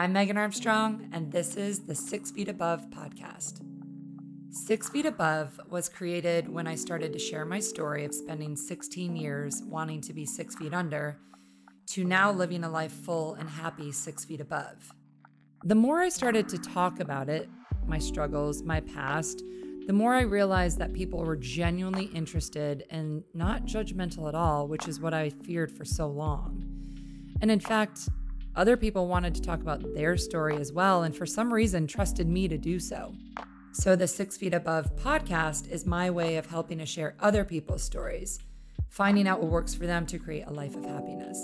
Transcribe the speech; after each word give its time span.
I'm 0.00 0.14
Megan 0.14 0.38
Armstrong, 0.38 1.10
and 1.12 1.30
this 1.30 1.58
is 1.58 1.80
the 1.80 1.94
Six 1.94 2.30
Feet 2.30 2.48
Above 2.48 2.88
podcast. 2.88 3.60
Six 4.50 4.88
Feet 4.88 5.04
Above 5.04 5.60
was 5.68 5.90
created 5.90 6.48
when 6.48 6.66
I 6.66 6.74
started 6.74 7.12
to 7.12 7.18
share 7.18 7.44
my 7.44 7.60
story 7.60 8.06
of 8.06 8.14
spending 8.14 8.56
16 8.56 9.14
years 9.14 9.62
wanting 9.66 10.00
to 10.00 10.14
be 10.14 10.24
six 10.24 10.56
feet 10.56 10.72
under 10.72 11.18
to 11.88 12.04
now 12.04 12.32
living 12.32 12.64
a 12.64 12.70
life 12.70 12.92
full 12.92 13.34
and 13.34 13.50
happy 13.50 13.92
six 13.92 14.24
feet 14.24 14.40
above. 14.40 14.90
The 15.64 15.74
more 15.74 16.00
I 16.00 16.08
started 16.08 16.48
to 16.48 16.56
talk 16.56 16.98
about 16.98 17.28
it, 17.28 17.50
my 17.86 17.98
struggles, 17.98 18.62
my 18.62 18.80
past, 18.80 19.42
the 19.86 19.92
more 19.92 20.14
I 20.14 20.22
realized 20.22 20.78
that 20.78 20.94
people 20.94 21.18
were 21.18 21.36
genuinely 21.36 22.06
interested 22.06 22.84
and 22.88 23.22
not 23.34 23.66
judgmental 23.66 24.28
at 24.28 24.34
all, 24.34 24.66
which 24.66 24.88
is 24.88 24.98
what 24.98 25.12
I 25.12 25.28
feared 25.28 25.70
for 25.70 25.84
so 25.84 26.06
long. 26.06 26.64
And 27.42 27.50
in 27.50 27.60
fact, 27.60 28.08
other 28.56 28.76
people 28.76 29.06
wanted 29.06 29.34
to 29.34 29.42
talk 29.42 29.60
about 29.60 29.94
their 29.94 30.16
story 30.16 30.56
as 30.56 30.72
well, 30.72 31.04
and 31.04 31.16
for 31.16 31.26
some 31.26 31.52
reason 31.52 31.86
trusted 31.86 32.28
me 32.28 32.48
to 32.48 32.58
do 32.58 32.78
so. 32.78 33.14
So, 33.72 33.94
the 33.94 34.08
Six 34.08 34.36
Feet 34.36 34.52
Above 34.52 34.96
podcast 34.96 35.70
is 35.70 35.86
my 35.86 36.10
way 36.10 36.36
of 36.36 36.46
helping 36.46 36.78
to 36.78 36.86
share 36.86 37.14
other 37.20 37.44
people's 37.44 37.84
stories, 37.84 38.40
finding 38.88 39.28
out 39.28 39.40
what 39.40 39.50
works 39.50 39.74
for 39.74 39.86
them 39.86 40.06
to 40.06 40.18
create 40.18 40.46
a 40.46 40.52
life 40.52 40.74
of 40.74 40.84
happiness. 40.84 41.38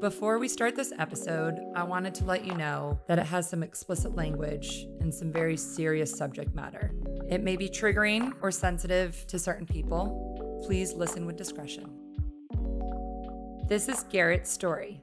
Before 0.00 0.38
we 0.38 0.48
start 0.48 0.76
this 0.76 0.92
episode, 0.98 1.58
I 1.74 1.82
wanted 1.82 2.14
to 2.16 2.24
let 2.24 2.44
you 2.44 2.54
know 2.54 2.98
that 3.06 3.18
it 3.18 3.26
has 3.26 3.48
some 3.48 3.62
explicit 3.62 4.14
language 4.14 4.86
and 5.00 5.12
some 5.12 5.30
very 5.30 5.56
serious 5.56 6.16
subject 6.16 6.54
matter. 6.54 6.92
It 7.28 7.42
may 7.42 7.56
be 7.56 7.68
triggering 7.68 8.32
or 8.42 8.50
sensitive 8.50 9.26
to 9.28 9.38
certain 9.38 9.66
people. 9.66 10.62
Please 10.66 10.94
listen 10.94 11.26
with 11.26 11.36
discretion. 11.36 11.90
This 13.68 13.88
is 13.88 14.04
Garrett's 14.10 14.50
story. 14.50 15.02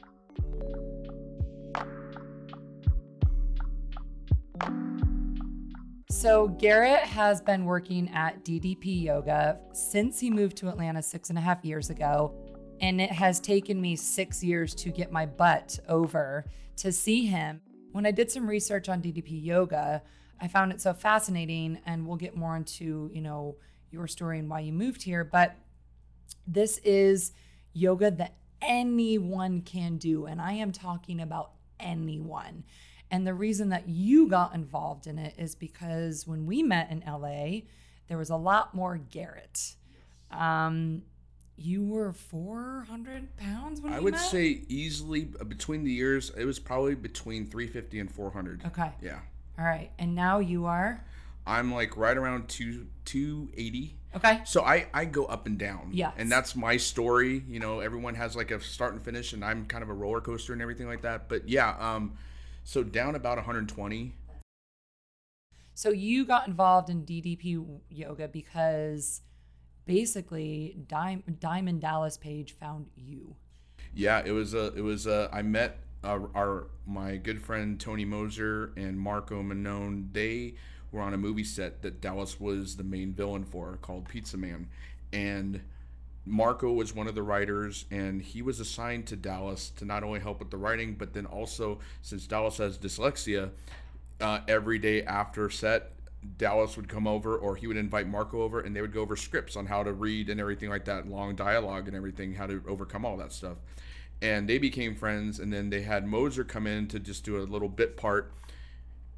So, 6.10 6.48
Garrett 6.48 7.02
has 7.02 7.42
been 7.42 7.66
working 7.66 8.10
at 8.14 8.46
DDP 8.46 9.04
Yoga 9.04 9.60
since 9.74 10.22
he 10.22 10.30
moved 10.30 10.56
to 10.58 10.70
Atlanta 10.70 11.04
six 11.04 11.30
and 11.30 11.38
a 11.38 11.42
half 11.42 11.66
years 11.66 11.90
ago. 11.90 12.34
And 12.80 13.02
it 13.02 13.12
has 13.12 13.42
taken 13.42 13.82
me 13.82 13.98
six 13.98 14.42
years 14.42 14.74
to 14.76 14.90
get 14.90 15.12
my 15.12 15.26
butt 15.26 15.78
over 15.90 16.46
to 16.78 16.94
see 16.94 17.26
him. 17.26 17.60
When 17.92 18.06
I 18.06 18.12
did 18.12 18.32
some 18.32 18.48
research 18.48 18.88
on 18.88 19.02
DDP 19.02 19.44
Yoga, 19.44 20.02
I 20.40 20.48
found 20.48 20.72
it 20.72 20.80
so 20.80 20.94
fascinating. 20.94 21.80
And 21.86 22.08
we'll 22.08 22.16
get 22.16 22.38
more 22.38 22.56
into, 22.56 23.12
you 23.14 23.22
know, 23.22 23.58
your 23.92 24.08
story 24.08 24.40
and 24.40 24.50
why 24.50 24.62
you 24.62 24.72
moved 24.72 25.04
here. 25.04 25.26
But 25.26 25.58
this 26.46 26.78
is 26.86 27.34
yoga 27.74 28.12
that 28.12 28.38
anyone 28.62 29.62
can 29.62 29.98
do. 29.98 30.26
And 30.26 30.40
I 30.40 30.54
am 30.54 30.72
talking 30.72 31.20
about 31.20 31.52
anyone. 31.82 32.64
And 33.10 33.26
the 33.26 33.34
reason 33.34 33.70
that 33.70 33.88
you 33.88 34.28
got 34.28 34.54
involved 34.54 35.08
in 35.08 35.18
it 35.18 35.34
is 35.38 35.56
because 35.56 36.28
when 36.28 36.46
we 36.46 36.62
met 36.62 36.92
in 36.92 37.04
LA, 37.08 37.62
there 38.08 38.18
was 38.18 38.30
a 38.30 38.36
lot 38.36 38.74
more 38.74 38.98
Garrett. 38.98 39.76
Um, 40.32 41.04
you 41.56 41.84
were 41.84 42.12
400 42.14 43.36
pounds 43.38 43.82
when 43.82 43.94
I 43.94 44.00
would 44.00 44.14
met? 44.14 44.22
say 44.22 44.62
easily 44.68 45.30
uh, 45.40 45.44
between 45.44 45.84
the 45.84 45.92
years, 45.92 46.32
it 46.38 46.46
was 46.46 46.60
probably 46.60 46.96
between 46.96 47.48
350 47.48 48.00
and 48.00 48.12
400. 48.12 48.66
Okay. 48.68 48.92
Yeah. 49.02 49.20
All 49.58 49.66
right. 49.66 49.92
And 49.98 50.14
now 50.14 50.40
you 50.40 50.66
are? 50.66 51.04
I'm 51.48 51.74
like 51.74 51.98
right 51.98 52.16
around 52.16 52.50
two 52.50 52.88
280. 53.06 53.96
Okay. 54.18 54.42
So 54.46 54.64
I 54.64 54.88
I 54.94 55.06
go 55.06 55.26
up 55.26 55.48
and 55.48 55.58
down. 55.58 55.90
Yeah. 55.94 56.12
And 56.18 56.32
that's 56.32 56.56
my 56.56 56.78
story. 56.78 57.44
You 57.48 57.60
know, 57.60 57.80
everyone 57.80 58.16
has 58.16 58.36
like 58.36 58.52
a 58.52 58.60
start 58.60 58.94
and 58.94 59.04
finish, 59.04 59.34
and 59.34 59.44
I'm 59.44 59.66
kind 59.66 59.82
of 59.82 59.90
a 59.90 59.94
roller 59.94 60.22
coaster 60.22 60.54
and 60.54 60.62
everything 60.62 60.88
like 60.88 61.02
that. 61.04 61.30
But 61.30 61.48
yeah, 61.48 61.76
um, 61.80 62.18
so 62.68 62.84
down 62.84 63.16
about 63.16 63.38
120. 63.38 64.14
So 65.74 65.90
you 65.90 66.26
got 66.26 66.48
involved 66.48 66.90
in 66.90 67.06
DDP 67.06 67.80
yoga 67.90 68.28
because 68.28 69.22
basically 69.86 70.78
Diamond 70.86 71.80
Dallas 71.80 72.18
Page 72.18 72.58
found 72.60 72.90
you. 72.98 73.38
Yeah, 73.96 74.22
it 74.26 74.32
was 74.32 74.54
a 74.54 74.74
it 74.76 74.82
was 74.82 75.08
a 75.08 75.30
I 75.32 75.44
met 75.44 75.80
uh, 76.04 76.20
our 76.36 76.68
my 76.86 77.16
good 77.16 77.42
friend 77.42 77.80
Tony 77.80 78.04
Moser 78.04 78.74
and 78.76 79.00
Marco 79.00 79.42
Manone. 79.42 80.12
They 80.12 80.56
were 80.92 81.02
on 81.02 81.14
a 81.14 81.18
movie 81.18 81.46
set 81.46 81.82
that 81.84 82.02
Dallas 82.02 82.38
was 82.38 82.76
the 82.76 82.84
main 82.84 83.14
villain 83.14 83.46
for 83.46 83.78
called 83.82 84.10
Pizza 84.10 84.36
Man, 84.36 84.68
and 85.14 85.62
Marco 86.28 86.72
was 86.72 86.94
one 86.94 87.08
of 87.08 87.16
the 87.16 87.24
writers, 87.24 87.86
and 87.90 88.22
he 88.22 88.42
was 88.42 88.60
assigned 88.60 89.08
to 89.08 89.16
Dallas 89.16 89.70
to 89.72 89.86
not 89.86 90.04
only 90.04 90.20
help 90.20 90.40
with 90.40 90.52
the 90.52 90.58
writing, 90.58 90.96
but 90.96 91.14
then 91.14 91.26
also 91.26 91.80
since 92.02 92.28
Dallas 92.28 92.58
has 92.58 92.78
dyslexia, 92.78 93.52
uh, 94.20 94.40
every 94.48 94.78
day 94.80 95.04
after 95.04 95.50
set, 95.50 95.94
Dallas 96.38 96.76
would 96.76 96.90
come 96.90 97.08
over, 97.08 97.38
or 97.38 97.56
he 97.56 97.68
would 97.68 97.78
invite 97.78 98.08
Marco 98.08 98.42
over, 98.42 98.60
and 98.60 98.76
they 98.76 98.82
would 98.82 98.94
go 98.94 99.02
over 99.02 99.16
scripts 99.16 99.56
on 99.56 99.66
how 99.66 99.84
to 99.84 99.94
read 99.94 100.30
and 100.30 100.40
everything 100.40 100.70
like 100.70 100.86
that, 100.86 101.08
long 101.08 101.36
dialogue 101.36 101.88
and 101.88 101.96
everything, 101.96 102.34
how 102.34 102.48
to 102.48 102.62
overcome 102.68 103.06
all 103.06 103.18
that 103.18 103.32
stuff. 103.32 103.58
And 104.22 104.50
they 104.50 104.58
became 104.58 104.96
friends, 104.96 105.40
and 105.40 105.54
then 105.54 105.70
they 105.70 105.84
had 105.84 106.06
Moser 106.06 106.44
come 106.44 106.68
in 106.68 106.88
to 106.88 107.00
just 107.00 107.24
do 107.24 107.38
a 107.38 107.44
little 107.44 107.70
bit 107.70 107.96
part. 107.96 108.34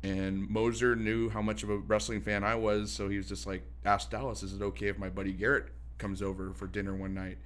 And 0.03 0.49
Moser 0.49 0.95
knew 0.95 1.29
how 1.29 1.41
much 1.41 1.63
of 1.63 1.69
a 1.69 1.77
wrestling 1.77 2.21
fan 2.21 2.43
I 2.43 2.55
was, 2.55 2.91
so 2.91 3.09
he 3.09 3.17
was 3.17 3.27
just 3.27 3.47
like, 3.47 3.63
asked 3.85 4.11
Dallas, 4.11 4.43
"Is 4.43 4.53
it 4.53 4.61
okay 4.61 4.87
if 4.87 4.97
my 4.99 5.09
buddy 5.09 5.31
Garrett 5.31 5.69
comes 5.99 6.21
over 6.23 6.53
for 6.53 6.65
dinner 6.67 6.95
one 6.95 7.13
night?" 7.13 7.37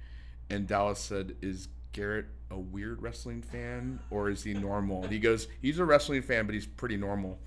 And 0.50 0.66
Dallas 0.66 0.98
said, 0.98 1.36
"Is 1.42 1.68
Garrett 1.92 2.26
a 2.50 2.58
weird 2.58 3.02
wrestling 3.02 3.42
fan, 3.42 4.00
or 4.10 4.30
is 4.30 4.42
he 4.42 4.54
normal?" 4.54 5.02
And 5.02 5.12
he 5.12 5.18
goes, 5.18 5.48
"He's 5.60 5.78
a 5.78 5.84
wrestling 5.84 6.22
fan, 6.22 6.46
but 6.46 6.54
he's 6.54 6.66
pretty 6.66 6.96
normal." 6.96 7.38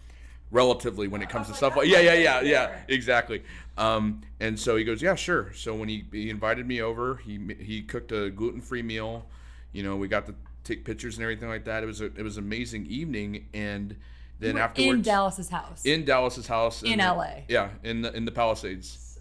relatively 0.49 1.09
when 1.09 1.21
it 1.21 1.27
comes 1.27 1.47
to 1.47 1.53
stuff 1.53 1.75
like 1.75 1.89
yeah 1.89 1.99
yeah 1.99 2.13
yeah 2.13 2.39
yeah 2.39 2.77
exactly 2.87 3.43
um, 3.77 4.21
and 4.39 4.57
so 4.57 4.77
he 4.77 4.85
goes 4.85 5.01
yeah 5.01 5.13
sure 5.13 5.51
so 5.53 5.75
when 5.75 5.89
he, 5.89 6.05
he 6.13 6.29
invited 6.29 6.65
me 6.65 6.81
over 6.81 7.17
he 7.17 7.37
he 7.59 7.81
cooked 7.81 8.13
a 8.13 8.29
gluten-free 8.29 8.81
meal 8.81 9.25
you 9.73 9.83
know 9.83 9.97
we 9.97 10.07
got 10.07 10.25
to 10.25 10.33
take 10.63 10.85
pictures 10.85 11.17
and 11.17 11.23
everything 11.23 11.49
like 11.49 11.65
that 11.65 11.83
it 11.83 11.85
was 11.85 11.99
a 11.99 12.05
it 12.05 12.21
was 12.23 12.37
an 12.37 12.45
amazing 12.45 12.85
evening 12.85 13.45
and 13.53 13.93
then 14.39 14.55
were 14.55 14.61
afterwards 14.61 14.93
in 14.99 15.01
Dallas's 15.01 15.49
house. 15.49 15.83
in 15.83 16.05
Dallas's 16.05 16.47
house 16.47 16.81
In 16.81 16.99
the- 16.99 17.03
LA. 17.03 17.29
yeah 17.49 17.69
in 17.83 18.01
the 18.01 18.15
in 18.15 18.23
the 18.23 18.31
Palisades 18.31 19.19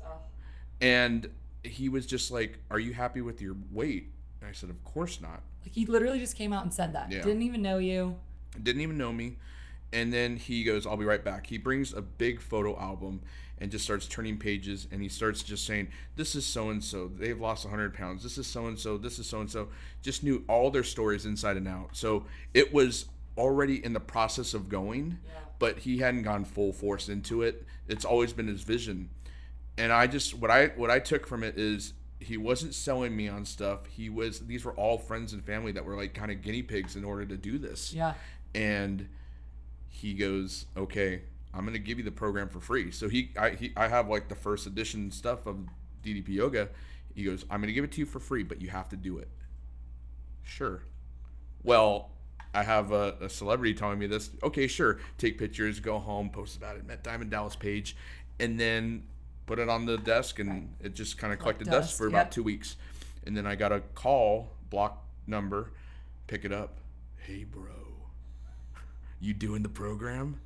and 0.80 1.28
he 1.66 1.88
was 1.88 2.06
just 2.06 2.30
like 2.30 2.58
are 2.70 2.78
you 2.78 2.92
happy 2.92 3.20
with 3.20 3.40
your 3.40 3.56
weight 3.72 4.10
and 4.40 4.48
I 4.50 4.52
said 4.52 4.70
of 4.70 4.82
course 4.84 5.20
not 5.20 5.42
like 5.66 5.74
he 5.74 5.84
literally 5.84 6.20
just 6.20 6.36
came 6.36 6.52
out 6.52 6.62
and 6.62 6.72
said 6.72 6.92
that. 6.94 7.10
Yeah. 7.10 7.22
Didn't 7.22 7.42
even 7.42 7.60
know 7.60 7.78
you. 7.78 8.16
didn't 8.62 8.82
even 8.82 8.96
know 8.96 9.12
me. 9.12 9.36
And 9.92 10.12
then 10.12 10.36
he 10.36 10.62
goes, 10.62 10.86
I'll 10.86 10.96
be 10.96 11.04
right 11.04 11.24
back. 11.24 11.46
He 11.46 11.58
brings 11.58 11.92
a 11.92 12.02
big 12.02 12.40
photo 12.40 12.78
album 12.78 13.20
and 13.58 13.70
just 13.70 13.84
starts 13.84 14.06
turning 14.06 14.36
pages 14.38 14.86
and 14.92 15.02
he 15.02 15.08
starts 15.08 15.42
just 15.42 15.66
saying, 15.66 15.88
This 16.14 16.36
is 16.36 16.46
so 16.46 16.70
and 16.70 16.82
so. 16.82 17.08
They've 17.08 17.40
lost 17.40 17.64
100 17.64 17.94
pounds. 17.94 18.22
This 18.22 18.38
is 18.38 18.46
so 18.46 18.66
and 18.66 18.78
so. 18.78 18.96
This 18.96 19.18
is 19.18 19.26
so 19.26 19.40
and 19.40 19.50
so. 19.50 19.68
Just 20.02 20.22
knew 20.22 20.44
all 20.48 20.70
their 20.70 20.84
stories 20.84 21.26
inside 21.26 21.56
and 21.56 21.66
out. 21.66 21.90
So 21.92 22.26
it 22.54 22.72
was 22.72 23.06
already 23.36 23.84
in 23.84 23.92
the 23.92 24.00
process 24.00 24.54
of 24.54 24.68
going, 24.68 25.18
yeah. 25.24 25.32
but 25.58 25.78
he 25.78 25.98
hadn't 25.98 26.22
gone 26.22 26.44
full 26.44 26.72
force 26.72 27.08
into 27.08 27.42
it. 27.42 27.66
It's 27.88 28.04
always 28.04 28.32
been 28.32 28.46
his 28.46 28.62
vision. 28.62 29.08
And 29.78 29.92
I 29.92 30.06
just 30.06 30.34
what 30.34 30.50
I 30.50 30.68
what 30.68 30.90
I 30.90 30.98
took 30.98 31.26
from 31.26 31.42
it 31.42 31.58
is 31.58 31.92
he 32.18 32.36
wasn't 32.38 32.74
selling 32.74 33.14
me 33.14 33.28
on 33.28 33.44
stuff. 33.44 33.86
He 33.86 34.08
was 34.08 34.40
these 34.40 34.64
were 34.64 34.72
all 34.72 34.96
friends 34.98 35.32
and 35.32 35.44
family 35.44 35.72
that 35.72 35.84
were 35.84 35.96
like 35.96 36.14
kind 36.14 36.30
of 36.32 36.40
guinea 36.42 36.62
pigs 36.62 36.96
in 36.96 37.04
order 37.04 37.26
to 37.26 37.36
do 37.36 37.58
this 37.58 37.92
Yeah. 37.92 38.14
and 38.54 39.08
he 39.88 40.14
goes, 40.14 40.66
"Okay, 40.76 41.22
I'm 41.54 41.64
gonna 41.64 41.78
give 41.78 41.98
you 41.98 42.04
the 42.04 42.10
program 42.10 42.48
for 42.48 42.60
free." 42.60 42.90
So 42.90 43.08
he, 43.08 43.32
I, 43.38 43.50
he, 43.50 43.72
I 43.76 43.88
have 43.88 44.08
like 44.08 44.28
the 44.28 44.34
first 44.34 44.66
edition 44.66 45.10
stuff 45.10 45.46
of 45.46 45.58
DDP 46.02 46.28
Yoga. 46.28 46.68
He 47.14 47.24
goes, 47.24 47.44
"I'm 47.50 47.60
gonna 47.60 47.72
give 47.72 47.84
it 47.84 47.92
to 47.92 48.00
you 48.00 48.06
for 48.06 48.18
free, 48.20 48.42
but 48.42 48.60
you 48.60 48.68
have 48.68 48.88
to 48.90 48.96
do 48.96 49.18
it." 49.18 49.28
Sure. 50.42 50.82
Well, 51.62 52.10
I 52.54 52.62
have 52.62 52.92
a, 52.92 53.16
a 53.22 53.28
celebrity 53.28 53.74
telling 53.74 53.98
me 53.98 54.06
this. 54.06 54.30
Okay, 54.42 54.66
sure. 54.66 54.98
Take 55.18 55.38
pictures, 55.38 55.80
go 55.80 55.98
home, 55.98 56.30
post 56.30 56.56
about 56.56 56.76
it. 56.76 56.86
Met 56.86 57.02
Diamond 57.02 57.30
Dallas 57.30 57.56
Page, 57.56 57.96
and 58.38 58.58
then 58.60 59.04
put 59.46 59.58
it 59.58 59.68
on 59.68 59.86
the 59.86 59.96
desk, 59.98 60.38
and 60.38 60.74
it 60.80 60.94
just 60.94 61.18
kind 61.18 61.32
of 61.32 61.38
collected 61.38 61.66
dust, 61.66 61.88
dust, 61.88 61.98
for 61.98 62.06
about 62.08 62.32
two 62.32 62.42
weeks. 62.42 62.76
And 63.24 63.36
then 63.36 63.46
I 63.46 63.54
got 63.54 63.72
a 63.72 63.80
call, 63.94 64.50
block 64.70 65.04
number, 65.26 65.70
pick 66.26 66.44
it 66.44 66.52
up. 66.52 66.78
Hey, 67.16 67.44
bro 67.44 67.86
you 69.20 69.34
doing 69.34 69.62
the 69.62 69.68
program? 69.68 70.40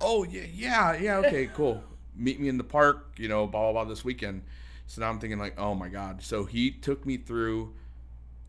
Oh 0.00 0.24
yeah, 0.24 0.46
yeah, 0.52 0.96
yeah. 0.96 1.16
Okay, 1.18 1.46
cool. 1.54 1.82
Meet 2.14 2.40
me 2.40 2.48
in 2.48 2.58
the 2.58 2.64
park. 2.64 3.14
You 3.16 3.28
know, 3.28 3.46
blah 3.46 3.72
blah 3.72 3.72
blah 3.72 3.84
this 3.84 4.04
weekend. 4.04 4.42
So 4.86 5.00
now 5.00 5.08
I'm 5.08 5.18
thinking 5.18 5.38
like, 5.38 5.58
oh 5.58 5.74
my 5.74 5.88
god. 5.88 6.22
So 6.22 6.44
he 6.44 6.70
took 6.70 7.06
me 7.06 7.16
through. 7.16 7.74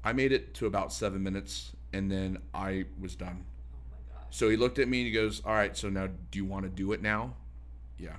I 0.03 0.13
made 0.13 0.31
it 0.31 0.53
to 0.55 0.67
about 0.67 0.93
seven 0.93 1.23
minutes, 1.23 1.71
and 1.91 2.11
then 2.11 2.37
I 2.53 2.85
was 2.99 3.15
done. 3.15 3.45
Oh 4.13 4.19
so 4.29 4.49
he 4.49 4.57
looked 4.57 4.77
at 4.77 4.87
me 4.87 4.99
and 4.99 5.07
he 5.07 5.13
goes, 5.13 5.41
"All 5.45 5.53
right. 5.53 5.75
So 5.75 5.89
now, 5.89 6.07
do 6.31 6.39
you 6.39 6.45
want 6.45 6.63
to 6.63 6.69
do 6.69 6.91
it 6.91 7.01
now?" 7.01 7.33
Yeah. 7.97 8.17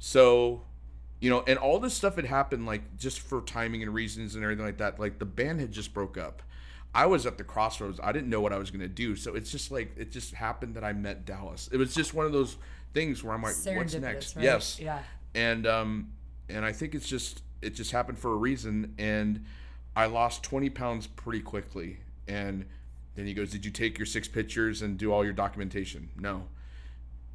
So, 0.00 0.62
you 1.20 1.30
know, 1.30 1.44
and 1.46 1.58
all 1.58 1.78
this 1.78 1.94
stuff 1.94 2.16
had 2.16 2.24
happened 2.24 2.66
like 2.66 2.96
just 2.96 3.20
for 3.20 3.42
timing 3.42 3.82
and 3.82 3.94
reasons 3.94 4.34
and 4.34 4.42
everything 4.42 4.64
like 4.64 4.78
that. 4.78 4.98
Like 4.98 5.18
the 5.20 5.26
band 5.26 5.60
had 5.60 5.70
just 5.70 5.94
broke 5.94 6.18
up. 6.18 6.42
I 6.92 7.06
was 7.06 7.24
at 7.26 7.38
the 7.38 7.44
crossroads. 7.44 8.00
I 8.02 8.10
didn't 8.10 8.30
know 8.30 8.40
what 8.40 8.52
I 8.52 8.58
was 8.58 8.70
going 8.70 8.80
to 8.80 8.88
do. 8.88 9.14
So 9.14 9.34
it's 9.36 9.52
just 9.52 9.70
like 9.70 9.92
it 9.96 10.10
just 10.10 10.34
happened 10.34 10.74
that 10.74 10.82
I 10.82 10.92
met 10.92 11.24
Dallas. 11.24 11.68
It 11.70 11.76
was 11.76 11.94
just 11.94 12.14
one 12.14 12.26
of 12.26 12.32
those 12.32 12.56
things 12.94 13.22
where 13.22 13.32
I'm 13.34 13.42
like, 13.42 13.54
what's 13.76 13.94
next? 13.94 14.34
right? 14.34 14.44
Yes. 14.44 14.80
Yeah. 14.80 15.00
And 15.34 15.66
um 15.66 16.12
and 16.48 16.64
I 16.64 16.72
think 16.72 16.94
it's 16.94 17.06
just 17.08 17.42
it 17.62 17.74
just 17.74 17.92
happened 17.92 18.18
for 18.18 18.32
a 18.32 18.36
reason 18.36 18.94
and 18.98 19.44
I 19.94 20.06
lost 20.06 20.42
20 20.42 20.70
pounds 20.70 21.06
pretty 21.06 21.40
quickly. 21.40 21.98
And 22.26 22.64
then 23.16 23.26
he 23.26 23.34
goes, 23.34 23.50
"Did 23.50 23.64
you 23.64 23.70
take 23.70 23.98
your 23.98 24.06
six 24.06 24.28
pictures 24.28 24.82
and 24.82 24.96
do 24.96 25.12
all 25.12 25.24
your 25.24 25.32
documentation?" 25.32 26.10
No. 26.16 26.44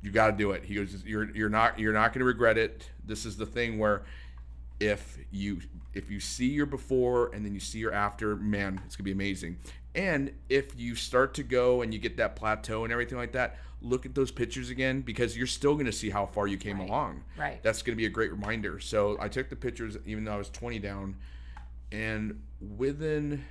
You 0.05 0.11
got 0.11 0.27
to 0.27 0.33
do 0.37 0.51
it. 0.51 0.63
He 0.63 0.75
goes, 0.75 1.03
"You're 1.03 1.35
you're 1.35 1.49
not 1.49 1.79
you're 1.79 1.91
not 1.91 2.13
going 2.13 2.19
to 2.19 2.25
regret 2.25 2.59
it. 2.59 2.91
This 3.03 3.25
is 3.25 3.37
the 3.37 3.45
thing 3.47 3.79
where 3.79 4.03
if 4.79 5.17
you 5.31 5.59
if 5.95 6.11
you 6.11 6.19
see 6.19 6.45
your 6.45 6.67
before 6.67 7.33
and 7.33 7.43
then 7.43 7.55
you 7.55 7.59
see 7.59 7.79
your 7.79 7.91
after, 7.91 8.35
man, 8.35 8.79
it's 8.85 8.95
gonna 8.95 9.05
be 9.05 9.11
amazing. 9.11 9.57
And 9.95 10.31
if 10.47 10.77
you 10.79 10.93
start 10.93 11.33
to 11.35 11.43
go 11.43 11.81
and 11.81 11.91
you 11.91 11.99
get 11.99 12.17
that 12.17 12.35
plateau 12.35 12.83
and 12.83 12.93
everything 12.93 13.17
like 13.17 13.31
that, 13.31 13.57
look 13.81 14.05
at 14.05 14.13
those 14.13 14.29
pictures 14.29 14.69
again 14.69 15.01
because 15.01 15.35
you're 15.35 15.47
still 15.47 15.75
gonna 15.75 15.91
see 15.91 16.11
how 16.11 16.27
far 16.27 16.45
you 16.45 16.57
came 16.57 16.79
Right. 16.79 16.87
along. 16.89 17.23
Right. 17.35 17.63
That's 17.63 17.81
gonna 17.81 17.95
be 17.95 18.05
a 18.05 18.09
great 18.09 18.31
reminder. 18.31 18.79
So 18.79 19.17
I 19.19 19.27
took 19.27 19.49
the 19.49 19.55
pictures 19.55 19.97
even 20.05 20.23
though 20.25 20.33
I 20.33 20.37
was 20.37 20.49
20 20.51 20.77
down, 20.77 21.15
and 21.91 22.43
within 22.59 23.43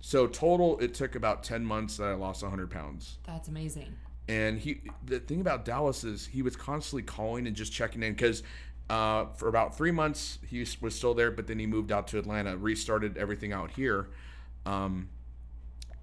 so 0.00 0.26
total 0.26 0.78
it 0.80 0.92
took 0.92 1.14
about 1.14 1.44
10 1.44 1.64
months 1.64 1.96
that 1.96 2.08
I 2.08 2.14
lost 2.14 2.42
100 2.42 2.68
pounds. 2.70 3.16
That's 3.24 3.48
amazing. 3.48 3.94
And 4.32 4.58
he, 4.58 4.80
the 5.04 5.20
thing 5.20 5.42
about 5.42 5.66
Dallas 5.66 6.04
is 6.04 6.24
he 6.24 6.40
was 6.40 6.56
constantly 6.56 7.02
calling 7.02 7.46
and 7.46 7.54
just 7.54 7.70
checking 7.70 8.02
in 8.02 8.14
because 8.14 8.42
uh, 8.88 9.26
for 9.36 9.48
about 9.48 9.76
three 9.76 9.90
months 9.90 10.38
he 10.48 10.66
was 10.80 10.94
still 10.94 11.12
there, 11.12 11.30
but 11.30 11.46
then 11.46 11.58
he 11.58 11.66
moved 11.66 11.92
out 11.92 12.08
to 12.08 12.18
Atlanta, 12.18 12.56
restarted 12.56 13.18
everything 13.18 13.52
out 13.52 13.72
here. 13.72 14.08
Um, 14.64 15.10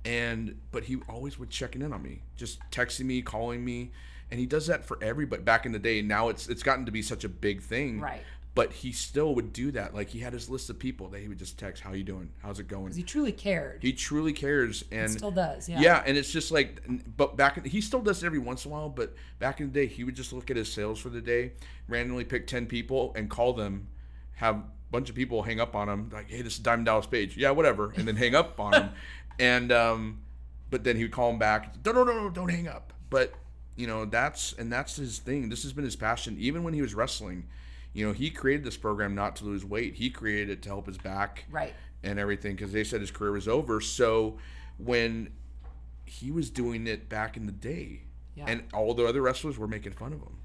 and 0.06 0.60
but 0.72 0.84
he 0.84 0.98
always 1.10 1.40
would 1.40 1.50
checking 1.50 1.82
in 1.82 1.92
on 1.92 2.04
me, 2.04 2.22
just 2.36 2.60
texting 2.72 3.06
me, 3.06 3.24
calling 3.24 3.66
me, 3.66 3.92
and 4.30 4.40
he 4.40 4.46
does 4.46 4.68
that 4.68 4.86
for 4.86 5.00
everybody. 5.02 5.42
Back 5.42 5.66
in 5.66 5.72
the 5.72 5.80
day, 5.80 6.04
now 6.04 6.30
it's 6.30 6.48
it's 6.48 6.62
gotten 6.62 6.86
to 6.86 6.92
be 6.92 7.02
such 7.02 7.24
a 7.24 7.30
big 7.30 7.64
thing, 7.64 8.00
Right. 8.00 8.22
But 8.56 8.74
he 8.74 8.92
still 8.92 9.36
would 9.36 9.54
do 9.54 9.72
that. 9.72 9.94
Like 9.94 10.10
he 10.10 10.20
had 10.20 10.34
his 10.34 10.50
list 10.50 10.70
of 10.70 10.80
people 10.80 11.08
that 11.10 11.20
he 11.20 11.28
would 11.28 11.38
just 11.38 11.58
text, 11.58 11.84
"How 11.84 11.94
you 11.94 12.04
doing? 12.04 12.32
How's 12.42 12.60
it 12.60 12.68
going?" 12.68 12.94
He 12.94 13.04
truly 13.04 13.32
cared. 13.32 13.82
He 13.82 13.94
truly 13.94 14.34
cares, 14.34 14.84
and 14.92 15.12
he 15.12 15.18
Still 15.18 15.32
does. 15.32 15.70
Yeah. 15.70 15.80
yeah, 15.80 16.04
and 16.06 16.18
it's 16.18 16.32
just 16.32 16.52
like, 16.52 16.82
but 17.16 17.38
back 17.38 17.58
in, 17.58 17.64
he 17.64 17.80
still 17.80 18.02
does 18.02 18.24
it 18.24 18.26
every 18.26 18.40
once 18.40 18.66
in 18.66 18.72
a 18.72 18.74
while. 18.74 18.90
But 18.90 19.14
back 19.38 19.62
in 19.62 19.72
the 19.72 19.74
day, 19.74 19.86
he 19.86 20.04
would 20.04 20.16
just 20.16 20.34
look 20.34 20.50
at 20.50 20.58
his 20.58 20.72
sales 20.72 21.00
for 21.00 21.10
the 21.10 21.22
day, 21.22 21.52
randomly 21.88 22.26
pick 22.26 22.48
ten 22.48 22.66
people 22.66 23.14
and 23.16 23.30
call 23.30 23.54
them, 23.54 23.88
have 24.36 24.56
a 24.56 24.64
bunch 24.92 25.10
of 25.10 25.16
people 25.16 25.44
hang 25.44 25.60
up 25.60 25.76
on 25.76 25.88
him, 25.88 26.10
like, 26.12 26.30
hey, 26.30 26.42
this 26.42 26.54
is 26.54 26.60
Diamond 26.60 26.88
Dallas 26.88 27.06
Page, 27.06 27.38
yeah, 27.38 27.52
whatever, 27.52 27.94
and 27.96 28.08
then 28.08 28.16
hang 28.16 28.34
up 28.34 28.60
on 28.60 28.74
him, 28.74 28.90
and 29.40 29.72
um, 29.72 30.22
but 30.72 30.84
then 30.84 30.96
he 30.98 31.04
would 31.04 31.12
call 31.12 31.30
him 31.30 31.38
back, 31.38 31.76
no, 31.86 31.92
no, 31.92 32.04
no, 32.04 32.24
no, 32.24 32.30
don't 32.30 32.50
hang 32.50 32.68
up. 32.68 32.94
But 33.12 33.34
you 33.76 33.88
know, 33.88 34.06
that's 34.06 34.54
and 34.54 34.72
that's 34.74 34.96
his 34.98 35.20
thing. 35.20 35.50
This 35.50 35.64
has 35.64 35.72
been 35.72 35.86
his 35.86 35.96
passion, 35.96 36.36
even 36.40 36.64
when 36.64 36.74
he 36.74 36.82
was 36.82 36.94
wrestling. 36.94 37.46
You 37.94 38.08
know, 38.08 38.14
he 38.14 38.30
created 38.30 38.64
this 38.66 38.78
program 38.78 39.16
not 39.16 39.36
to 39.38 39.46
lose 39.46 39.66
weight. 39.66 39.96
He 39.96 40.10
created 40.10 40.50
it 40.50 40.62
to 40.64 40.70
help 40.70 40.86
his 40.88 40.98
back 40.98 41.46
Right. 41.50 41.74
and 42.04 42.20
everything 42.20 42.56
because 42.56 42.72
they 42.72 42.84
said 42.84 43.02
his 43.02 43.12
career 43.12 43.32
was 43.32 43.48
over. 43.48 43.82
So 43.82 44.38
when 44.78 45.34
he 46.06 46.32
was 46.32 46.50
doing 46.50 46.88
it 46.88 47.10
back 47.10 47.36
in 47.38 47.46
the 47.46 47.52
day, 47.52 48.04
Yeah. 48.36 48.46
and 48.48 48.64
all 48.74 48.94
the 48.94 49.06
other 49.06 49.22
wrestlers 49.22 49.58
were 49.58 49.68
making 49.68 49.94
fun 49.94 50.14
of 50.14 50.20
him. 50.22 50.36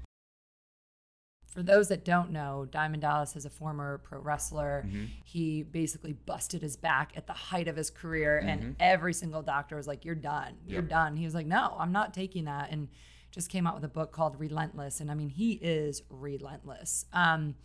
For 1.45 1.63
those 1.63 1.87
that 1.87 2.03
don't 2.03 2.31
know, 2.31 2.67
Diamond 2.69 3.01
Dallas 3.03 3.35
is 3.37 3.45
a 3.45 3.49
former 3.49 3.99
pro 3.99 4.19
wrestler. 4.19 4.83
Mm-hmm. 4.85 5.05
He 5.23 5.63
basically 5.63 6.11
busted 6.11 6.61
his 6.61 6.75
back 6.75 7.13
at 7.15 7.27
the 7.27 7.33
height 7.33 7.69
of 7.69 7.77
his 7.77 7.89
career, 7.89 8.39
Mm-hmm. 8.43 8.49
and 8.49 8.75
every 8.79 9.13
single 9.13 9.41
doctor 9.41 9.77
was 9.77 9.87
like, 9.87 10.03
"You're 10.03 10.15
done. 10.15 10.55
You're 10.67 10.81
Yep. 10.81 10.89
done." 10.89 11.15
He 11.15 11.23
was 11.23 11.33
like, 11.33 11.45
"No, 11.45 11.73
I'm 11.79 11.93
not 11.93 12.13
taking 12.13 12.43
that." 12.45 12.71
And 12.71 12.89
just 13.35 13.49
came 13.49 13.67
out 13.67 13.75
with 13.75 13.83
a 13.83 13.89
book 13.89 14.13
called 14.13 14.39
Relentless, 14.39 15.01
and 15.01 15.11
I 15.11 15.13
mean, 15.13 15.27
he 15.29 15.51
is 15.53 16.01
relentless. 16.09 17.05
Um, 17.11 17.55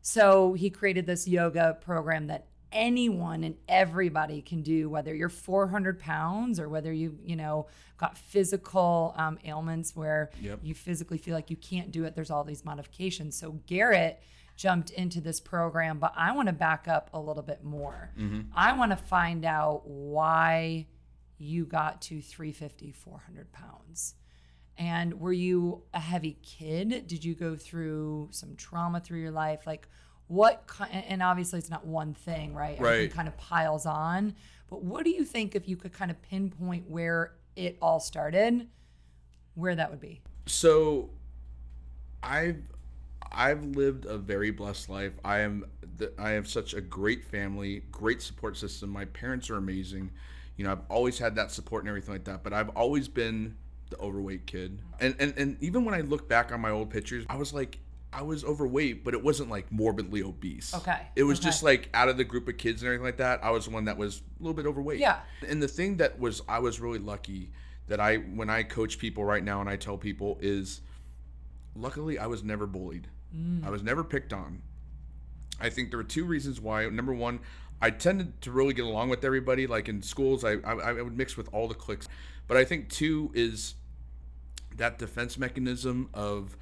so 0.00 0.54
he 0.54 0.70
created 0.70 1.04
this 1.06 1.28
yoga 1.28 1.76
program 1.80 2.26
that 2.28 2.46
anyone 2.72 3.44
and 3.44 3.54
everybody 3.68 4.40
can 4.40 4.62
do, 4.62 4.88
whether 4.88 5.14
you're 5.14 5.28
400 5.28 6.00
pounds 6.00 6.58
or 6.58 6.68
whether 6.70 6.90
you, 6.92 7.18
you 7.22 7.36
know, 7.36 7.66
got 7.98 8.16
physical 8.18 9.14
um, 9.16 9.38
ailments 9.44 9.94
where 9.94 10.30
Yep. 10.40 10.60
you 10.62 10.74
physically 10.74 11.18
feel 11.18 11.34
like 11.34 11.50
you 11.50 11.56
can't 11.56 11.92
do 11.92 12.04
it. 12.04 12.14
There's 12.14 12.30
all 12.30 12.42
these 12.42 12.64
modifications. 12.64 13.36
So 13.36 13.52
Garrett 13.66 14.20
jumped 14.56 14.90
into 14.90 15.20
this 15.20 15.38
program, 15.38 15.98
but 15.98 16.12
I 16.16 16.32
want 16.32 16.48
to 16.48 16.52
back 16.54 16.88
up 16.88 17.10
a 17.12 17.20
little 17.20 17.42
bit 17.42 17.62
more. 17.62 18.10
I 18.54 18.72
want 18.72 18.90
to 18.92 18.96
find 18.96 19.44
out 19.44 19.86
why 19.86 20.86
you 21.38 21.66
got 21.66 22.00
to 22.02 22.20
350, 22.22 22.90
400 22.92 23.52
pounds. 23.52 24.14
And 24.76 25.20
were 25.20 25.32
you 25.32 25.82
a 25.92 26.00
heavy 26.00 26.36
kid? 26.42 27.06
Did 27.06 27.24
you 27.24 27.34
go 27.34 27.54
through 27.56 28.28
some 28.32 28.56
trauma 28.56 29.00
through 29.00 29.20
your 29.20 29.30
life? 29.30 29.66
Like, 29.66 29.88
what 30.26 30.68
and 30.90 31.22
obviously 31.22 31.58
it's 31.58 31.70
not 31.70 31.86
one 31.86 32.14
thing, 32.14 32.54
right? 32.54 32.78
Everything 32.78 32.84
Right. 33.02 33.10
kind 33.12 33.28
of 33.28 33.36
piles 33.36 33.86
on. 33.86 34.34
But 34.68 34.82
what 34.82 35.04
do 35.04 35.10
you 35.10 35.24
think 35.24 35.54
if 35.54 35.68
you 35.68 35.76
could 35.76 35.92
kind 35.92 36.10
of 36.10 36.20
pinpoint 36.22 36.88
where 36.90 37.34
it 37.54 37.76
all 37.80 38.00
started, 38.00 38.66
where 39.54 39.74
that 39.76 39.90
would 39.90 40.00
be? 40.00 40.22
So, 40.46 41.10
I've 42.22 42.62
I've 43.30 43.64
lived 43.64 44.06
a 44.06 44.16
very 44.16 44.50
blessed 44.50 44.88
life. 44.88 45.12
I 45.24 45.40
am 45.40 45.64
the, 45.96 46.12
I 46.18 46.30
have 46.30 46.48
such 46.48 46.72
a 46.74 46.80
great 46.80 47.24
family, 47.24 47.82
great 47.90 48.22
support 48.22 48.56
system. 48.56 48.90
My 48.90 49.04
parents 49.06 49.50
are 49.50 49.56
amazing. 49.56 50.10
You 50.56 50.64
know, 50.64 50.72
I've 50.72 50.82
always 50.88 51.18
had 51.18 51.34
that 51.36 51.50
support 51.50 51.82
and 51.82 51.88
everything 51.88 52.14
like 52.14 52.24
that. 52.24 52.42
But 52.44 52.52
I've 52.52 52.70
always 52.70 53.08
been 53.08 53.56
the 53.90 53.98
overweight 53.98 54.46
kid. 54.46 54.80
And 55.00 55.14
and 55.18 55.34
and 55.36 55.56
even 55.62 55.84
when 55.84 55.94
I 55.94 56.00
look 56.00 56.28
back 56.28 56.52
on 56.52 56.60
my 56.60 56.70
old 56.70 56.90
pictures, 56.90 57.24
I 57.28 57.36
was 57.36 57.52
like. 57.52 57.78
I 58.16 58.22
was 58.22 58.44
overweight, 58.44 59.02
but 59.02 59.12
it 59.12 59.24
wasn't 59.24 59.50
like 59.50 59.72
morbidly 59.72 60.22
obese. 60.22 60.72
Okay, 60.72 61.00
It 61.16 61.24
was 61.24 61.40
okay. 61.40 61.46
just 61.48 61.64
like 61.64 61.88
out 61.92 62.08
of 62.08 62.16
the 62.16 62.22
group 62.22 62.46
of 62.46 62.56
kids 62.56 62.80
and 62.80 62.86
everything 62.86 63.04
like 63.04 63.16
that. 63.16 63.42
I 63.42 63.50
was 63.50 63.64
the 63.64 63.72
one 63.72 63.86
that 63.86 63.98
was 63.98 64.22
a 64.38 64.40
little 64.40 64.54
bit 64.54 64.66
overweight. 64.66 65.00
Yeah. 65.00 65.18
And 65.48 65.60
the 65.60 65.66
thing 65.66 65.96
that 65.96 66.16
was 66.20 66.40
I 66.48 66.60
was 66.60 66.78
really 66.78 67.00
lucky 67.00 67.50
that 67.88 67.98
I 67.98 68.18
when 68.18 68.48
I 68.48 68.62
coach 68.62 69.00
people 69.00 69.24
right 69.24 69.42
now 69.42 69.60
and 69.60 69.68
I 69.68 69.74
tell 69.74 69.98
people 69.98 70.38
is 70.40 70.80
luckily 71.74 72.16
I 72.16 72.28
was 72.28 72.44
never 72.44 72.68
bullied. 72.68 73.08
Mm. 73.36 73.66
I 73.66 73.70
was 73.70 73.82
never 73.82 74.04
picked 74.04 74.32
on. 74.32 74.62
I 75.60 75.68
think 75.70 75.90
there 75.90 75.98
were 75.98 76.04
two 76.04 76.24
reasons 76.24 76.60
why. 76.60 76.86
Number 76.88 77.12
one, 77.12 77.40
I 77.82 77.90
tended 77.90 78.40
to 78.42 78.52
really 78.52 78.74
get 78.74 78.84
along 78.84 79.08
with 79.08 79.24
everybody. 79.24 79.66
Like 79.66 79.88
in 79.88 80.02
schools, 80.02 80.44
I, 80.44 80.52
I, 80.64 80.74
I 80.74 81.02
would 81.02 81.16
mix 81.16 81.36
with 81.36 81.48
all 81.52 81.66
the 81.66 81.74
cliques. 81.74 82.08
But 82.46 82.56
I 82.56 82.64
think 82.64 82.88
two 82.90 83.30
is 83.34 83.74
that 84.76 84.98
defense 84.98 85.38
mechanism 85.38 86.10
of 86.12 86.56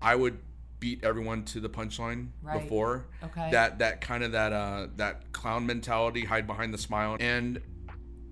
I 0.00 0.16
would 0.16 0.38
beat 0.80 1.04
everyone 1.04 1.44
to 1.44 1.60
the 1.60 1.68
punchline 1.68 2.28
Right. 2.42 2.60
before. 2.60 3.06
Okay. 3.22 3.50
That 3.50 3.78
that 3.80 4.00
kind 4.00 4.24
of 4.24 4.32
that 4.32 4.52
uh 4.52 4.88
that 4.96 5.32
clown 5.32 5.66
mentality, 5.66 6.24
hide 6.24 6.46
behind 6.46 6.72
the 6.74 6.78
smile, 6.78 7.16
and 7.20 7.60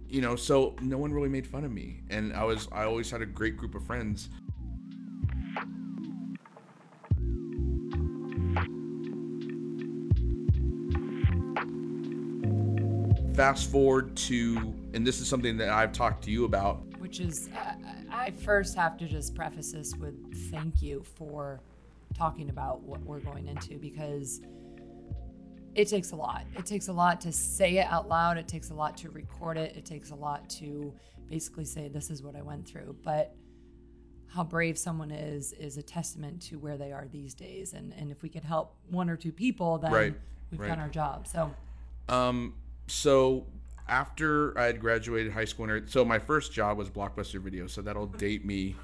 you 0.09 0.23
know, 0.23 0.35
so 0.37 0.75
no 0.81 0.97
one 0.97 1.13
really 1.13 1.29
made 1.29 1.47
fun 1.47 1.65
of 1.65 1.71
me, 1.71 2.01
and 2.09 2.33
I 2.33 2.45
was 2.45 2.67
I 2.73 2.85
always 2.85 3.11
had 3.11 3.21
a 3.21 3.27
great 3.27 3.57
group 3.57 3.75
of 3.75 3.85
friends. 3.85 4.31
Fast 13.35 13.71
forward 13.71 14.17
to, 14.17 14.75
and 14.95 15.07
this 15.07 15.21
is 15.21 15.29
something 15.29 15.57
that 15.59 15.69
I've 15.69 15.93
talked 15.93 16.25
to 16.25 16.31
you 16.31 16.45
about. 16.45 16.83
Which 17.09 17.21
is, 17.21 17.49
uh, 17.57 17.73
I 18.13 18.33
first 18.33 18.77
have 18.77 18.99
to 18.99 19.07
just 19.07 19.35
preface 19.35 19.73
this 19.73 19.97
with 19.97 20.51
thank 20.51 20.83
you 20.83 21.03
for 21.17 21.59
talking 22.15 22.51
about 22.51 22.83
what 22.83 23.01
we're 23.01 23.21
going 23.21 23.49
into 23.49 23.79
because 23.79 24.43
it 25.75 25.89
takes 25.89 26.11
a 26.11 26.17
lot. 26.17 26.45
It 26.55 26.67
takes 26.67 26.89
a 26.89 26.93
lot 26.93 27.23
to 27.23 27.33
say 27.33 27.79
it 27.79 27.87
out 27.87 28.11
loud. 28.11 28.37
It 28.37 28.47
takes 28.47 28.69
a 28.69 28.75
lot 28.75 28.95
to 28.99 29.09
record 29.09 29.57
it. 29.57 29.75
It 29.75 29.87
takes 29.87 30.11
a 30.11 30.15
lot 30.15 30.51
to 30.59 30.93
basically 31.31 31.65
say, 31.65 31.89
this 31.89 32.11
is 32.11 32.23
what 32.23 32.37
I 32.37 32.43
went 32.43 32.69
through. 32.69 32.95
But 33.03 33.35
how 34.27 34.45
brave 34.45 34.77
someone 34.77 35.11
is 35.11 35.55
is 35.55 35.79
a 35.79 35.83
testament 35.83 36.43
to 36.43 36.59
where 36.59 36.77
they 36.77 36.93
are 36.93 37.07
these 37.11 37.33
days. 37.33 37.73
And, 37.73 37.95
and 37.95 38.11
if 38.11 38.21
we 38.23 38.29
could 38.29 38.45
help 38.45 38.75
one 38.91 39.09
or 39.09 39.17
two 39.17 39.33
people, 39.33 39.79
then 39.79 39.93
Right, 39.93 40.15
we've 40.51 40.61
right. 40.61 40.69
done 40.69 40.79
our 40.79 40.91
job. 40.91 41.27
So, 41.27 41.55
Um, 42.11 42.53
so 42.87 43.47
after 43.89 44.57
I 44.59 44.65
had 44.67 44.81
graduated 44.81 45.33
high 45.33 45.45
school, 45.45 45.69
and 45.71 45.89
so 45.91 46.05
my 46.05 46.19
first 46.19 46.53
job 46.53 46.77
was 46.79 46.91
Blockbuster 46.91 47.41
Video. 47.41 47.67
So 47.67 47.83
that'll 47.83 48.07
date 48.07 48.45
me. 48.45 48.77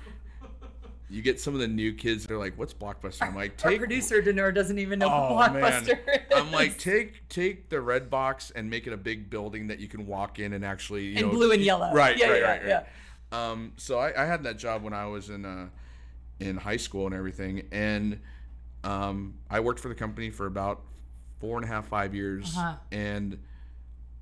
You 1.10 1.20
get 1.22 1.38
some 1.38 1.54
of 1.54 1.60
the 1.60 1.68
new 1.68 1.92
kids. 1.92 2.26
They're 2.26 2.38
like, 2.38 2.56
"What's 2.58 2.72
Blockbuster?" 2.74 3.22
I'm 3.22 3.36
like, 3.36 3.62
our 3.64 3.70
"Take." 3.70 3.78
producer, 3.78 4.22
Denor, 4.22 4.50
doesn't 4.52 4.78
even 4.78 4.98
know 4.98 5.08
Oh 5.12 5.34
what 5.34 5.52
man! 5.52 5.82
Is. 5.84 5.90
I'm 6.34 6.50
like, 6.50 6.78
take 6.78 7.28
take 7.28 7.68
the 7.68 7.80
red 7.80 8.08
box 8.10 8.50
and 8.56 8.68
make 8.70 8.86
it 8.86 8.92
a 8.92 8.96
big 8.96 9.28
building 9.30 9.66
that 9.68 9.78
you 9.78 9.86
can 9.86 10.06
walk 10.06 10.38
in 10.38 10.54
and 10.54 10.64
actually, 10.64 11.04
you 11.04 11.16
And 11.18 11.26
know, 11.26 11.32
blue 11.32 11.52
and 11.52 11.62
yellow. 11.62 11.92
Right, 11.92 12.16
Yeah, 12.16 12.30
right, 12.30 12.40
yeah, 12.40 12.46
right, 12.48 12.62
right. 12.62 12.84
yeah. 13.32 13.50
Um, 13.50 13.72
so 13.76 13.98
I, 13.98 14.22
I 14.22 14.26
had 14.26 14.44
that 14.44 14.56
job 14.58 14.82
when 14.82 14.94
I 14.94 15.06
was 15.06 15.28
in 15.28 15.44
uh, 15.44 15.68
in 16.40 16.56
high 16.56 16.78
school 16.78 17.06
and 17.06 17.14
everything, 17.14 17.68
and 17.70 18.18
um, 18.82 19.34
I 19.50 19.60
worked 19.60 19.80
for 19.80 19.88
the 19.88 19.94
company 19.94 20.30
for 20.30 20.46
about 20.46 20.82
four 21.38 21.56
and 21.58 21.64
a 21.64 21.68
half, 21.68 21.86
five 21.86 22.14
years, 22.14 22.56
Uh-huh. 22.56 22.76
and 22.90 23.38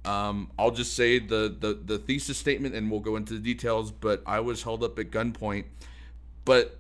Um, 0.05 0.51
I'll 0.59 0.71
just 0.73 0.95
say 0.95 1.19
the, 1.19 1.55
the 1.59 1.75
the 1.75 1.99
thesis 1.99 2.37
statement, 2.37 2.75
and 2.75 2.91
we'll 2.91 3.01
go 3.01 3.17
into 3.17 3.35
the 3.35 3.41
details. 3.41 3.91
But 3.93 4.23
I 4.27 4.41
was 4.41 4.63
held 4.63 4.83
up 4.83 4.99
at 4.99 5.11
gunpoint. 5.11 5.65
But 6.45 6.79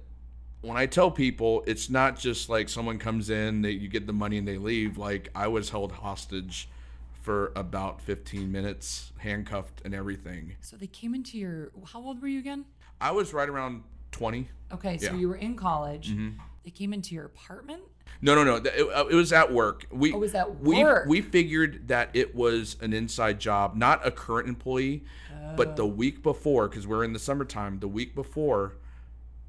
when 0.60 0.76
I 0.76 0.86
tell 0.86 1.10
people, 1.10 1.62
it's 1.66 1.88
not 1.90 2.18
just 2.18 2.48
like 2.48 2.68
someone 2.68 2.98
comes 2.98 3.30
in, 3.30 3.62
that 3.62 3.74
you 3.74 3.88
get 3.88 4.06
the 4.06 4.12
money 4.12 4.38
and 4.38 4.46
they 4.46 4.58
leave. 4.58 4.98
Like 4.98 5.28
I 5.34 5.48
was 5.48 5.70
held 5.70 5.92
hostage 5.92 6.68
for 7.22 7.52
about 7.54 8.00
15 8.00 8.50
minutes, 8.50 9.12
handcuffed 9.18 9.80
and 9.84 9.94
everything. 9.94 10.56
So 10.60 10.76
they 10.76 10.88
came 10.88 11.14
into 11.14 11.38
your. 11.38 11.70
How 11.92 12.00
old 12.02 12.20
were 12.20 12.28
you 12.28 12.40
again? 12.40 12.64
I 13.00 13.12
was 13.12 13.32
right 13.32 13.48
around 13.48 13.84
20. 14.12 14.48
Okay, 14.72 14.98
so 14.98 15.04
Yeah. 15.04 15.10
Mm-hmm. 15.10 15.20
you 15.20 15.28
were 15.28 15.36
in 15.36 15.54
college. 15.56 16.12
They 16.64 16.70
came 16.70 16.92
into 16.92 17.14
your 17.14 17.26
apartment. 17.26 17.82
No, 18.20 18.34
no, 18.34 18.44
no. 18.44 18.56
It, 18.56 18.66
uh, 18.94 19.06
it 19.10 19.14
was 19.14 19.32
at 19.32 19.52
work. 19.52 19.86
We 19.90 20.12
Oh, 20.12 20.18
was 20.18 20.34
at 20.34 20.60
we, 20.60 20.82
work. 20.82 21.06
We 21.08 21.20
figured 21.20 21.88
that 21.88 22.10
it 22.14 22.34
was 22.34 22.76
an 22.80 22.92
inside 22.92 23.40
job, 23.40 23.74
not 23.74 24.06
a 24.06 24.10
current 24.10 24.48
employee, 24.48 25.04
oh. 25.32 25.56
but 25.56 25.76
the 25.76 25.86
week 25.86 26.22
before, 26.22 26.68
because 26.68 26.86
we're 26.86 27.04
in 27.04 27.12
the 27.12 27.18
summertime. 27.18 27.78
The 27.80 27.88
week 27.88 28.14
before, 28.14 28.74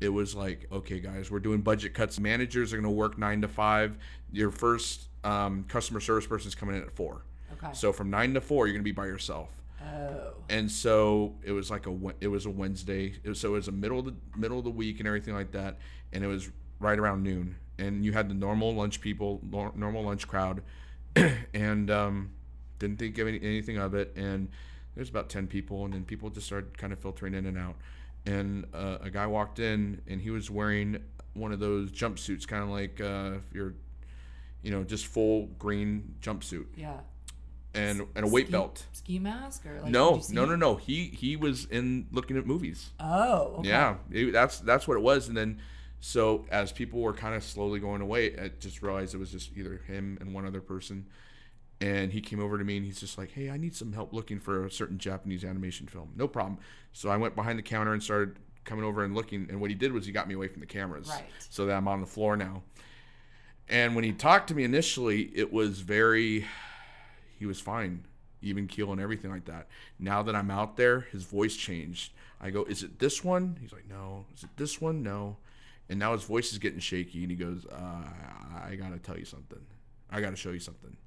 it 0.01 0.09
was 0.09 0.33
like, 0.35 0.67
okay, 0.71 0.99
guys, 0.99 1.29
we're 1.29 1.39
doing 1.39 1.61
budget 1.61 1.93
cuts. 1.93 2.19
Managers 2.19 2.73
are 2.73 2.77
going 2.77 2.83
to 2.83 2.89
work 2.89 3.17
nine 3.17 3.41
to 3.41 3.47
five. 3.47 3.97
Your 4.31 4.49
first 4.51 5.07
um, 5.23 5.65
customer 5.67 5.99
service 5.99 6.25
person 6.25 6.47
is 6.47 6.55
coming 6.55 6.75
in 6.75 6.81
at 6.81 6.91
four. 6.91 7.23
Okay. 7.53 7.73
So 7.73 7.93
from 7.93 8.09
nine 8.09 8.33
to 8.33 8.41
four, 8.41 8.65
you're 8.65 8.73
going 8.73 8.83
to 8.83 8.89
be 8.89 8.91
by 8.91 9.05
yourself. 9.05 9.49
oh. 9.81 10.33
and 10.49 10.69
so 10.71 11.35
it 11.43 11.51
was 11.51 11.69
like 11.69 11.85
a 11.87 11.95
it 12.21 12.27
was 12.27 12.45
a 12.45 12.49
Wednesday. 12.49 13.13
It 13.23 13.29
was, 13.29 13.39
so 13.39 13.49
it 13.49 13.51
was 13.51 13.67
a 13.67 13.71
middle 13.71 13.99
of 13.99 14.05
the 14.05 14.15
middle 14.35 14.57
of 14.57 14.63
the 14.63 14.71
week 14.71 14.97
and 14.99 15.07
everything 15.07 15.33
like 15.35 15.51
that, 15.51 15.77
and 16.11 16.23
it 16.23 16.27
was 16.27 16.49
right 16.79 16.97
around 16.97 17.21
noon. 17.23 17.55
And 17.83 18.05
you 18.05 18.11
had 18.13 18.29
the 18.29 18.33
normal 18.33 18.73
lunch 18.73 19.01
people, 19.01 19.41
nor- 19.49 19.73
normal 19.75 20.03
lunch 20.03 20.27
crowd, 20.27 20.61
and 21.53 21.89
um, 21.91 22.31
didn't 22.79 22.97
think 22.99 23.17
of 23.17 23.27
any, 23.27 23.37
anything 23.41 23.77
of 23.77 23.93
it. 23.93 24.13
And 24.15 24.49
there's 24.95 25.09
about 25.09 25.29
ten 25.29 25.47
people, 25.47 25.85
and 25.85 25.93
then 25.93 26.03
people 26.05 26.29
just 26.29 26.45
started 26.47 26.77
kind 26.77 26.93
of 26.93 26.99
filtering 26.99 27.33
in 27.33 27.45
and 27.45 27.57
out. 27.57 27.75
And 28.25 28.65
uh, 28.73 28.99
a 29.01 29.09
guy 29.09 29.27
walked 29.27 29.59
in, 29.59 30.01
and 30.07 30.21
he 30.21 30.29
was 30.29 30.49
wearing 30.49 30.97
one 31.33 31.51
of 31.51 31.59
those 31.59 31.91
jumpsuits, 31.91 32.47
kind 32.47 32.63
of 32.63 32.69
like 32.69 33.01
uh, 33.01 33.37
if 33.37 33.53
you're, 33.53 33.73
you 34.61 34.71
know, 34.71 34.83
just 34.83 35.07
full 35.07 35.47
green 35.59 36.15
jumpsuit 36.21 36.67
Yeah. 36.77 36.99
and 37.73 38.03
and 38.15 38.23
a 38.25 38.27
weight 38.29 38.45
Ski- 38.47 38.51
belt. 38.51 38.85
Ski 38.93 39.19
mask 39.19 39.65
or 39.65 39.81
like? 39.81 39.91
No, 39.91 40.21
no, 40.29 40.45
no, 40.45 40.55
no. 40.55 40.75
He 40.77 41.05
he 41.07 41.35
was 41.35 41.65
in 41.65 42.07
looking 42.11 42.37
at 42.37 42.45
movies. 42.45 42.91
Oh. 42.99 43.55
Okay. 43.59 43.69
Yeah, 43.69 43.95
it- 44.11 44.31
that's 44.31 44.59
that's 44.59 44.87
what 44.87 44.95
it 44.95 45.01
was. 45.03 45.27
And 45.27 45.35
then, 45.35 45.59
so 46.05 46.45
as 46.51 46.73
people 46.73 46.99
were 46.99 47.13
kind 47.13 47.33
of 47.33 47.41
slowly 47.45 47.79
going 47.79 48.01
away, 48.01 48.37
I 48.37 48.49
just 48.59 48.81
realized 48.81 49.15
it 49.15 49.19
was 49.19 49.31
just 49.31 49.51
either 49.55 49.77
him 49.87 50.17
and 50.19 50.33
one 50.33 50.45
other 50.45 50.59
person. 50.59 51.05
And 51.79 52.11
he 52.11 52.19
came 52.19 52.41
over 52.41 52.57
to 52.57 52.63
me 52.65 52.75
and 52.75 52.85
he's 52.85 52.99
just 52.99 53.17
like, 53.17 53.31
"Hey, 53.31 53.49
I 53.49 53.55
need 53.55 53.73
some 53.73 53.93
help 53.93 54.11
looking 54.11 54.37
for 54.37 54.65
a 54.65 54.69
certain 54.71 54.97
Japanese 54.97 55.45
animation 55.45 55.87
film." 55.87 56.11
No 56.17 56.27
problem. 56.27 56.59
So 56.91 57.07
I 57.07 57.15
went 57.15 57.35
behind 57.35 57.57
the 57.57 57.63
counter 57.63 57.93
and 57.93 58.03
started 58.03 58.37
coming 58.65 58.83
over 58.83 59.05
and 59.05 59.15
looking. 59.15 59.47
And 59.49 59.61
what 59.61 59.69
he 59.69 59.75
did 59.77 59.93
was 59.93 60.05
he 60.05 60.11
got 60.11 60.27
me 60.27 60.33
away 60.33 60.49
from 60.49 60.59
the 60.59 60.65
cameras, 60.65 61.07
Right. 61.07 61.23
so 61.49 61.65
that 61.67 61.77
I'm 61.77 61.87
on 61.87 62.01
the 62.01 62.05
floor 62.07 62.35
now. 62.35 62.63
And 63.69 63.95
when 63.95 64.03
he 64.03 64.11
talked 64.11 64.49
to 64.49 64.55
me 64.55 64.65
initially, 64.65 65.31
it 65.33 65.53
was 65.53 65.79
very, 65.79 66.45
he 67.39 67.45
was 67.45 67.61
fine, 67.61 68.03
even 68.41 68.67
keel 68.67 68.91
and 68.91 68.99
everything 68.99 69.31
like 69.31 69.45
that. 69.45 69.69
Now 69.99 70.21
that 70.23 70.35
I'm 70.35 70.51
out 70.51 70.75
there, 70.75 70.99
his 71.13 71.23
voice 71.23 71.55
changed. 71.55 72.11
I 72.41 72.49
go, 72.49 72.65
"Is 72.65 72.83
it 72.83 72.99
this 72.99 73.23
one?" 73.23 73.55
He's 73.61 73.71
like, 73.71 73.87
"No." 73.87 74.25
Is 74.35 74.43
it 74.43 74.49
this 74.57 74.81
one? 74.81 75.01
No. 75.01 75.37
And 75.89 75.99
now 75.99 76.13
his 76.13 76.23
voice 76.23 76.51
is 76.51 76.59
getting 76.59 76.79
shaky, 76.79 77.21
and 77.21 77.31
he 77.31 77.35
goes, 77.35 77.65
uh, 77.65 78.09
"I 78.63 78.75
gotta 78.75 78.99
tell 78.99 79.17
you 79.17 79.25
something. 79.25 79.65
I 80.09 80.21
gotta 80.21 80.35
show 80.35 80.51
you 80.51 80.59
something." 80.59 80.97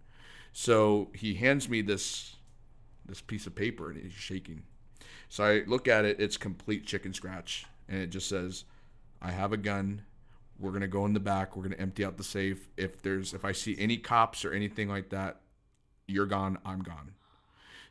So 0.52 1.10
he 1.14 1.34
hands 1.34 1.68
me 1.68 1.82
this 1.82 2.36
this 3.06 3.20
piece 3.20 3.46
of 3.46 3.54
paper, 3.54 3.90
and 3.90 4.02
he's 4.02 4.12
shaking. 4.12 4.64
So 5.28 5.44
I 5.44 5.64
look 5.66 5.88
at 5.88 6.04
it. 6.04 6.20
It's 6.20 6.36
complete 6.36 6.86
chicken 6.86 7.12
scratch, 7.14 7.66
and 7.88 8.00
it 8.00 8.08
just 8.10 8.28
says, 8.28 8.64
"I 9.22 9.30
have 9.30 9.52
a 9.52 9.56
gun. 9.56 10.02
We're 10.58 10.72
gonna 10.72 10.88
go 10.88 11.06
in 11.06 11.12
the 11.12 11.20
back. 11.20 11.56
We're 11.56 11.64
gonna 11.64 11.76
empty 11.76 12.04
out 12.04 12.16
the 12.16 12.24
safe. 12.24 12.68
If 12.76 13.02
there's 13.02 13.32
if 13.34 13.44
I 13.44 13.52
see 13.52 13.76
any 13.78 13.96
cops 13.96 14.44
or 14.44 14.52
anything 14.52 14.88
like 14.88 15.10
that, 15.10 15.40
you're 16.06 16.26
gone. 16.26 16.58
I'm 16.64 16.82
gone." 16.82 17.12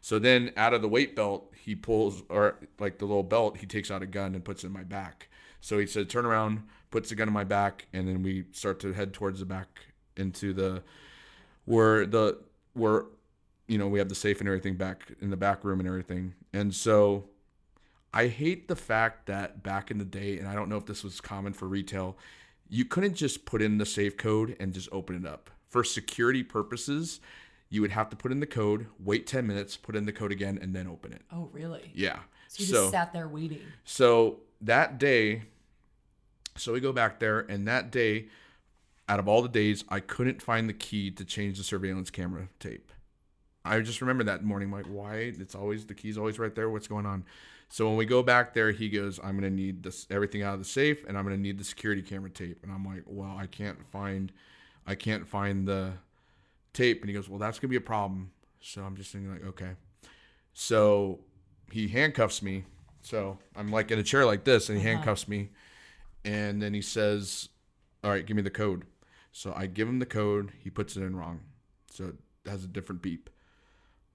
So 0.01 0.19
then, 0.19 0.51
out 0.55 0.73
of 0.75 0.83
the 0.83 0.87
weight 0.87 1.15
belt, 1.15 1.51
he 1.55 1.75
pulls 1.75 2.21
or 2.29 2.59
like 2.79 2.99
the 2.99 3.05
little 3.05 3.23
belt, 3.23 3.57
he 3.57 3.65
takes 3.65 3.89
out 3.89 4.03
a 4.03 4.05
gun 4.05 4.35
and 4.35 4.45
puts 4.45 4.63
it 4.63 4.67
in 4.67 4.73
my 4.73 4.83
back. 4.83 5.29
So 5.65 5.79
he 5.79 5.87
said, 5.87 6.11
"Turn 6.11 6.27
around," 6.27 6.61
puts 6.91 7.09
the 7.09 7.15
gun 7.15 7.27
in 7.27 7.33
my 7.33 7.43
back, 7.43 7.87
and 7.91 8.07
then 8.07 8.21
we 8.21 8.45
start 8.51 8.79
to 8.81 8.93
head 8.93 9.13
towards 9.13 9.39
the 9.39 9.47
back 9.47 9.87
into 10.15 10.53
the 10.53 10.83
where 11.65 12.05
the 12.05 12.37
where 12.73 13.05
you 13.67 13.79
know 13.79 13.87
we 13.87 13.97
have 13.97 14.07
the 14.07 14.13
safe 14.13 14.39
and 14.41 14.47
everything 14.47 14.75
back 14.75 15.11
in 15.21 15.31
the 15.31 15.37
back 15.37 15.63
room 15.63 15.79
and 15.79 15.87
everything. 15.87 16.35
And 16.53 16.71
so 16.71 17.29
I 18.13 18.27
hate 18.27 18.67
the 18.67 18.75
fact 18.75 19.25
that 19.25 19.63
back 19.63 19.89
in 19.89 19.97
the 19.97 20.05
day, 20.05 20.37
and 20.37 20.47
I 20.47 20.53
don't 20.53 20.69
know 20.69 20.77
if 20.77 20.85
this 20.85 21.03
was 21.03 21.19
common 21.19 21.51
for 21.51 21.67
retail, 21.67 22.15
you 22.69 22.85
couldn't 22.85 23.15
just 23.15 23.45
put 23.45 23.59
in 23.59 23.79
the 23.79 23.87
safe 23.87 24.17
code 24.17 24.55
and 24.59 24.71
just 24.71 24.87
open 24.91 25.15
it 25.15 25.25
up. 25.25 25.49
For 25.67 25.83
security 25.83 26.43
purposes, 26.43 27.21
you 27.69 27.81
would 27.81 27.89
have 27.89 28.11
to 28.11 28.15
put 28.15 28.31
in 28.31 28.39
the 28.39 28.45
code, 28.45 28.85
wait 28.99 29.25
10 29.25 29.47
minutes, 29.47 29.77
put 29.77 29.95
in 29.95 30.05
the 30.05 30.13
code 30.13 30.31
again, 30.31 30.59
and 30.61 30.75
then 30.75 30.85
open 30.87 31.11
it. 31.11 31.23
Oh, 31.31 31.49
really? 31.51 31.91
Yeah. 31.95 32.19
So 32.49 32.63
you 32.63 32.69
just 32.69 32.91
sat 32.91 33.13
there 33.13 33.27
waiting. 33.27 33.63
So 33.83 34.41
that 34.61 34.99
day, 34.99 35.45
so 36.55 36.73
we 36.73 36.79
go 36.79 36.91
back 36.91 37.19
there, 37.19 37.39
and 37.39 37.67
that 37.67 37.91
day, 37.91 38.27
out 39.07 39.19
of 39.19 39.27
all 39.27 39.41
the 39.41 39.49
days, 39.49 39.83
I 39.89 39.99
couldn't 39.99 40.41
find 40.41 40.67
the 40.67 40.73
key 40.73 41.11
to 41.11 41.25
change 41.25 41.57
the 41.57 41.63
surveillance 41.63 42.09
camera 42.09 42.49
tape. 42.59 42.91
I 43.63 43.79
just 43.81 44.01
remember 44.01 44.23
that 44.25 44.43
morning, 44.43 44.71
like, 44.71 44.85
why? 44.85 45.33
It's 45.37 45.55
always 45.55 45.85
the 45.85 45.93
key's 45.95 46.17
always 46.17 46.37
right 46.39 46.53
there. 46.53 46.69
What's 46.69 46.87
going 46.87 47.05
on? 47.05 47.25
So 47.67 47.87
when 47.87 47.97
we 47.97 48.05
go 48.05 48.21
back 48.21 48.53
there, 48.53 48.71
he 48.71 48.89
goes, 48.89 49.19
"I'm 49.23 49.35
gonna 49.35 49.49
need 49.49 49.83
this 49.83 50.05
everything 50.11 50.43
out 50.43 50.53
of 50.53 50.59
the 50.59 50.65
safe, 50.65 51.03
and 51.07 51.17
I'm 51.17 51.23
gonna 51.23 51.37
need 51.37 51.57
the 51.57 51.63
security 51.63 52.03
camera 52.03 52.29
tape." 52.29 52.59
And 52.63 52.71
I'm 52.71 52.85
like, 52.85 53.03
"Well, 53.07 53.35
I 53.35 53.47
can't 53.47 53.83
find, 53.91 54.31
I 54.85 54.93
can't 54.95 55.27
find 55.27 55.67
the 55.67 55.93
tape." 56.73 57.01
And 57.01 57.09
he 57.09 57.15
goes, 57.15 57.27
"Well, 57.27 57.39
that's 57.39 57.57
gonna 57.59 57.69
be 57.71 57.75
a 57.75 57.81
problem." 57.81 58.31
So 58.61 58.83
I'm 58.83 58.95
just 58.95 59.11
thinking, 59.11 59.31
like, 59.31 59.43
okay. 59.45 59.71
So 60.53 61.19
he 61.71 61.87
handcuffs 61.87 62.41
me. 62.41 62.65
So 63.01 63.39
I'm 63.55 63.71
like 63.71 63.91
in 63.91 63.99
a 63.99 64.03
chair 64.03 64.25
like 64.25 64.43
this, 64.43 64.69
and 64.69 64.77
he 64.77 64.83
Uh-huh. 64.83 64.95
handcuffs 64.95 65.27
me, 65.27 65.49
and 66.25 66.61
then 66.61 66.73
he 66.73 66.81
says, 66.81 67.47
"All 68.03 68.11
right, 68.11 68.25
give 68.25 68.35
me 68.35 68.43
the 68.43 68.49
code." 68.49 68.83
So 69.31 69.53
I 69.55 69.67
give 69.67 69.87
him 69.87 69.99
the 69.99 70.05
code. 70.05 70.51
He 70.61 70.69
puts 70.69 70.97
it 70.97 71.03
in 71.03 71.15
wrong, 71.15 71.39
so 71.89 72.05
it 72.05 72.15
has 72.49 72.65
a 72.65 72.67
different 72.67 73.01
beep. 73.01 73.29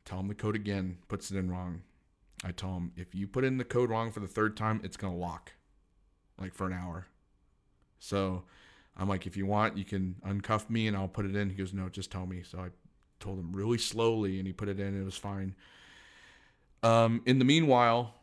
Tell 0.05 0.21
him 0.21 0.29
the 0.29 0.35
code 0.35 0.57
again. 0.57 0.99
Puts 1.09 1.31
it 1.31 1.39
in 1.39 1.51
wrong. 1.51 1.83
I 2.45 2.53
tell 2.53 2.75
him 2.75 2.93
if 2.97 3.15
you 3.15 3.27
put 3.27 3.45
in 3.45 3.57
the 3.57 3.65
code 3.65 3.91
wrong 3.91 4.13
for 4.13 4.21
the 4.21 4.29
third 4.29 4.57
time, 4.57 4.81
it's 4.85 4.97
gonna 4.97 5.17
lock, 5.17 5.53
like 6.39 6.55
for 6.55 6.67
an 6.67 6.73
hour. 6.73 7.07
So 7.99 8.45
I'm 8.97 9.09
like, 9.09 9.27
if 9.27 9.37
you 9.37 9.47
want, 9.47 9.77
you 9.77 9.85
can 9.85 10.17
uncuff 10.27 10.69
me 10.69 10.89
and 10.89 10.97
I'll 10.97 11.09
put 11.09 11.27
it 11.27 11.37
in. 11.37 11.51
He 11.51 11.57
goes, 11.57 11.73
no, 11.73 11.89
just 11.89 12.11
tell 12.11 12.27
me. 12.27 12.43
So 12.43 12.59
I 12.59 12.69
told 13.21 13.39
him 13.39 13.53
really 13.53 13.79
slowly, 13.79 14.39
and 14.39 14.47
he 14.47 14.53
put 14.53 14.69
it 14.69 14.81
in. 14.81 14.89
And 14.89 15.03
it 15.03 15.05
was 15.05 15.17
fine. 15.17 15.55
Um, 16.83 17.23
in 17.27 17.39
the 17.39 17.45
meanwhile, 17.45 18.15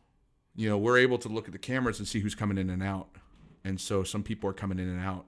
you 0.56 0.68
know, 0.68 0.78
we're 0.78 0.98
able 0.98 1.20
to 1.20 1.30
look 1.30 1.46
at 1.46 1.52
the 1.52 1.60
cameras 1.60 2.00
and 2.00 2.08
see 2.08 2.20
who's 2.20 2.36
coming 2.36 2.58
in 2.58 2.70
and 2.70 2.84
out. 2.84 3.10
And 3.68 3.82
so 3.82 4.02
some 4.02 4.24
people 4.24 4.50
are 4.50 4.54
coming 4.54 4.80
in 4.80 4.88
and 4.88 5.04
out. 5.04 5.26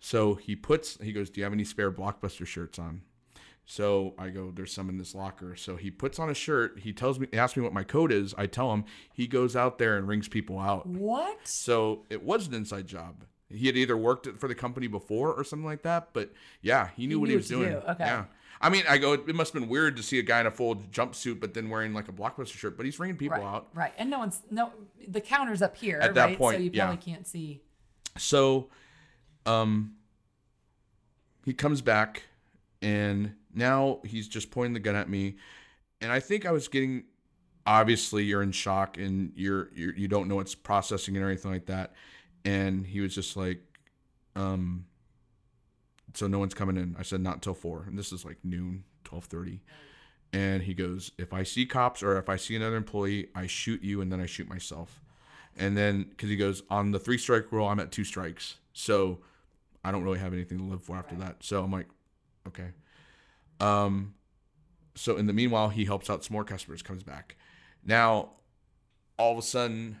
So 0.00 0.34
he 0.34 0.54
puts, 0.54 0.98
he 1.02 1.12
goes, 1.12 1.30
Do 1.30 1.40
you 1.40 1.44
have 1.44 1.52
any 1.54 1.64
spare 1.64 1.90
Blockbuster 1.90 2.46
shirts 2.46 2.78
on? 2.78 3.00
So 3.64 4.14
I 4.18 4.28
go, 4.28 4.52
There's 4.54 4.70
some 4.70 4.90
in 4.90 4.98
this 4.98 5.14
locker. 5.14 5.56
So 5.56 5.76
he 5.76 5.90
puts 5.90 6.18
on 6.18 6.28
a 6.28 6.34
shirt. 6.34 6.80
He 6.80 6.92
tells 6.92 7.18
me, 7.18 7.26
asks 7.32 7.56
me 7.56 7.62
what 7.62 7.72
my 7.72 7.84
code 7.84 8.12
is. 8.12 8.34
I 8.36 8.46
tell 8.46 8.70
him. 8.74 8.84
He 9.14 9.26
goes 9.26 9.56
out 9.56 9.78
there 9.78 9.96
and 9.96 10.06
rings 10.06 10.28
people 10.28 10.58
out. 10.58 10.86
What? 10.86 11.48
So 11.48 12.04
it 12.10 12.22
was 12.22 12.48
an 12.48 12.54
inside 12.54 12.86
job. 12.86 13.24
He 13.50 13.66
had 13.66 13.78
either 13.78 13.96
worked 13.96 14.28
for 14.38 14.46
the 14.46 14.54
company 14.54 14.86
before 14.86 15.32
or 15.32 15.42
something 15.42 15.64
like 15.64 15.84
that. 15.84 16.10
But 16.12 16.32
yeah, 16.60 16.90
he 16.96 17.06
knew 17.06 17.18
what 17.18 17.28
knew 17.28 17.32
he 17.32 17.36
was 17.36 17.48
doing. 17.48 17.70
do. 17.70 17.76
Okay. 17.76 18.04
Yeah. 18.04 18.24
I 18.60 18.70
mean, 18.70 18.82
I 18.88 18.98
go, 18.98 19.12
it 19.12 19.34
must 19.34 19.52
have 19.52 19.60
been 19.62 19.70
weird 19.70 19.96
to 19.98 20.02
see 20.02 20.18
a 20.18 20.22
guy 20.22 20.40
in 20.40 20.46
a 20.46 20.50
full 20.50 20.76
jumpsuit, 20.76 21.38
but 21.40 21.54
then 21.54 21.70
wearing 21.70 21.94
like 21.94 22.08
a 22.08 22.12
blockbuster 22.12 22.56
shirt. 22.56 22.76
But 22.76 22.86
he's 22.86 22.98
ringing 22.98 23.16
people 23.16 23.38
Right. 23.38 23.46
out. 23.46 23.68
Right. 23.74 23.92
And 23.96 24.10
no 24.10 24.18
one's 24.18 24.42
no 24.50 24.72
the 25.06 25.20
counter's 25.20 25.62
up 25.62 25.76
here. 25.76 25.98
At 26.00 26.14
that 26.14 26.24
right? 26.24 26.38
point, 26.38 26.56
so 26.56 26.62
you 26.62 26.70
yeah. 26.72 26.86
probably 26.86 27.12
can't 27.12 27.26
see. 27.26 27.62
So, 28.16 28.68
um, 29.46 29.94
he 31.44 31.54
comes 31.54 31.80
back, 31.82 32.24
and 32.82 33.34
now 33.54 34.00
he's 34.04 34.26
just 34.28 34.50
pointing 34.50 34.74
the 34.74 34.80
gun 34.80 34.96
at 34.96 35.08
me, 35.08 35.36
and 36.00 36.10
I 36.10 36.20
think 36.20 36.44
I 36.46 36.50
was 36.50 36.68
getting. 36.68 37.04
Obviously, 37.64 38.24
you're 38.24 38.42
in 38.42 38.50
shock 38.50 38.96
and 38.96 39.30
you're, 39.36 39.68
you're 39.74 39.94
you 39.94 40.08
don't 40.08 40.26
know 40.26 40.36
what's 40.36 40.54
processing 40.54 41.16
and 41.16 41.22
everything 41.22 41.52
like 41.52 41.66
that, 41.66 41.92
and 42.44 42.86
he 42.86 43.00
was 43.00 43.14
just 43.14 43.36
like, 43.36 43.60
um. 44.34 44.86
So 46.14 46.26
no 46.26 46.38
one's 46.38 46.54
coming 46.54 46.76
in. 46.76 46.96
I 46.98 47.02
said 47.02 47.20
not 47.20 47.42
till 47.42 47.54
four, 47.54 47.84
and 47.86 47.98
this 47.98 48.12
is 48.12 48.24
like 48.24 48.38
noon, 48.42 48.84
twelve 49.04 49.24
thirty. 49.24 49.60
And 50.32 50.62
he 50.62 50.74
goes, 50.74 51.12
if 51.16 51.32
I 51.32 51.42
see 51.42 51.64
cops 51.64 52.02
or 52.02 52.18
if 52.18 52.28
I 52.28 52.36
see 52.36 52.54
another 52.54 52.76
employee, 52.76 53.28
I 53.34 53.46
shoot 53.46 53.82
you 53.82 54.02
and 54.02 54.12
then 54.12 54.20
I 54.20 54.26
shoot 54.26 54.48
myself. 54.48 55.00
And 55.56 55.76
then, 55.76 56.04
because 56.04 56.28
he 56.28 56.36
goes, 56.36 56.62
on 56.68 56.90
the 56.90 56.98
three 56.98 57.16
strike 57.18 57.50
rule, 57.50 57.66
I'm 57.66 57.80
at 57.80 57.90
two 57.90 58.04
strikes. 58.04 58.56
So 58.74 59.20
I 59.82 59.90
don't 59.90 60.04
really 60.04 60.18
have 60.18 60.34
anything 60.34 60.58
to 60.58 60.64
live 60.64 60.82
for 60.82 60.96
after 60.96 61.14
that. 61.16 61.36
So 61.40 61.64
I'm 61.64 61.72
like, 61.72 61.86
okay. 62.46 62.68
Um, 63.58 64.14
so 64.94 65.16
in 65.16 65.26
the 65.26 65.32
meanwhile, 65.32 65.70
he 65.70 65.84
helps 65.84 66.10
out 66.10 66.24
some 66.24 66.34
more 66.34 66.44
customers, 66.44 66.82
comes 66.82 67.02
back. 67.02 67.36
Now, 67.84 68.32
all 69.18 69.32
of 69.32 69.38
a 69.38 69.42
sudden, 69.42 69.96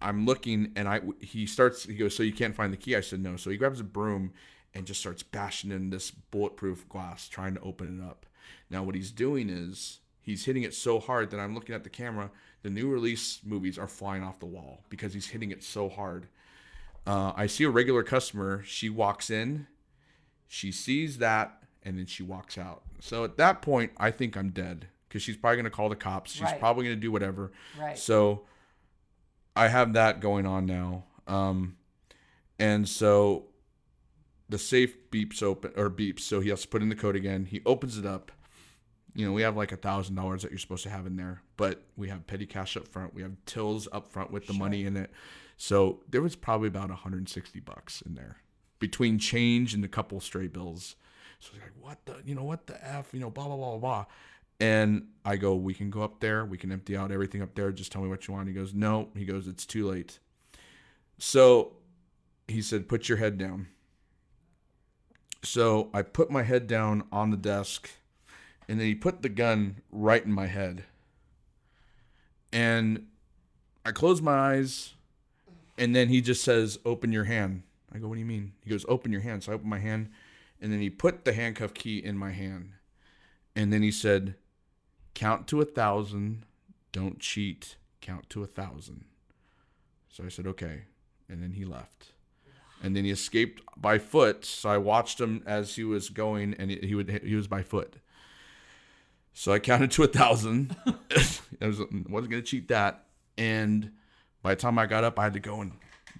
I'm 0.00 0.26
looking 0.26 0.72
and 0.76 0.88
I 0.88 1.00
he 1.20 1.46
starts 1.46 1.84
he 1.84 1.94
goes, 1.94 2.14
So 2.14 2.22
you 2.22 2.32
can't 2.32 2.54
find 2.54 2.72
the 2.72 2.76
key? 2.76 2.96
I 2.96 3.00
said 3.00 3.22
no. 3.22 3.36
So 3.36 3.50
he 3.50 3.56
grabs 3.56 3.80
a 3.80 3.84
broom 3.84 4.32
and 4.76 4.86
just 4.86 5.00
starts 5.00 5.22
bashing 5.22 5.70
in 5.72 5.88
this 5.88 6.10
bulletproof 6.10 6.86
glass, 6.88 7.28
trying 7.28 7.54
to 7.54 7.60
open 7.62 7.98
it 8.00 8.04
up. 8.04 8.26
Now 8.68 8.82
what 8.82 8.94
he's 8.94 9.10
doing 9.10 9.48
is 9.48 10.00
he's 10.20 10.44
hitting 10.44 10.64
it 10.64 10.74
so 10.74 11.00
hard 11.00 11.30
that 11.30 11.40
I'm 11.40 11.54
looking 11.54 11.74
at 11.74 11.82
the 11.82 11.88
camera. 11.90 12.30
The 12.62 12.68
new 12.68 12.88
release 12.90 13.40
movies 13.42 13.78
are 13.78 13.88
flying 13.88 14.22
off 14.22 14.38
the 14.38 14.46
wall 14.46 14.84
because 14.90 15.14
he's 15.14 15.28
hitting 15.28 15.50
it 15.50 15.62
so 15.64 15.88
hard. 15.88 16.26
Uh, 17.06 17.32
I 17.34 17.46
see 17.46 17.64
a 17.64 17.70
regular 17.70 18.02
customer. 18.02 18.62
She 18.66 18.90
walks 18.90 19.30
in, 19.30 19.66
she 20.46 20.72
sees 20.72 21.18
that, 21.18 21.62
and 21.82 21.98
then 21.98 22.04
she 22.06 22.22
walks 22.22 22.58
out. 22.58 22.82
So 23.00 23.24
at 23.24 23.38
that 23.38 23.62
point, 23.62 23.92
I 23.96 24.10
think 24.10 24.36
I'm 24.36 24.50
dead 24.50 24.88
because 25.08 25.22
she's 25.22 25.36
probably 25.38 25.56
going 25.56 25.64
to 25.64 25.70
call 25.70 25.88
the 25.88 25.96
cops. 25.96 26.32
She's 26.32 26.42
Right. 26.42 26.58
probably 26.60 26.84
going 26.84 26.96
to 26.96 27.00
do 27.00 27.12
whatever. 27.12 27.52
Right. 27.80 27.96
So 27.96 28.42
I 29.54 29.68
have 29.68 29.94
that 29.94 30.20
going 30.20 30.44
on 30.44 30.66
now. 30.66 31.04
Um, 31.26 31.76
and 32.58 32.86
so 32.88 33.46
the 34.48 34.58
safe 34.58 35.10
beeps 35.10 35.42
open 35.42 35.72
or 35.76 35.90
beeps. 35.90 36.20
So 36.20 36.40
he 36.40 36.50
has 36.50 36.62
to 36.62 36.68
put 36.68 36.82
in 36.82 36.88
the 36.88 36.96
code 36.96 37.16
again. 37.16 37.46
He 37.46 37.62
opens 37.66 37.98
it 37.98 38.06
up. 38.06 38.32
You 39.14 39.26
know, 39.26 39.32
we 39.32 39.42
have 39.42 39.56
like 39.56 39.72
a 39.72 39.76
thousand 39.76 40.14
dollars 40.14 40.42
that 40.42 40.50
you're 40.50 40.58
supposed 40.58 40.82
to 40.82 40.90
have 40.90 41.06
in 41.06 41.16
there, 41.16 41.42
but 41.56 41.82
we 41.96 42.08
have 42.08 42.26
petty 42.26 42.46
cash 42.46 42.76
up 42.76 42.86
front. 42.86 43.14
We 43.14 43.22
have 43.22 43.32
tills 43.46 43.88
up 43.90 44.08
front 44.08 44.30
with 44.30 44.46
the 44.46 44.52
money 44.52 44.84
in 44.84 44.96
it. 44.96 45.10
So 45.56 46.00
there 46.10 46.20
was 46.20 46.36
probably 46.36 46.68
about 46.68 46.90
160 46.90 47.60
bucks 47.60 48.02
in 48.02 48.14
there 48.14 48.36
between 48.78 49.18
change 49.18 49.72
and 49.72 49.82
a 49.84 49.88
couple 49.88 50.20
stray 50.20 50.48
bills. 50.48 50.96
So 51.40 51.52
he's 51.52 51.62
like, 51.62 51.72
what 51.80 52.04
the, 52.04 52.16
you 52.24 52.34
know, 52.34 52.44
what 52.44 52.66
the 52.66 52.86
F, 52.86 53.08
you 53.12 53.20
know, 53.20 53.30
blah, 53.30 53.46
blah, 53.46 53.56
blah, 53.56 53.70
blah, 53.70 53.78
blah. 53.78 54.04
And 54.60 55.08
I 55.24 55.36
go, 55.36 55.54
we 55.54 55.74
can 55.74 55.90
go 55.90 56.02
up 56.02 56.20
there. 56.20 56.44
We 56.44 56.56
can 56.58 56.72
empty 56.72 56.96
out 56.96 57.10
everything 57.10 57.42
up 57.42 57.54
there. 57.54 57.72
Just 57.72 57.92
tell 57.92 58.02
me 58.02 58.08
what 58.08 58.26
you 58.26 58.34
want. 58.34 58.48
He 58.48 58.54
goes, 58.54 58.74
no. 58.74 59.08
He 59.14 59.24
goes, 59.24 59.48
it's 59.48 59.66
too 59.66 59.86
late. 59.86 60.18
So 61.18 61.76
he 62.48 62.62
said, 62.62 62.88
put 62.88 63.08
your 63.08 63.18
head 63.18 63.38
down. 63.38 63.68
So 65.42 65.90
I 65.94 66.02
put 66.02 66.30
my 66.30 66.42
head 66.42 66.66
down 66.66 67.04
on 67.12 67.30
the 67.30 67.36
desk 67.36 67.90
and 68.68 68.80
then 68.80 68.86
he 68.86 68.94
put 68.94 69.22
the 69.22 69.28
gun 69.28 69.76
right 69.92 70.24
in 70.24 70.32
my 70.32 70.46
head. 70.46 70.84
And 72.52 73.06
I 73.84 73.92
close 73.92 74.20
my 74.20 74.32
eyes 74.32 74.94
and 75.78 75.94
then 75.94 76.08
he 76.08 76.20
just 76.20 76.42
says, 76.42 76.78
open 76.84 77.12
your 77.12 77.24
hand. 77.24 77.62
I 77.94 77.98
go, 77.98 78.08
what 78.08 78.14
do 78.14 78.20
you 78.20 78.26
mean? 78.26 78.52
He 78.64 78.70
goes, 78.70 78.84
open 78.88 79.12
your 79.12 79.20
hand. 79.20 79.44
So 79.44 79.52
I 79.52 79.54
open 79.54 79.68
my 79.68 79.78
hand 79.78 80.10
and 80.60 80.72
then 80.72 80.80
he 80.80 80.90
put 80.90 81.24
the 81.24 81.32
handcuff 81.32 81.74
key 81.74 81.98
in 81.98 82.16
my 82.16 82.32
hand. 82.32 82.72
And 83.54 83.72
then 83.72 83.82
he 83.82 83.90
said, 83.90 84.34
count 85.14 85.46
to 85.48 85.60
a 85.60 85.64
thousand. 85.64 86.44
Don't 86.92 87.20
cheat. 87.20 87.76
Count 88.00 88.28
to 88.30 88.42
a 88.42 88.46
thousand. 88.46 89.04
So 90.08 90.24
I 90.24 90.28
said, 90.28 90.46
okay. 90.46 90.82
And 91.28 91.42
then 91.42 91.52
he 91.52 91.64
left. 91.64 92.12
And 92.82 92.94
then 92.94 93.04
he 93.04 93.10
escaped 93.10 93.62
by 93.76 93.98
foot. 93.98 94.44
So 94.44 94.68
I 94.68 94.78
watched 94.78 95.20
him 95.20 95.42
as 95.46 95.76
he 95.76 95.84
was 95.84 96.08
going, 96.08 96.54
and 96.54 96.70
he, 96.70 96.78
he 96.78 96.94
would 96.94 97.22
he 97.24 97.34
was 97.34 97.48
by 97.48 97.62
foot. 97.62 97.96
So 99.32 99.52
I 99.52 99.58
counted 99.58 99.90
to 99.92 100.04
a 100.04 100.08
thousand. 100.08 100.76
I 101.60 101.66
was, 101.66 101.78
wasn't 102.08 102.30
gonna 102.30 102.42
cheat 102.42 102.68
that. 102.68 103.04
And 103.38 103.92
by 104.42 104.54
the 104.54 104.60
time 104.60 104.78
I 104.78 104.86
got 104.86 105.04
up, 105.04 105.18
I 105.18 105.24
had 105.24 105.34
to 105.34 105.40
go 105.40 105.60
and 105.60 105.72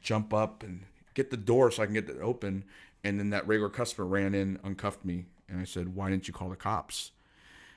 jump 0.02 0.34
up 0.34 0.62
and 0.62 0.84
get 1.14 1.30
the 1.30 1.36
door 1.36 1.70
so 1.70 1.82
I 1.82 1.86
can 1.86 1.94
get 1.94 2.08
it 2.08 2.20
open. 2.20 2.64
And 3.04 3.18
then 3.18 3.30
that 3.30 3.46
regular 3.46 3.70
customer 3.70 4.06
ran 4.06 4.34
in, 4.34 4.58
uncuffed 4.64 5.04
me, 5.04 5.26
and 5.48 5.60
I 5.60 5.64
said, 5.64 5.94
"Why 5.94 6.10
didn't 6.10 6.26
you 6.26 6.34
call 6.34 6.48
the 6.48 6.56
cops?" 6.56 7.12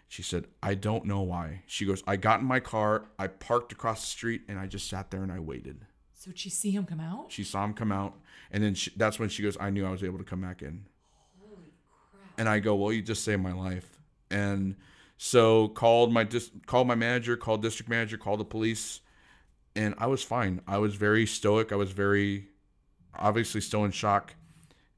She 0.10 0.24
said, 0.24 0.48
I 0.64 0.74
don't 0.74 1.06
know 1.06 1.22
why. 1.22 1.62
She 1.68 1.86
goes, 1.86 2.04
I 2.08 2.16
got 2.16 2.40
in 2.40 2.46
my 2.48 2.60
car, 2.60 3.06
I 3.20 3.28
parked 3.28 3.72
across 3.72 4.02
the 4.02 4.08
street, 4.08 4.42
and 4.48 4.58
I 4.58 4.66
just 4.66 4.90
sat 4.90 5.12
there 5.12 5.22
and 5.22 5.32
I 5.32 5.38
waited. 5.38 5.86
So 6.20 6.32
did 6.32 6.40
she 6.40 6.50
see 6.50 6.72
him 6.72 6.86
come 6.86 7.00
out? 7.00 7.32
She 7.32 7.46
saw 7.46 7.64
him 7.64 7.74
come 7.74 7.94
out, 7.94 8.14
and 8.52 8.62
then 8.62 8.74
she, 8.76 8.92
that's 8.98 9.18
when 9.20 9.30
she 9.30 9.42
goes, 9.42 9.56
I 9.58 9.70
knew 9.70 9.86
I 9.86 9.90
was 9.90 10.04
able 10.04 10.18
to 10.18 10.26
come 10.26 10.42
back 10.42 10.62
in. 10.62 10.86
Holy 11.40 11.72
crap! 12.12 12.34
And 12.38 12.50
I 12.50 12.60
go, 12.60 12.76
Well, 12.76 12.92
you 12.92 13.02
just 13.02 13.24
saved 13.24 13.42
my 13.42 13.54
life. 13.54 14.00
And 14.30 14.76
so 15.18 15.70
called 15.70 16.12
my 16.12 16.26
dis- 16.26 16.52
called 16.66 16.88
my 16.88 16.96
manager, 16.96 17.38
called 17.38 17.62
district 17.62 17.90
manager, 17.90 18.18
called 18.18 18.42
the 18.42 18.46
police, 18.46 19.00
and 19.78 19.96
I 19.98 20.08
was 20.08 20.22
fine. 20.22 20.60
I 20.68 20.78
was 20.80 20.94
very 20.96 21.26
stoic. 21.26 21.72
I 21.72 21.76
was 21.78 21.92
very 21.94 22.50
obviously 23.16 23.62
still 23.62 23.86
in 23.86 23.92
shock. 23.92 24.36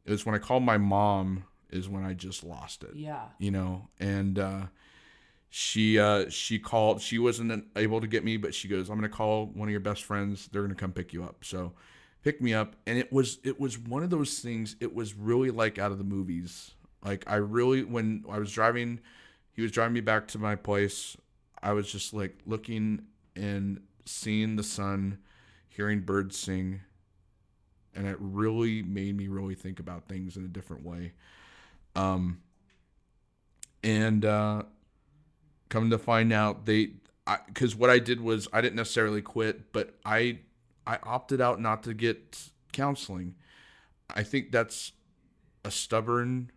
It 0.05 0.09
was 0.11 0.25
when 0.25 0.33
I 0.33 0.39
called 0.39 0.63
my 0.63 0.77
mom 0.79 1.43
is 1.69 1.87
when 1.87 2.03
I 2.03 2.13
just 2.15 2.43
lost 2.43 2.83
it 2.83 2.89
Yeah. 2.95 3.27
you 3.39 3.49
know 3.51 3.87
and 3.99 4.37
uh 4.37 4.63
she 5.53 5.99
uh 5.99 6.29
she 6.29 6.57
called 6.57 7.01
she 7.01 7.19
wasn't 7.19 7.65
able 7.75 7.99
to 7.99 8.07
get 8.07 8.23
me 8.23 8.37
but 8.37 8.55
she 8.55 8.69
goes 8.69 8.89
i'm 8.89 8.95
gonna 8.95 9.09
call 9.09 9.47
one 9.47 9.67
of 9.67 9.71
your 9.71 9.81
best 9.81 10.05
friends. 10.05 10.47
They're 10.51 10.61
gonna 10.61 10.75
come 10.75 10.93
pick 10.93 11.11
you 11.11 11.23
up. 11.23 11.43
So 11.43 11.73
pick 12.23 12.41
me 12.41 12.53
up 12.53 12.77
and 12.87 12.97
it 12.97 13.11
was 13.11 13.37
it 13.43 13.59
was 13.59 13.77
one 13.77 14.01
of 14.01 14.09
those 14.09 14.39
things 14.39 14.77
it 14.79 14.95
was 14.95 15.13
really 15.13 15.51
like 15.51 15.77
out 15.77 15.91
of 15.91 15.97
the 15.97 16.05
movies. 16.05 16.71
Like 17.03 17.29
i 17.29 17.35
really 17.35 17.83
when 17.83 18.23
i 18.29 18.39
was 18.39 18.51
driving 18.51 19.01
he 19.51 19.61
was 19.61 19.71
driving 19.71 19.93
me 19.93 20.01
back 20.01 20.27
to 20.29 20.39
my 20.39 20.55
place 20.55 21.17
i 21.61 21.73
was 21.73 21.91
just 21.91 22.13
like 22.13 22.37
looking 22.45 23.01
and 23.35 23.81
seeing 24.05 24.55
the 24.55 24.63
sun 24.63 25.17
hearing 25.67 25.99
birds 25.99 26.37
sing 26.37 26.79
and 27.93 28.07
it 28.07 28.17
really 28.19 28.83
made 28.83 29.17
me 29.17 29.27
really 29.27 29.55
think 29.55 29.79
about 29.79 30.07
things 30.07 30.37
in 30.37 30.45
a 30.45 30.47
different 30.47 30.85
way. 30.85 31.11
Um 31.95 32.39
and 33.83 34.23
uh 34.23 34.63
come 35.71 35.89
to 35.89 35.97
find 35.97 36.31
out 36.31 36.65
they 36.67 36.91
because 37.47 37.75
what 37.75 37.89
i 37.89 37.97
did 37.97 38.21
was 38.21 38.47
i 38.53 38.61
didn't 38.61 38.75
necessarily 38.75 39.21
quit 39.21 39.71
but 39.73 39.95
i 40.05 40.37
i 40.85 40.97
opted 41.03 41.39
out 41.41 41.59
not 41.61 41.81
to 41.83 41.93
get 41.93 42.37
counseling 42.73 43.33
i 44.13 44.21
think 44.21 44.51
that's 44.51 44.91
a 45.65 45.71
stubborn 45.71 46.51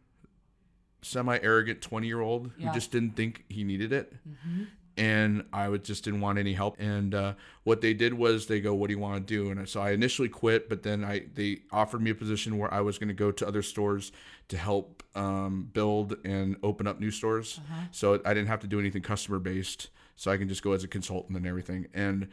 semi 1.02 1.38
arrogant 1.42 1.80
20 1.80 2.06
year 2.06 2.20
old 2.20 2.50
Yeah. 2.58 2.68
who 2.68 2.74
just 2.74 2.90
didn't 2.90 3.14
think 3.14 3.44
he 3.48 3.62
needed 3.64 3.92
it 3.92 4.12
Mm-hmm. 4.28 4.64
And 4.96 5.44
I 5.52 5.68
would 5.68 5.84
just 5.84 6.04
didn't 6.04 6.20
want 6.20 6.38
any 6.38 6.52
help. 6.52 6.76
And 6.78 7.14
uh, 7.14 7.34
what 7.64 7.80
they 7.80 7.94
did 7.94 8.14
was 8.14 8.46
they 8.46 8.60
go, 8.60 8.74
"What 8.74 8.88
do 8.88 8.94
you 8.94 9.00
want 9.00 9.26
to 9.26 9.34
do?" 9.34 9.50
And 9.50 9.68
so 9.68 9.80
I 9.80 9.90
initially 9.90 10.28
quit, 10.28 10.68
but 10.68 10.82
then 10.82 11.04
I 11.04 11.24
they 11.34 11.62
offered 11.72 12.00
me 12.02 12.10
a 12.10 12.14
position 12.14 12.58
where 12.58 12.72
I 12.72 12.80
was 12.80 12.98
going 12.98 13.08
to 13.08 13.14
go 13.14 13.30
to 13.32 13.46
other 13.46 13.62
stores 13.62 14.12
to 14.48 14.56
help 14.56 15.02
um, 15.14 15.70
build 15.72 16.16
and 16.24 16.56
open 16.62 16.86
up 16.86 17.00
new 17.00 17.10
stores. 17.10 17.60
So 17.92 18.20
I 18.24 18.34
didn't 18.34 18.48
have 18.48 18.60
to 18.60 18.66
do 18.66 18.78
anything 18.78 19.02
customer 19.02 19.38
based, 19.38 19.88
so 20.16 20.30
I 20.30 20.36
can 20.36 20.48
just 20.48 20.62
go 20.62 20.72
as 20.72 20.84
a 20.84 20.88
consultant 20.88 21.36
and 21.36 21.46
everything. 21.46 21.88
And 21.94 22.28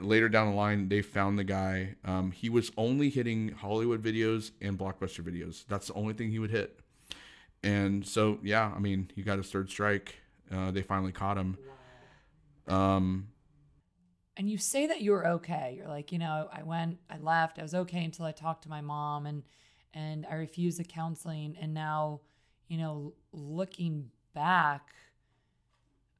later 0.00 0.28
down 0.28 0.50
the 0.50 0.56
line, 0.56 0.88
they 0.88 1.02
found 1.02 1.38
the 1.38 1.44
guy. 1.44 1.96
Um, 2.04 2.30
he 2.30 2.48
was 2.48 2.70
only 2.76 3.08
hitting 3.08 3.50
Hollywood 3.50 4.02
videos 4.02 4.52
and 4.60 4.78
blockbuster 4.78 5.20
videos. 5.20 5.64
That's 5.68 5.88
the 5.88 5.94
only 5.94 6.14
thing 6.14 6.30
he 6.30 6.38
would 6.38 6.50
hit. 6.50 6.78
And 7.62 8.06
so, 8.06 8.38
yeah, 8.42 8.72
I 8.76 8.78
mean, 8.78 9.10
he 9.14 9.22
got 9.22 9.38
his 9.38 9.50
third 9.50 9.70
strike. 9.70 10.16
Uh, 10.52 10.70
they 10.70 10.82
finally 10.82 11.12
caught 11.12 11.38
him. 11.38 11.56
Um, 12.68 13.28
And 14.36 14.50
you 14.50 14.58
say 14.58 14.86
that 14.86 15.00
you 15.00 15.12
were 15.12 15.26
okay. 15.26 15.74
You're 15.76 15.88
like, 15.88 16.10
you 16.12 16.18
know, 16.18 16.48
I 16.52 16.62
went, 16.62 16.98
I 17.10 17.18
left, 17.18 17.58
I 17.58 17.62
was 17.62 17.74
okay 17.74 18.04
until 18.04 18.24
I 18.26 18.32
talked 18.32 18.62
to 18.64 18.68
my 18.68 18.80
mom 18.80 19.26
and 19.26 19.42
and 19.92 20.26
I 20.28 20.34
refused 20.34 20.78
the 20.80 20.84
counseling 20.84 21.56
and 21.60 21.72
now, 21.72 22.20
you 22.66 22.78
know, 22.78 23.14
looking 23.32 24.10
back, 24.34 24.92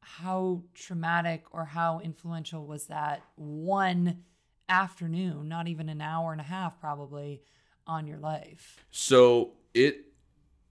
how 0.00 0.62
traumatic 0.74 1.44
or 1.50 1.64
how 1.64 1.98
influential 1.98 2.66
was 2.66 2.86
that 2.86 3.22
one 3.34 4.22
afternoon, 4.68 5.48
not 5.48 5.66
even 5.66 5.88
an 5.88 6.00
hour 6.00 6.30
and 6.30 6.40
a 6.40 6.44
half 6.44 6.78
probably 6.80 7.42
on 7.86 8.06
your 8.06 8.18
life? 8.18 8.84
so 8.90 9.52
it 9.74 10.13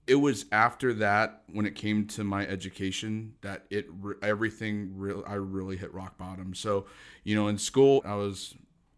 it 0.06 0.16
was 0.16 0.44
after 0.52 0.92
that 0.94 1.42
when 1.52 1.66
it 1.66 1.74
came 1.74 2.06
to 2.06 2.24
my 2.24 2.46
education 2.46 3.34
that 3.40 3.64
it 3.70 3.86
re- 4.00 4.16
everything 4.22 4.92
real 4.96 5.24
I 5.26 5.34
really 5.34 5.76
hit 5.76 5.92
rock 5.94 6.18
bottom. 6.18 6.54
So, 6.54 6.86
you 7.22 7.34
know, 7.34 7.48
in 7.48 7.56
school 7.58 8.02
I 8.04 8.14
was 8.14 8.54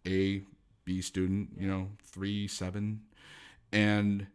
a 0.06 0.42
B 0.84 1.00
student, 1.00 1.50
you 1.58 1.68
know, 1.68 1.88
3 2.02 2.48
7 2.48 3.00
and 3.72 4.26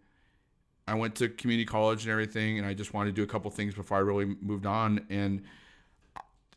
I 0.87 0.95
went 0.95 1.15
to 1.15 1.29
community 1.29 1.65
college 1.65 2.03
and 2.03 2.11
everything 2.11 2.57
and 2.57 2.67
I 2.67 2.73
just 2.73 2.93
wanted 2.93 3.09
to 3.09 3.15
do 3.15 3.23
a 3.23 3.27
couple 3.27 3.51
things 3.51 3.73
before 3.73 3.97
I 3.97 4.01
really 4.01 4.35
moved 4.41 4.65
on. 4.65 5.05
And 5.09 5.43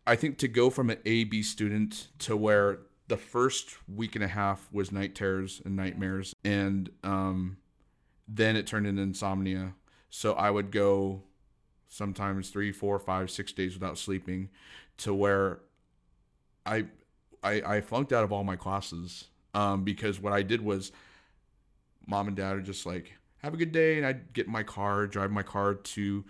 I 0.06 0.16
think 0.16 0.38
to 0.38 0.48
go 0.48 0.70
from 0.70 0.90
an 0.90 0.98
A 1.04 1.24
B 1.24 1.42
student 1.42 2.08
to 2.20 2.36
where 2.36 2.78
the 3.08 3.16
first 3.16 3.76
week 3.88 4.14
and 4.14 4.24
a 4.24 4.28
half 4.28 4.68
was 4.72 4.92
night 4.92 5.14
terrors 5.14 5.60
and 5.64 5.74
nightmares. 5.74 6.34
And 6.44 6.90
um 7.02 7.56
then 8.28 8.56
it 8.56 8.66
turned 8.66 8.86
into 8.86 9.02
insomnia. 9.02 9.74
So 10.16 10.34
I 10.34 10.48
would 10.48 10.70
go 10.70 11.22
sometimes 11.88 12.50
three, 12.50 12.70
four, 12.70 13.00
five, 13.00 13.32
six 13.32 13.52
days 13.52 13.74
without 13.74 13.98
sleeping 13.98 14.48
to 14.98 15.12
where 15.12 15.58
I 16.64 16.86
I, 17.42 17.62
I 17.66 17.80
flunked 17.80 18.12
out 18.12 18.22
of 18.22 18.32
all 18.32 18.44
my 18.44 18.54
classes 18.54 19.24
um, 19.54 19.82
because 19.82 20.20
what 20.20 20.32
I 20.32 20.42
did 20.42 20.62
was 20.62 20.92
mom 22.06 22.28
and 22.28 22.36
dad 22.36 22.54
are 22.56 22.60
just 22.60 22.86
like 22.86 23.14
have 23.38 23.54
a 23.54 23.56
good 23.56 23.72
day 23.72 23.96
and 23.96 24.06
I'd 24.06 24.32
get 24.32 24.46
in 24.46 24.52
my 24.52 24.62
car 24.62 25.08
drive 25.08 25.32
my 25.32 25.42
car 25.42 25.74
to 25.74 26.24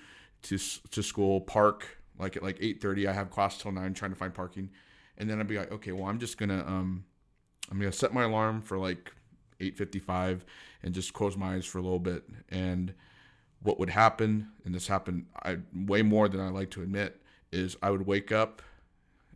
to 0.44 0.58
to 0.90 1.02
school 1.02 1.42
park 1.42 1.98
Like 2.18 2.36
at 2.36 2.42
like 2.42 2.56
eight 2.60 2.80
thirty, 2.80 3.06
I 3.06 3.12
have 3.12 3.30
class 3.30 3.58
till 3.58 3.72
nine, 3.72 3.92
trying 3.92 4.12
to 4.12 4.16
find 4.16 4.32
parking, 4.32 4.70
and 5.18 5.28
then 5.28 5.40
I'd 5.40 5.48
be 5.48 5.58
like, 5.58 5.72
okay, 5.72 5.92
well, 5.92 6.06
I'm 6.06 6.18
just 6.18 6.38
gonna 6.38 6.64
um, 6.66 7.04
I'm 7.70 7.78
gonna 7.78 7.92
set 7.92 8.14
my 8.14 8.22
alarm 8.24 8.62
for 8.62 8.78
like 8.78 9.12
eight 9.60 9.76
fifty 9.76 9.98
five, 9.98 10.44
and 10.82 10.94
just 10.94 11.12
close 11.12 11.36
my 11.36 11.56
eyes 11.56 11.66
for 11.66 11.78
a 11.78 11.82
little 11.82 11.98
bit. 11.98 12.24
And 12.50 12.94
what 13.64 13.80
would 13.80 13.90
happen, 13.90 14.50
and 14.64 14.72
this 14.74 14.86
happened 14.86 15.26
I 15.42 15.58
way 15.74 16.02
more 16.02 16.28
than 16.28 16.40
I 16.40 16.50
like 16.50 16.70
to 16.72 16.82
admit, 16.82 17.20
is 17.50 17.76
I 17.82 17.90
would 17.90 18.06
wake 18.06 18.30
up, 18.30 18.62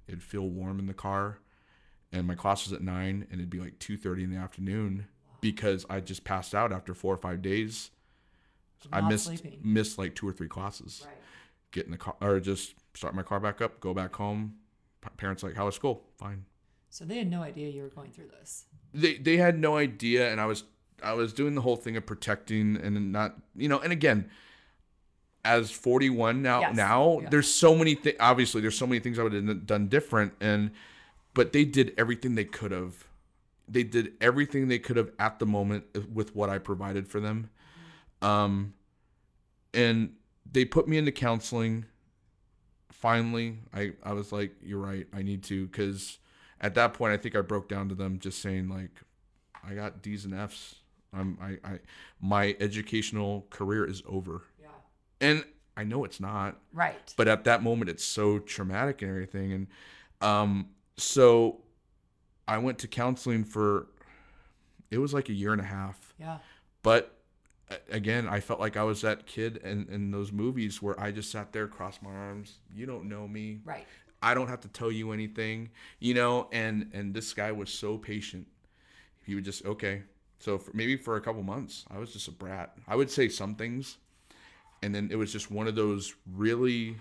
it'd 0.06 0.22
feel 0.22 0.48
warm 0.48 0.78
in 0.78 0.86
the 0.86 0.94
car, 0.94 1.38
and 2.12 2.26
my 2.26 2.34
class 2.36 2.64
was 2.64 2.72
at 2.72 2.82
nine, 2.82 3.26
and 3.30 3.40
it'd 3.40 3.50
be 3.50 3.58
like 3.58 3.78
two 3.80 3.96
thirty 3.96 4.22
in 4.22 4.30
the 4.30 4.36
afternoon 4.36 5.06
because 5.40 5.84
I 5.90 6.00
just 6.00 6.24
passed 6.24 6.54
out 6.54 6.72
after 6.72 6.94
four 6.94 7.14
or 7.14 7.18
five 7.18 7.42
days. 7.42 7.90
I 8.92 9.00
missed 9.00 9.26
sleeping. 9.26 9.58
missed 9.62 9.98
like 9.98 10.14
two 10.14 10.28
or 10.28 10.32
three 10.32 10.46
classes. 10.48 11.02
Right. 11.04 11.16
Get 11.72 11.86
in 11.86 11.90
the 11.90 11.98
car 11.98 12.14
or 12.20 12.38
just 12.38 12.74
start 12.94 13.14
my 13.14 13.22
car 13.22 13.40
back 13.40 13.60
up, 13.60 13.80
go 13.80 13.92
back 13.92 14.14
home. 14.14 14.54
Pa- 15.00 15.10
Parents 15.16 15.42
like, 15.42 15.54
how 15.56 15.66
was 15.66 15.74
school? 15.74 16.04
Fine. 16.16 16.44
So 16.90 17.04
they 17.04 17.18
had 17.18 17.30
no 17.30 17.42
idea 17.42 17.68
you 17.68 17.82
were 17.82 17.88
going 17.88 18.10
through 18.12 18.28
this. 18.28 18.66
They 18.92 19.14
they 19.16 19.36
had 19.36 19.58
no 19.58 19.76
idea, 19.76 20.30
and 20.30 20.40
I 20.40 20.46
was 20.46 20.64
I 21.02 21.12
was 21.14 21.32
doing 21.32 21.54
the 21.54 21.60
whole 21.60 21.76
thing 21.76 21.96
of 21.96 22.06
protecting 22.06 22.76
and 22.76 23.12
not 23.12 23.36
you 23.56 23.68
know. 23.68 23.78
And 23.78 23.92
again, 23.92 24.30
as 25.44 25.70
forty 25.70 26.10
one 26.10 26.42
now 26.42 26.60
Yes. 26.60 26.76
now 26.76 27.20
Yeah. 27.20 27.28
there's 27.30 27.52
so 27.52 27.74
many 27.74 27.94
things. 27.94 28.16
Obviously, 28.20 28.60
there's 28.60 28.76
so 28.78 28.86
many 28.86 29.00
things 29.00 29.18
I 29.18 29.22
would 29.22 29.32
have 29.32 29.66
done 29.66 29.88
different, 29.88 30.32
and 30.40 30.70
but 31.34 31.52
they 31.52 31.64
did 31.64 31.94
everything 31.96 32.34
they 32.34 32.44
could 32.44 32.72
have. 32.72 33.04
They 33.68 33.82
did 33.84 34.14
everything 34.20 34.68
they 34.68 34.78
could 34.78 34.96
have 34.96 35.10
at 35.18 35.38
the 35.38 35.46
moment 35.46 35.84
with 36.12 36.34
what 36.34 36.48
I 36.48 36.58
provided 36.58 37.06
for 37.06 37.20
them. 37.20 37.50
Um, 38.22 38.72
and 39.74 40.14
they 40.50 40.64
put 40.64 40.88
me 40.88 40.96
into 40.96 41.12
counseling. 41.12 41.84
Finally, 42.90 43.58
I, 43.72 43.92
I 44.02 44.14
was 44.14 44.32
like, 44.32 44.54
you're 44.62 44.80
right. 44.80 45.06
I 45.12 45.22
need 45.22 45.44
to. 45.44 45.66
Because 45.66 46.18
at 46.60 46.74
that 46.74 46.94
point, 46.94 47.12
I 47.12 47.16
think 47.18 47.36
I 47.36 47.42
broke 47.42 47.68
down 47.68 47.88
to 47.90 47.94
them 47.94 48.18
just 48.18 48.40
saying, 48.40 48.68
like, 48.68 48.90
I 49.62 49.74
got 49.74 50.02
D's 50.02 50.24
and 50.24 50.34
F's. 50.34 50.76
I'm, 51.12 51.38
I, 51.40 51.58
I, 51.68 51.78
my 52.20 52.56
educational 52.60 53.46
career 53.50 53.84
is 53.84 54.02
over. 54.06 54.42
Yeah. 54.60 54.68
And 55.20 55.44
I 55.76 55.84
know 55.84 56.04
it's 56.04 56.18
not 56.20 56.56
Right. 56.72 57.14
but 57.16 57.28
at 57.28 57.44
that 57.44 57.62
moment 57.62 57.88
it's 57.88 58.04
so 58.04 58.38
traumatic 58.40 59.00
and 59.02 59.10
everything 59.12 59.52
and 59.52 59.66
um 60.20 60.70
so 60.96 61.60
i 62.48 62.58
went 62.58 62.78
to 62.80 62.88
counseling 62.88 63.44
for 63.44 63.86
it 64.90 64.98
was 64.98 65.14
like 65.14 65.28
a 65.28 65.32
year 65.32 65.52
and 65.52 65.60
a 65.60 65.64
half 65.64 66.12
yeah. 66.18 66.38
but 66.82 67.16
again 67.92 68.26
i 68.26 68.40
felt 68.40 68.58
like 68.58 68.76
i 68.76 68.82
was 68.82 69.02
that 69.02 69.24
kid 69.26 69.58
in, 69.58 69.86
in 69.88 70.10
those 70.10 70.32
movies 70.32 70.82
where 70.82 70.98
i 71.00 71.12
just 71.12 71.30
sat 71.30 71.52
there 71.52 71.68
crossed 71.68 72.02
my 72.02 72.10
arms 72.10 72.58
you 72.74 72.84
don't 72.84 73.08
know 73.08 73.28
me 73.28 73.60
Right. 73.64 73.86
i 74.20 74.34
don't 74.34 74.48
have 74.48 74.60
to 74.62 74.68
tell 74.68 74.90
you 74.90 75.12
anything 75.12 75.70
you 76.00 76.12
know 76.12 76.48
and 76.50 76.90
and 76.92 77.14
this 77.14 77.32
guy 77.34 77.52
was 77.52 77.70
so 77.70 77.96
patient 77.96 78.48
he 79.24 79.36
would 79.36 79.44
just 79.44 79.64
okay 79.64 80.02
so 80.38 80.58
for, 80.58 80.70
maybe 80.74 80.96
for 80.96 81.16
a 81.16 81.20
couple 81.20 81.42
months 81.42 81.84
i 81.90 81.98
was 81.98 82.12
just 82.12 82.28
a 82.28 82.32
brat. 82.32 82.76
I 82.86 82.96
would 82.96 83.10
say 83.10 83.28
some 83.28 83.54
things 83.54 83.96
and 84.82 84.94
then 84.94 85.08
it 85.10 85.16
was 85.16 85.32
just 85.32 85.50
one 85.50 85.66
of 85.66 85.74
those 85.74 86.14
really 86.34 86.96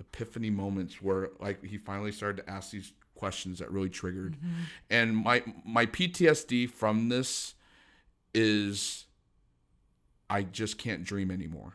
epiphany 0.00 0.50
moments 0.50 1.02
where 1.02 1.30
like 1.40 1.62
he 1.64 1.78
finally 1.78 2.12
started 2.12 2.42
to 2.42 2.50
ask 2.50 2.70
these 2.70 2.92
questions 3.14 3.58
that 3.58 3.70
really 3.70 3.90
triggered. 3.90 4.36
Mm-hmm. 4.36 4.62
And 4.90 5.16
my 5.16 5.42
my 5.64 5.86
ptsd 5.86 6.70
from 6.70 7.08
this 7.08 7.54
is 8.34 9.06
i 10.30 10.42
just 10.42 10.78
can't 10.78 11.02
dream 11.02 11.30
anymore 11.30 11.72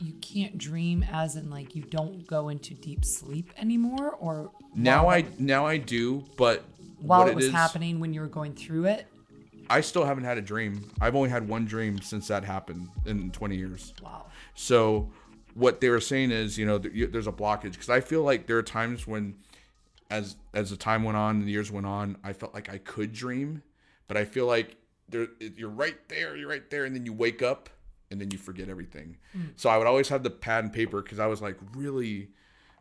You 0.00 0.12
can't 0.20 0.56
dream 0.56 1.04
as 1.10 1.36
in 1.36 1.50
like 1.50 1.74
you 1.74 1.82
don't 1.82 2.26
go 2.26 2.48
into 2.48 2.74
deep 2.74 3.04
sleep 3.04 3.52
anymore 3.58 4.16
or 4.18 4.50
now 4.74 5.08
i 5.08 5.24
now 5.38 5.66
i 5.66 5.76
do 5.76 6.24
but 6.36 6.64
while 7.00 7.20
what 7.20 7.28
it 7.28 7.34
was 7.34 7.46
is- 7.46 7.52
happening 7.52 8.00
when 8.00 8.12
you 8.14 8.20
were 8.20 8.26
going 8.28 8.54
through 8.54 8.86
it. 8.86 9.06
I 9.68 9.82
still 9.82 10.04
haven't 10.04 10.24
had 10.24 10.36
a 10.36 10.42
dream. 10.42 10.90
I've 11.00 11.14
only 11.14 11.30
had 11.30 11.46
one 11.46 11.64
dream 11.64 12.00
since 12.00 12.26
that 12.26 12.42
happened 12.44 12.88
in 13.06 13.30
20 13.30 13.56
years. 13.56 13.94
Wow. 14.02 14.26
So 14.56 15.12
what 15.54 15.80
they 15.80 15.90
were 15.90 16.00
saying 16.00 16.32
is, 16.32 16.58
you 16.58 16.66
know, 16.66 16.76
there's 16.78 17.28
a 17.28 17.32
blockage 17.32 17.72
because 17.72 17.88
I 17.88 18.00
feel 18.00 18.22
like 18.22 18.48
there 18.48 18.58
are 18.58 18.64
times 18.64 19.06
when, 19.06 19.36
as 20.10 20.34
as 20.54 20.70
the 20.70 20.76
time 20.76 21.04
went 21.04 21.16
on 21.16 21.36
and 21.36 21.46
the 21.46 21.52
years 21.52 21.70
went 21.70 21.86
on, 21.86 22.16
I 22.24 22.32
felt 22.32 22.52
like 22.52 22.68
I 22.68 22.78
could 22.78 23.12
dream, 23.12 23.62
but 24.08 24.16
I 24.16 24.24
feel 24.24 24.46
like 24.46 24.76
there 25.08 25.28
you're 25.38 25.70
right 25.70 25.96
there, 26.08 26.36
you're 26.36 26.48
right 26.48 26.68
there, 26.68 26.84
and 26.84 26.94
then 26.94 27.06
you 27.06 27.12
wake 27.12 27.40
up 27.40 27.70
and 28.10 28.20
then 28.20 28.30
you 28.30 28.38
forget 28.38 28.68
everything. 28.68 29.16
So 29.56 29.70
I 29.70 29.78
would 29.78 29.86
always 29.86 30.08
have 30.08 30.22
the 30.22 30.30
pad 30.30 30.64
and 30.64 30.72
paper 30.72 31.00
because 31.02 31.18
I 31.18 31.26
was 31.26 31.40
like 31.40 31.56
really, 31.74 32.28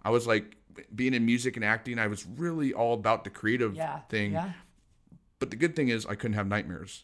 I 0.03 0.09
was 0.09 0.25
like 0.27 0.55
being 0.95 1.13
in 1.13 1.25
music 1.25 1.55
and 1.55 1.63
acting. 1.65 1.99
I 1.99 2.07
was 2.07 2.25
really 2.25 2.73
all 2.73 2.93
about 2.93 3.23
the 3.23 3.29
creative 3.29 3.75
Yeah. 3.75 3.99
thing. 4.09 4.31
Yeah. 4.33 4.51
But 5.39 5.51
the 5.51 5.55
good 5.55 5.75
thing 5.75 5.89
is 5.89 6.05
I 6.05 6.15
couldn't 6.15 6.33
have 6.35 6.47
nightmares. 6.47 7.03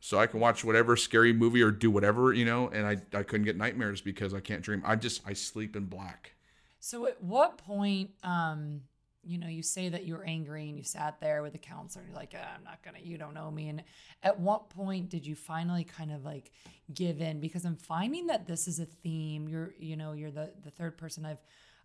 So 0.00 0.18
I 0.18 0.26
can 0.26 0.40
watch 0.40 0.64
whatever 0.64 0.96
scary 0.96 1.32
movie 1.32 1.62
or 1.62 1.70
do 1.70 1.88
whatever, 1.88 2.32
you 2.32 2.44
know, 2.44 2.68
and 2.68 2.84
I, 2.86 2.96
I 3.16 3.22
couldn't 3.22 3.44
get 3.44 3.56
nightmares 3.56 4.00
because 4.00 4.34
I 4.34 4.40
can't 4.40 4.60
dream. 4.62 4.82
I 4.84 4.96
just 4.96 5.22
I 5.24 5.32
sleep 5.32 5.76
in 5.76 5.84
black. 5.84 6.32
So 6.80 7.06
at 7.06 7.22
what 7.22 7.58
point, 7.58 8.10
um, 8.24 8.82
you 9.24 9.38
know, 9.38 9.46
you 9.46 9.62
say 9.62 9.88
that 9.88 10.04
you 10.04 10.14
were 10.14 10.24
angry 10.24 10.68
and 10.68 10.76
you 10.76 10.84
sat 10.84 11.20
there 11.20 11.42
with 11.42 11.54
a 11.54 11.58
counselor 11.58 12.02
and 12.02 12.10
you're 12.10 12.18
like, 12.18 12.34
"Ah, 12.36 12.54
I'm 12.56 12.64
not 12.64 12.82
gonna, 12.82 12.98
you 13.02 13.18
don't 13.18 13.34
know 13.34 13.50
me. 13.50 13.68
And 13.68 13.82
at 14.22 14.40
what 14.40 14.70
point 14.70 15.10
did 15.10 15.26
you 15.26 15.36
finally 15.36 15.84
kind 15.84 16.12
of 16.12 16.24
like 16.24 16.50
give 16.92 17.20
in? 17.20 17.40
Because 17.40 17.64
I'm 17.64 17.76
finding 17.76 18.26
that 18.26 18.46
this 18.46 18.66
is 18.66 18.80
a 18.80 18.86
theme. 18.86 19.48
You're, 19.48 19.74
you 19.78 19.96
know, 19.96 20.12
you're 20.12 20.30
the 20.30 20.52
the 20.64 20.70
third 20.70 20.98
person 20.98 21.24
I've 21.24 21.42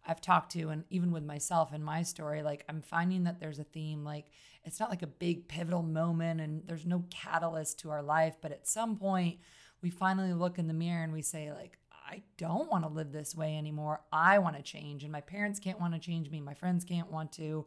I've 0.07 0.21
talked 0.21 0.51
to, 0.53 0.69
and 0.69 0.83
even 0.89 1.11
with 1.11 1.23
myself 1.23 1.73
and 1.73 1.83
my 1.83 2.01
story, 2.01 2.41
like 2.41 2.63
I'm 2.69 2.81
finding 2.81 3.25
that 3.25 3.39
there's 3.39 3.59
a 3.59 3.63
theme. 3.65 4.03
Like 4.03 4.31
it's 4.63 4.79
not 4.79 4.89
like 4.89 5.03
a 5.03 5.07
big 5.07 5.47
pivotal 5.47 5.83
moment, 5.83 6.41
and 6.41 6.63
there's 6.65 6.85
no 6.85 7.05
catalyst 7.09 7.79
to 7.79 7.91
our 7.91 8.01
life, 8.01 8.37
but 8.41 8.51
at 8.51 8.67
some 8.67 8.97
point, 8.97 9.39
we 9.81 9.89
finally 9.89 10.33
look 10.33 10.57
in 10.57 10.67
the 10.67 10.73
mirror 10.73 11.03
and 11.03 11.13
we 11.13 11.21
say, 11.21 11.51
like, 11.51 11.77
I 12.07 12.23
don't 12.37 12.69
want 12.71 12.83
to 12.83 12.89
live 12.89 13.11
this 13.11 13.35
way 13.35 13.57
anymore. 13.57 14.01
I 14.11 14.39
want 14.39 14.55
to 14.55 14.61
change, 14.61 15.03
and 15.03 15.11
my 15.11 15.21
parents 15.21 15.59
can't 15.59 15.79
want 15.79 15.93
to 15.93 15.99
change 15.99 16.29
me. 16.31 16.39
My 16.39 16.53
friends 16.53 16.85
can't 16.85 17.11
want 17.11 17.31
to. 17.33 17.65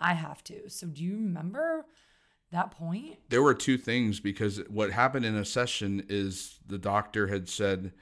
I 0.00 0.14
have 0.14 0.42
to. 0.44 0.68
So, 0.70 0.86
do 0.86 1.04
you 1.04 1.16
remember 1.16 1.84
that 2.52 2.70
point? 2.70 3.18
There 3.28 3.42
were 3.42 3.54
two 3.54 3.76
things 3.76 4.20
because 4.20 4.58
what 4.68 4.92
happened 4.92 5.24
in 5.24 5.34
a 5.34 5.44
session 5.44 6.04
is 6.08 6.58
the 6.66 6.78
doctor 6.78 7.26
had 7.26 7.48
said 7.48 7.92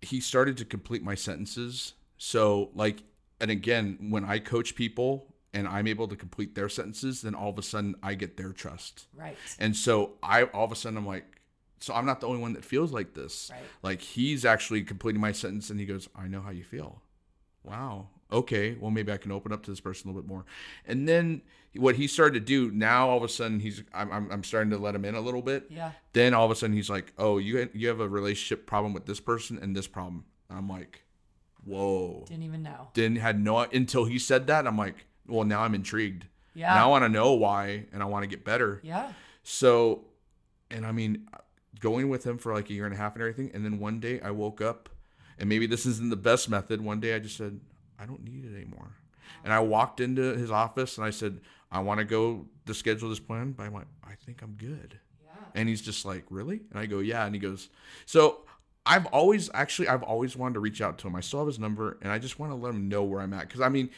he 0.00 0.20
started 0.20 0.56
to 0.58 0.64
complete 0.64 1.02
my 1.02 1.14
sentences. 1.14 1.94
So 2.16 2.70
like 2.74 3.02
and 3.40 3.50
again, 3.50 3.98
when 4.10 4.24
I 4.24 4.38
coach 4.38 4.74
people 4.74 5.34
and 5.52 5.68
I'm 5.68 5.86
able 5.86 6.08
to 6.08 6.16
complete 6.16 6.54
their 6.54 6.68
sentences, 6.68 7.22
then 7.22 7.34
all 7.34 7.50
of 7.50 7.58
a 7.58 7.62
sudden 7.62 7.94
I 8.02 8.14
get 8.14 8.36
their 8.36 8.52
trust. 8.52 9.06
Right. 9.14 9.36
And 9.58 9.76
so 9.76 10.12
I 10.22 10.44
all 10.44 10.64
of 10.64 10.72
a 10.72 10.76
sudden 10.76 10.98
I'm 10.98 11.06
like, 11.06 11.33
so 11.84 11.94
I'm 11.94 12.06
not 12.06 12.20
the 12.20 12.26
only 12.26 12.40
one 12.40 12.54
that 12.54 12.64
feels 12.64 12.92
like 12.92 13.14
this. 13.14 13.50
Right. 13.52 13.60
Like 13.82 14.00
he's 14.00 14.44
actually 14.44 14.82
completing 14.82 15.20
my 15.20 15.32
sentence 15.32 15.70
and 15.70 15.78
he 15.78 15.86
goes, 15.86 16.08
I 16.16 16.26
know 16.26 16.40
how 16.40 16.50
you 16.50 16.64
feel. 16.64 17.02
Wow. 17.62 18.08
Okay. 18.32 18.76
Well, 18.80 18.90
maybe 18.90 19.12
I 19.12 19.16
can 19.16 19.30
open 19.32 19.52
up 19.52 19.62
to 19.64 19.70
this 19.70 19.80
person 19.80 20.08
a 20.08 20.12
little 20.12 20.22
bit 20.22 20.28
more. 20.28 20.44
And 20.86 21.08
then 21.08 21.42
what 21.76 21.96
he 21.96 22.06
started 22.06 22.34
to 22.34 22.40
do 22.40 22.70
now, 22.70 23.10
all 23.10 23.18
of 23.18 23.22
a 23.22 23.28
sudden 23.28 23.60
he's, 23.60 23.82
I'm, 23.92 24.10
I'm, 24.10 24.30
I'm 24.30 24.44
starting 24.44 24.70
to 24.70 24.78
let 24.78 24.94
him 24.94 25.04
in 25.04 25.14
a 25.14 25.20
little 25.20 25.42
bit. 25.42 25.66
Yeah. 25.68 25.92
Then 26.14 26.32
all 26.34 26.44
of 26.46 26.50
a 26.50 26.56
sudden 26.56 26.74
he's 26.74 26.90
like, 26.90 27.12
oh, 27.18 27.38
you, 27.38 27.68
you 27.74 27.88
have 27.88 28.00
a 28.00 28.08
relationship 28.08 28.66
problem 28.66 28.94
with 28.94 29.06
this 29.06 29.20
person 29.20 29.58
and 29.60 29.76
this 29.76 29.86
problem. 29.86 30.24
I'm 30.50 30.68
like, 30.68 31.04
whoa. 31.64 32.24
Didn't 32.26 32.44
even 32.44 32.62
know. 32.62 32.88
Didn't 32.94 33.18
had 33.18 33.40
no 33.40 33.60
until 33.60 34.04
he 34.04 34.18
said 34.18 34.46
that. 34.46 34.66
I'm 34.66 34.78
like, 34.78 35.06
well, 35.26 35.44
now 35.44 35.62
I'm 35.62 35.74
intrigued. 35.74 36.26
Yeah. 36.54 36.74
Now 36.74 36.86
I 36.86 36.88
want 36.88 37.04
to 37.04 37.08
know 37.08 37.32
why 37.32 37.86
and 37.92 38.02
I 38.02 38.06
want 38.06 38.22
to 38.22 38.28
get 38.28 38.44
better. 38.44 38.80
Yeah. 38.82 39.12
So, 39.42 40.04
and 40.70 40.86
I 40.86 40.92
mean, 40.92 41.28
going 41.80 42.08
with 42.08 42.24
him 42.24 42.38
for 42.38 42.54
like 42.54 42.70
a 42.70 42.72
year 42.72 42.84
and 42.84 42.94
a 42.94 42.96
half 42.96 43.14
and 43.14 43.22
everything. 43.22 43.50
And 43.54 43.64
then 43.64 43.78
one 43.78 44.00
day 44.00 44.20
I 44.20 44.30
woke 44.30 44.60
up, 44.60 44.88
and 45.38 45.48
maybe 45.48 45.66
this 45.66 45.86
isn't 45.86 46.10
the 46.10 46.16
best 46.16 46.48
method. 46.48 46.80
One 46.80 47.00
day 47.00 47.14
I 47.14 47.18
just 47.18 47.36
said, 47.36 47.60
I 47.98 48.06
don't 48.06 48.24
need 48.24 48.44
it 48.44 48.54
anymore. 48.56 48.96
And 49.42 49.52
I 49.52 49.60
walked 49.60 50.00
into 50.00 50.22
his 50.36 50.50
office 50.50 50.96
and 50.96 51.06
I 51.06 51.10
said, 51.10 51.40
I 51.70 51.80
want 51.80 51.98
to 51.98 52.04
go 52.04 52.46
to 52.66 52.74
schedule 52.74 53.08
this 53.08 53.20
plan, 53.20 53.52
but 53.52 53.64
I'm 53.64 53.74
like, 53.74 53.86
I 54.02 54.14
think 54.14 54.42
I'm 54.42 54.52
good. 54.52 54.98
Yeah. 55.22 55.32
And 55.54 55.68
he's 55.68 55.82
just 55.82 56.04
like, 56.04 56.24
really? 56.30 56.60
And 56.70 56.78
I 56.78 56.86
go, 56.86 57.00
yeah. 57.00 57.26
And 57.26 57.34
he 57.34 57.40
goes, 57.40 57.68
so 58.06 58.44
I've 58.86 59.06
always 59.06 59.50
actually 59.54 59.88
I've 59.88 60.02
always 60.02 60.36
wanted 60.36 60.54
to 60.54 60.60
reach 60.60 60.80
out 60.80 60.98
to 60.98 61.08
him. 61.08 61.16
I 61.16 61.20
still 61.20 61.40
have 61.40 61.46
his 61.46 61.58
number, 61.58 61.98
and 62.02 62.12
I 62.12 62.18
just 62.18 62.38
want 62.38 62.52
to 62.52 62.56
let 62.56 62.74
him 62.74 62.88
know 62.88 63.02
where 63.02 63.20
I'm 63.20 63.32
at. 63.32 63.48
Because 63.48 63.60
I 63.60 63.68
mean, 63.68 63.90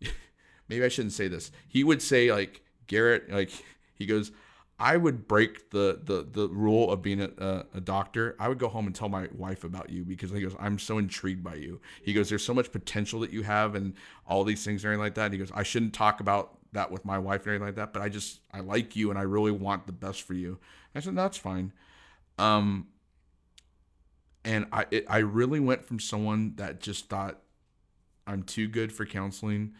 maybe 0.68 0.84
I 0.84 0.88
shouldn't 0.88 1.12
say 1.12 1.28
this. 1.28 1.50
He 1.68 1.82
would 1.82 2.02
say 2.02 2.30
like 2.30 2.62
Garrett, 2.86 3.30
like 3.30 3.50
he 3.94 4.06
goes, 4.06 4.32
I 4.78 4.96
would 4.96 5.28
break 5.28 5.70
the 5.70 6.00
the 6.02 6.26
the 6.28 6.48
rule 6.48 6.90
of 6.90 7.00
being 7.00 7.20
a, 7.20 7.64
a, 7.72 7.80
doctor. 7.80 8.34
I 8.40 8.48
would 8.48 8.58
go 8.58 8.68
home 8.68 8.86
and 8.86 8.94
tell 8.94 9.08
my 9.08 9.28
wife 9.32 9.62
about 9.62 9.88
you 9.88 10.04
because 10.04 10.32
he 10.32 10.40
goes, 10.40 10.56
I'm 10.58 10.80
so 10.80 10.98
intrigued 10.98 11.44
by 11.44 11.54
you. 11.54 11.80
He 12.02 12.12
goes, 12.12 12.28
there's 12.28 12.44
so 12.44 12.54
much 12.54 12.72
potential 12.72 13.20
that 13.20 13.32
you 13.32 13.44
have 13.44 13.76
and 13.76 13.94
all 14.26 14.42
these 14.42 14.64
things 14.64 14.82
and 14.82 14.88
everything 14.88 15.04
like 15.04 15.14
that. 15.14 15.26
And 15.26 15.34
he 15.34 15.38
goes, 15.38 15.52
I 15.54 15.62
shouldn't 15.62 15.94
talk 15.94 16.18
about 16.20 16.58
that 16.72 16.90
with 16.90 17.04
my 17.04 17.18
wife 17.18 17.42
and 17.42 17.54
everything 17.54 17.66
like 17.66 17.76
that, 17.76 17.92
but 17.92 18.02
I 18.02 18.08
just 18.08 18.40
I 18.52 18.60
like 18.60 18.96
you 18.96 19.10
and 19.10 19.18
I 19.18 19.22
really 19.22 19.52
want 19.52 19.86
the 19.86 19.92
best 19.92 20.22
for 20.22 20.34
you. 20.34 20.58
I 20.94 21.00
said 21.00 21.16
that's 21.16 21.38
fine. 21.38 21.72
Um, 22.36 22.88
and 24.44 24.66
I 24.72 24.86
it, 24.90 25.06
I 25.08 25.18
really 25.18 25.60
went 25.60 25.86
from 25.86 26.00
someone 26.00 26.54
that 26.56 26.80
just 26.80 27.08
thought 27.08 27.38
I'm 28.26 28.42
too 28.42 28.68
good 28.68 28.92
for 28.92 29.06
counseling 29.06 29.74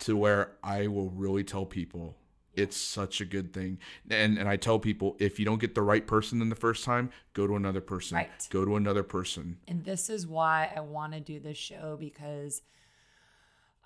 to 0.00 0.16
where 0.16 0.52
I 0.62 0.86
will 0.86 1.10
really 1.10 1.44
tell 1.44 1.66
people 1.66 2.16
it's 2.56 2.76
such 2.76 3.20
a 3.20 3.24
good 3.24 3.52
thing. 3.52 3.78
And 4.10 4.38
and 4.38 4.48
I 4.48 4.56
tell 4.56 4.78
people 4.78 5.16
if 5.18 5.38
you 5.38 5.44
don't 5.44 5.60
get 5.60 5.74
the 5.74 5.82
right 5.82 6.06
person 6.06 6.42
in 6.42 6.48
the 6.48 6.56
first 6.56 6.84
time, 6.84 7.10
go 7.32 7.46
to 7.46 7.56
another 7.56 7.80
person. 7.80 8.16
Right. 8.16 8.30
Go 8.50 8.64
to 8.64 8.76
another 8.76 9.02
person. 9.02 9.58
And 9.68 9.84
this 9.84 10.10
is 10.10 10.26
why 10.26 10.72
I 10.76 10.80
want 10.80 11.12
to 11.12 11.20
do 11.20 11.38
this 11.40 11.56
show 11.58 11.96
because 11.98 12.62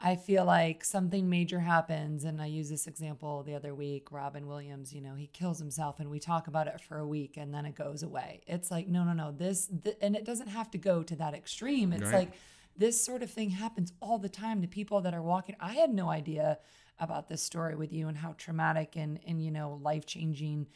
I 0.00 0.16
feel 0.16 0.44
like 0.44 0.84
something 0.84 1.30
major 1.30 1.60
happens. 1.60 2.24
And 2.24 2.42
I 2.42 2.46
use 2.46 2.68
this 2.68 2.86
example 2.86 3.42
the 3.42 3.54
other 3.54 3.74
week 3.74 4.10
Robin 4.10 4.46
Williams, 4.46 4.92
you 4.92 5.00
know, 5.00 5.14
he 5.14 5.28
kills 5.28 5.58
himself 5.58 6.00
and 6.00 6.10
we 6.10 6.18
talk 6.18 6.46
about 6.48 6.66
it 6.66 6.80
for 6.80 6.98
a 6.98 7.06
week 7.06 7.36
and 7.36 7.54
then 7.54 7.64
it 7.64 7.74
goes 7.74 8.02
away. 8.02 8.40
It's 8.46 8.70
like, 8.70 8.88
no, 8.88 9.04
no, 9.04 9.12
no, 9.12 9.30
this, 9.32 9.68
th- 9.84 9.96
and 10.02 10.16
it 10.16 10.24
doesn't 10.24 10.48
have 10.48 10.70
to 10.72 10.78
go 10.78 11.02
to 11.04 11.16
that 11.16 11.32
extreme. 11.34 11.92
It's 11.92 12.02
Right. 12.04 12.12
like 12.14 12.32
this 12.76 13.02
sort 13.02 13.22
of 13.22 13.30
thing 13.30 13.50
happens 13.50 13.92
all 14.00 14.18
the 14.18 14.28
time 14.28 14.60
to 14.62 14.68
people 14.68 15.00
that 15.02 15.14
are 15.14 15.22
walking. 15.22 15.54
I 15.60 15.74
had 15.74 15.94
no 15.94 16.10
idea 16.10 16.58
about 16.98 17.28
this 17.28 17.42
story 17.42 17.74
with 17.74 17.92
you 17.92 18.08
and 18.08 18.16
how 18.16 18.34
traumatic 18.38 18.96
and, 18.96 19.20
and 19.26 19.42
you 19.42 19.50
know, 19.50 19.78
life 19.82 20.06
changing 20.06 20.66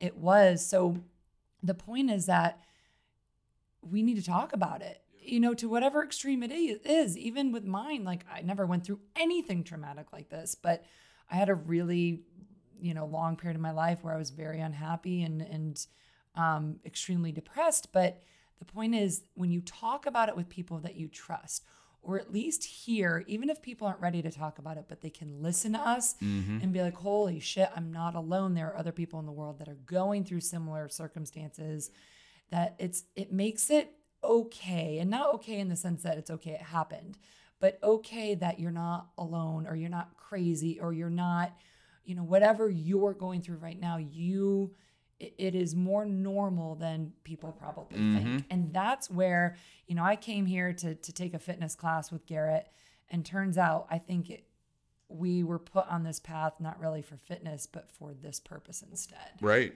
it 0.00 0.16
was. 0.16 0.64
So 0.66 0.98
the 1.62 1.74
point 1.74 2.10
is 2.10 2.26
that 2.26 2.60
we 3.82 4.02
need 4.02 4.16
to 4.16 4.24
talk 4.24 4.52
about 4.52 4.82
it 4.82 5.02
you 5.22 5.40
know 5.40 5.54
to 5.54 5.68
whatever 5.68 6.04
extreme 6.04 6.42
it 6.44 6.52
is. 6.52 7.18
Even 7.18 7.50
with 7.50 7.64
mine 7.64 8.04
like 8.04 8.24
i 8.32 8.42
never 8.42 8.64
went 8.64 8.84
through 8.84 9.00
anything 9.16 9.64
traumatic 9.64 10.12
like 10.12 10.28
this 10.28 10.54
but 10.54 10.84
i 11.30 11.34
had 11.34 11.48
a 11.48 11.54
really 11.54 12.22
you 12.80 12.94
know 12.94 13.06
long 13.06 13.36
period 13.36 13.56
of 13.56 13.60
my 13.60 13.72
life 13.72 13.98
where 14.02 14.14
i 14.14 14.16
was 14.16 14.30
very 14.30 14.60
unhappy 14.60 15.22
and 15.22 15.42
and 15.42 15.86
um, 16.36 16.76
extremely 16.84 17.32
depressed. 17.32 17.92
But 17.92 18.22
the 18.58 18.64
point 18.64 18.94
is 18.94 19.22
when 19.34 19.50
you 19.50 19.60
talk 19.62 20.06
about 20.06 20.28
it 20.28 20.36
with 20.36 20.48
people 20.48 20.78
that 20.80 20.96
you 20.96 21.08
trust 21.08 21.64
or 22.06 22.18
at 22.18 22.32
least 22.32 22.64
hear 22.64 23.24
even 23.26 23.50
if 23.50 23.60
people 23.60 23.86
aren't 23.86 24.00
ready 24.00 24.22
to 24.22 24.30
talk 24.30 24.58
about 24.58 24.76
it 24.76 24.84
but 24.88 25.00
they 25.00 25.10
can 25.10 25.42
listen 25.42 25.72
to 25.72 25.78
us 25.78 26.14
mm-hmm. 26.22 26.58
and 26.62 26.72
be 26.72 26.80
like 26.80 26.94
holy 26.94 27.40
shit 27.40 27.68
i'm 27.74 27.92
not 27.92 28.14
alone. 28.14 28.54
There 28.54 28.68
are 28.68 28.76
other 28.76 28.92
people 28.92 29.18
in 29.20 29.26
the 29.26 29.32
world 29.32 29.58
that 29.58 29.68
are 29.68 29.78
going 29.86 30.24
through 30.24 30.40
similar 30.40 30.88
circumstances 30.88 31.90
that 32.50 32.76
it's 32.78 33.04
it 33.14 33.32
makes 33.32 33.70
it 33.70 33.92
okay 34.22 34.98
and 34.98 35.10
not 35.10 35.34
okay 35.34 35.58
in 35.58 35.68
the 35.68 35.76
sense 35.76 36.02
that 36.02 36.18
it's 36.18 36.30
okay 36.30 36.52
it 36.52 36.62
happened 36.62 37.18
but 37.60 37.78
okay 37.82 38.34
that 38.34 38.60
you're 38.60 38.70
not 38.70 39.08
alone 39.18 39.66
or 39.66 39.74
you're 39.74 39.90
not 39.90 40.16
crazy 40.16 40.78
or 40.80 40.92
you're 40.92 41.10
not 41.10 41.52
you 42.04 42.14
know 42.14 42.22
whatever 42.22 42.70
you're 42.70 43.14
going 43.14 43.42
through 43.42 43.56
right 43.56 43.80
now 43.80 43.96
you 43.96 44.72
it, 45.18 45.54
is 45.54 45.74
more 45.74 46.04
normal 46.04 46.74
than 46.74 47.12
people 47.24 47.50
probably 47.52 47.96
think 47.96 48.44
and 48.50 48.72
that's 48.72 49.10
where 49.10 49.56
you 49.86 49.94
know 49.94 50.04
i 50.04 50.14
came 50.16 50.44
here 50.46 50.72
to 50.72 50.94
to 50.94 51.12
take 51.12 51.32
a 51.34 51.38
fitness 51.38 51.74
class 51.74 52.12
with 52.12 52.26
garrett 52.26 52.68
and 53.10 53.24
turns 53.24 53.56
out 53.56 53.86
i 53.90 53.98
think 53.98 54.28
it, 54.30 54.44
we 55.08 55.42
were 55.42 55.58
put 55.58 55.86
on 55.88 56.02
this 56.02 56.20
path 56.20 56.54
not 56.60 56.78
really 56.80 57.00
for 57.02 57.16
fitness 57.16 57.66
but 57.66 57.90
for 57.90 58.12
this 58.12 58.40
purpose 58.40 58.82
instead 58.82 59.30
Right. 59.40 59.74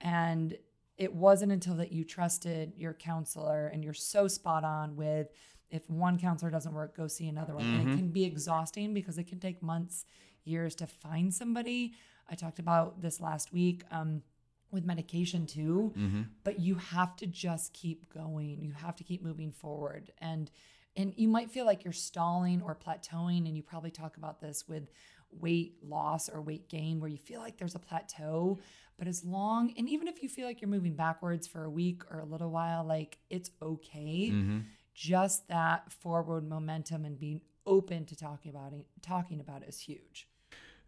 and 0.00 0.56
it 0.96 1.14
wasn't 1.14 1.52
until 1.52 1.74
that 1.76 1.92
you 1.92 2.04
trusted 2.04 2.72
your 2.76 2.92
counselor 2.92 3.68
and 3.68 3.82
you're 3.84 3.94
so 3.94 4.28
spot 4.28 4.64
on 4.64 4.96
with 4.96 5.28
if 5.70 5.88
one 5.90 6.18
counselor 6.18 6.50
doesn't 6.50 6.72
work, 6.72 6.96
go 6.96 7.06
see 7.06 7.28
another 7.28 7.54
one. 7.54 7.62
And 7.66 7.90
it 7.90 7.94
can 7.94 8.08
be 8.08 8.24
exhausting 8.24 8.94
because 8.94 9.18
it 9.18 9.24
can 9.28 9.38
take 9.38 9.62
months, 9.62 10.06
years 10.44 10.74
to 10.76 10.86
find 10.86 11.32
somebody. 11.32 11.92
I 12.28 12.36
talked 12.36 12.58
about 12.58 13.02
this 13.02 13.20
last 13.20 13.52
week 13.52 13.84
um, 13.90 14.22
with 14.70 14.84
medication 14.84 15.46
too, 15.46 15.92
mm-hmm. 15.96 16.22
but 16.44 16.60
you 16.60 16.74
have 16.76 17.16
to 17.16 17.26
just 17.26 17.72
keep 17.72 18.12
going. 18.12 18.62
You 18.62 18.72
have 18.72 18.96
to 18.96 19.04
keep 19.04 19.22
moving 19.22 19.52
forward. 19.52 20.12
And 20.18 20.50
and 20.96 21.14
you 21.16 21.28
might 21.28 21.50
feel 21.50 21.64
like 21.64 21.84
you're 21.84 21.92
stalling 21.92 22.60
or 22.60 22.74
plateauing 22.74 23.46
and 23.46 23.56
you 23.56 23.62
probably 23.62 23.90
talk 23.90 24.16
about 24.16 24.40
this 24.40 24.66
with 24.66 24.90
weight 25.30 25.76
loss 25.82 26.28
or 26.28 26.40
weight 26.40 26.68
gain 26.68 27.00
where 27.00 27.10
you 27.10 27.18
feel 27.18 27.40
like 27.40 27.56
there's 27.56 27.74
a 27.74 27.80
plateau. 27.80 28.58
But 28.98 29.06
as 29.06 29.24
long 29.24 29.72
and 29.76 29.88
even 29.88 30.08
if 30.08 30.22
you 30.22 30.28
feel 30.28 30.46
like 30.46 30.60
you're 30.60 30.70
moving 30.70 30.94
backwards 30.94 31.46
for 31.46 31.64
a 31.64 31.70
week 31.70 32.02
or 32.10 32.20
a 32.20 32.24
little 32.24 32.50
while 32.50 32.84
like 32.84 33.18
it's 33.30 33.50
okay. 33.62 34.30
Mm-hmm. 34.32 34.58
Just 34.94 35.46
that 35.48 35.92
forward 35.92 36.48
momentum 36.48 37.04
and 37.04 37.18
being 37.18 37.40
open 37.66 38.04
to 38.06 38.16
talking 38.16 38.50
about 38.50 38.72
it 38.72 38.84
talking 39.02 39.40
about 39.40 39.62
it 39.62 39.68
is 39.68 39.78
huge 39.78 40.26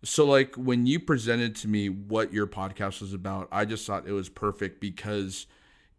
So 0.03 0.25
like 0.25 0.55
when 0.55 0.87
you 0.87 0.99
presented 0.99 1.55
to 1.57 1.69
me 1.69 1.89
what 1.89 2.33
your 2.33 2.47
podcast 2.47 3.01
was 3.01 3.13
about, 3.13 3.49
I 3.53 3.65
just 3.65 3.87
thought 3.87 4.07
it 4.07 4.13
was 4.13 4.29
perfect 4.29 4.81
because 4.81 5.47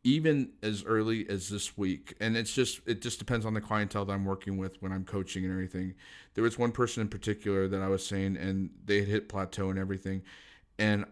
even 0.03 0.49
as 0.63 0.83
early 0.83 1.29
as 1.29 1.49
this 1.49 1.77
week, 1.77 2.15
and 2.19 2.35
it's 2.35 2.53
just 2.53 2.81
it 2.87 3.01
just 3.01 3.19
depends 3.19 3.45
on 3.45 3.53
the 3.53 3.61
clientele 3.61 4.05
that 4.05 4.13
I'm 4.13 4.25
working 4.25 4.57
with 4.57 4.81
when 4.81 4.91
I'm 4.91 5.05
coaching 5.05 5.43
and 5.43 5.53
everything. 5.53 5.93
There 6.33 6.43
was 6.43 6.57
one 6.57 6.71
person 6.71 7.01
in 7.01 7.09
particular 7.09 7.67
that 7.67 7.81
I 7.81 7.87
was 7.87 8.05
saying, 8.05 8.37
and 8.37 8.71
they 8.83 8.99
had 8.99 9.07
hit 9.07 9.29
plateau 9.29 9.69
and 9.69 9.77
everything, 9.77 10.23
and 10.79 11.05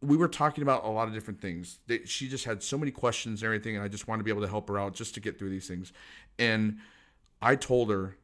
we 0.00 0.16
were 0.16 0.28
talking 0.28 0.62
about 0.62 0.84
a 0.84 0.88
lot 0.88 1.06
of 1.06 1.14
different 1.14 1.40
things. 1.40 1.78
She 2.06 2.28
just 2.28 2.44
had 2.44 2.62
so 2.62 2.78
many 2.78 2.90
questions 2.90 3.42
and 3.42 3.46
everything, 3.46 3.76
and 3.76 3.84
I 3.84 3.88
just 3.88 4.08
wanted 4.08 4.20
to 4.20 4.24
be 4.24 4.30
able 4.30 4.42
to 4.42 4.48
help 4.48 4.68
her 4.68 4.78
out 4.78 4.94
just 4.94 5.14
to 5.14 5.20
get 5.20 5.38
through 5.38 5.50
these 5.50 5.68
things. 5.68 5.92
And 6.38 6.78
I 7.40 7.54
told 7.54 7.90
her, 7.90 8.16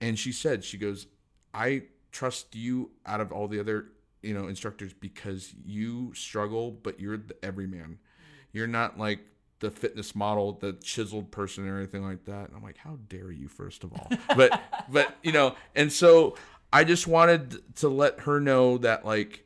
and 0.00 0.18
she 0.18 0.32
said, 0.32 0.64
she 0.64 0.76
goes, 0.76 1.06
I 1.54 1.84
trust 2.12 2.54
you 2.54 2.90
out 3.06 3.20
of 3.20 3.32
all 3.32 3.48
the 3.48 3.60
other, 3.60 3.86
you 4.22 4.34
know, 4.34 4.48
instructors 4.48 4.92
because 4.92 5.54
you 5.64 6.12
struggle, 6.14 6.70
but 6.70 6.98
you're 7.00 7.16
the 7.16 7.36
everyman. 7.44 7.98
You're 8.52 8.66
not 8.66 8.98
like 8.98 9.20
the 9.60 9.70
fitness 9.70 10.14
model, 10.14 10.52
the 10.52 10.72
chiseled 10.74 11.30
person 11.30 11.68
or 11.68 11.78
anything 11.78 12.04
like 12.04 12.24
that. 12.24 12.48
And 12.48 12.56
I'm 12.56 12.62
like, 12.62 12.78
how 12.78 12.98
dare 13.08 13.30
you, 13.30 13.48
first 13.48 13.84
of 13.84 13.92
all? 13.92 14.10
But, 14.36 14.60
but, 14.88 15.16
you 15.22 15.32
know, 15.32 15.56
and 15.74 15.92
so 15.92 16.36
I 16.72 16.84
just 16.84 17.06
wanted 17.06 17.76
to 17.76 17.88
let 17.88 18.20
her 18.20 18.40
know 18.40 18.78
that, 18.78 19.04
like, 19.04 19.44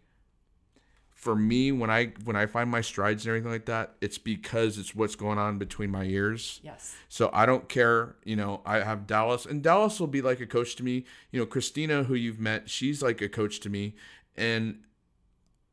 for 1.23 1.37
me 1.37 1.71
when 1.71 1.89
i 1.89 2.07
when 2.25 2.35
i 2.35 2.47
find 2.47 2.69
my 2.69 2.81
strides 2.81 3.25
and 3.25 3.31
everything 3.31 3.51
like 3.51 3.67
that 3.67 3.95
it's 4.01 4.19
because 4.19 4.77
it's 4.77 4.93
what's 4.93 5.15
going 5.15 5.39
on 5.39 5.57
between 5.57 5.89
my 5.89 6.03
ears 6.05 6.61
yes 6.65 6.97
so 7.09 7.29
I 7.33 7.45
don't 7.45 7.69
care, 7.69 8.17
you 8.25 8.37
know, 8.37 8.63
I 8.65 8.81
have 8.81 9.07
Dallas 9.07 9.45
and 9.45 9.63
Dallas 9.63 10.01
will 10.01 10.07
be 10.07 10.23
like 10.23 10.41
a 10.41 10.47
coach 10.47 10.77
to 10.77 10.83
me. 10.83 11.05
You 11.31 11.41
know, 11.41 11.47
Christina 11.47 12.05
who 12.05 12.15
you've 12.15 12.41
met, 12.41 12.71
she's 12.71 13.03
like 13.03 13.21
a 13.21 13.29
coach 13.29 13.61
to 13.61 13.69
me 13.71 13.95
and 14.35 14.81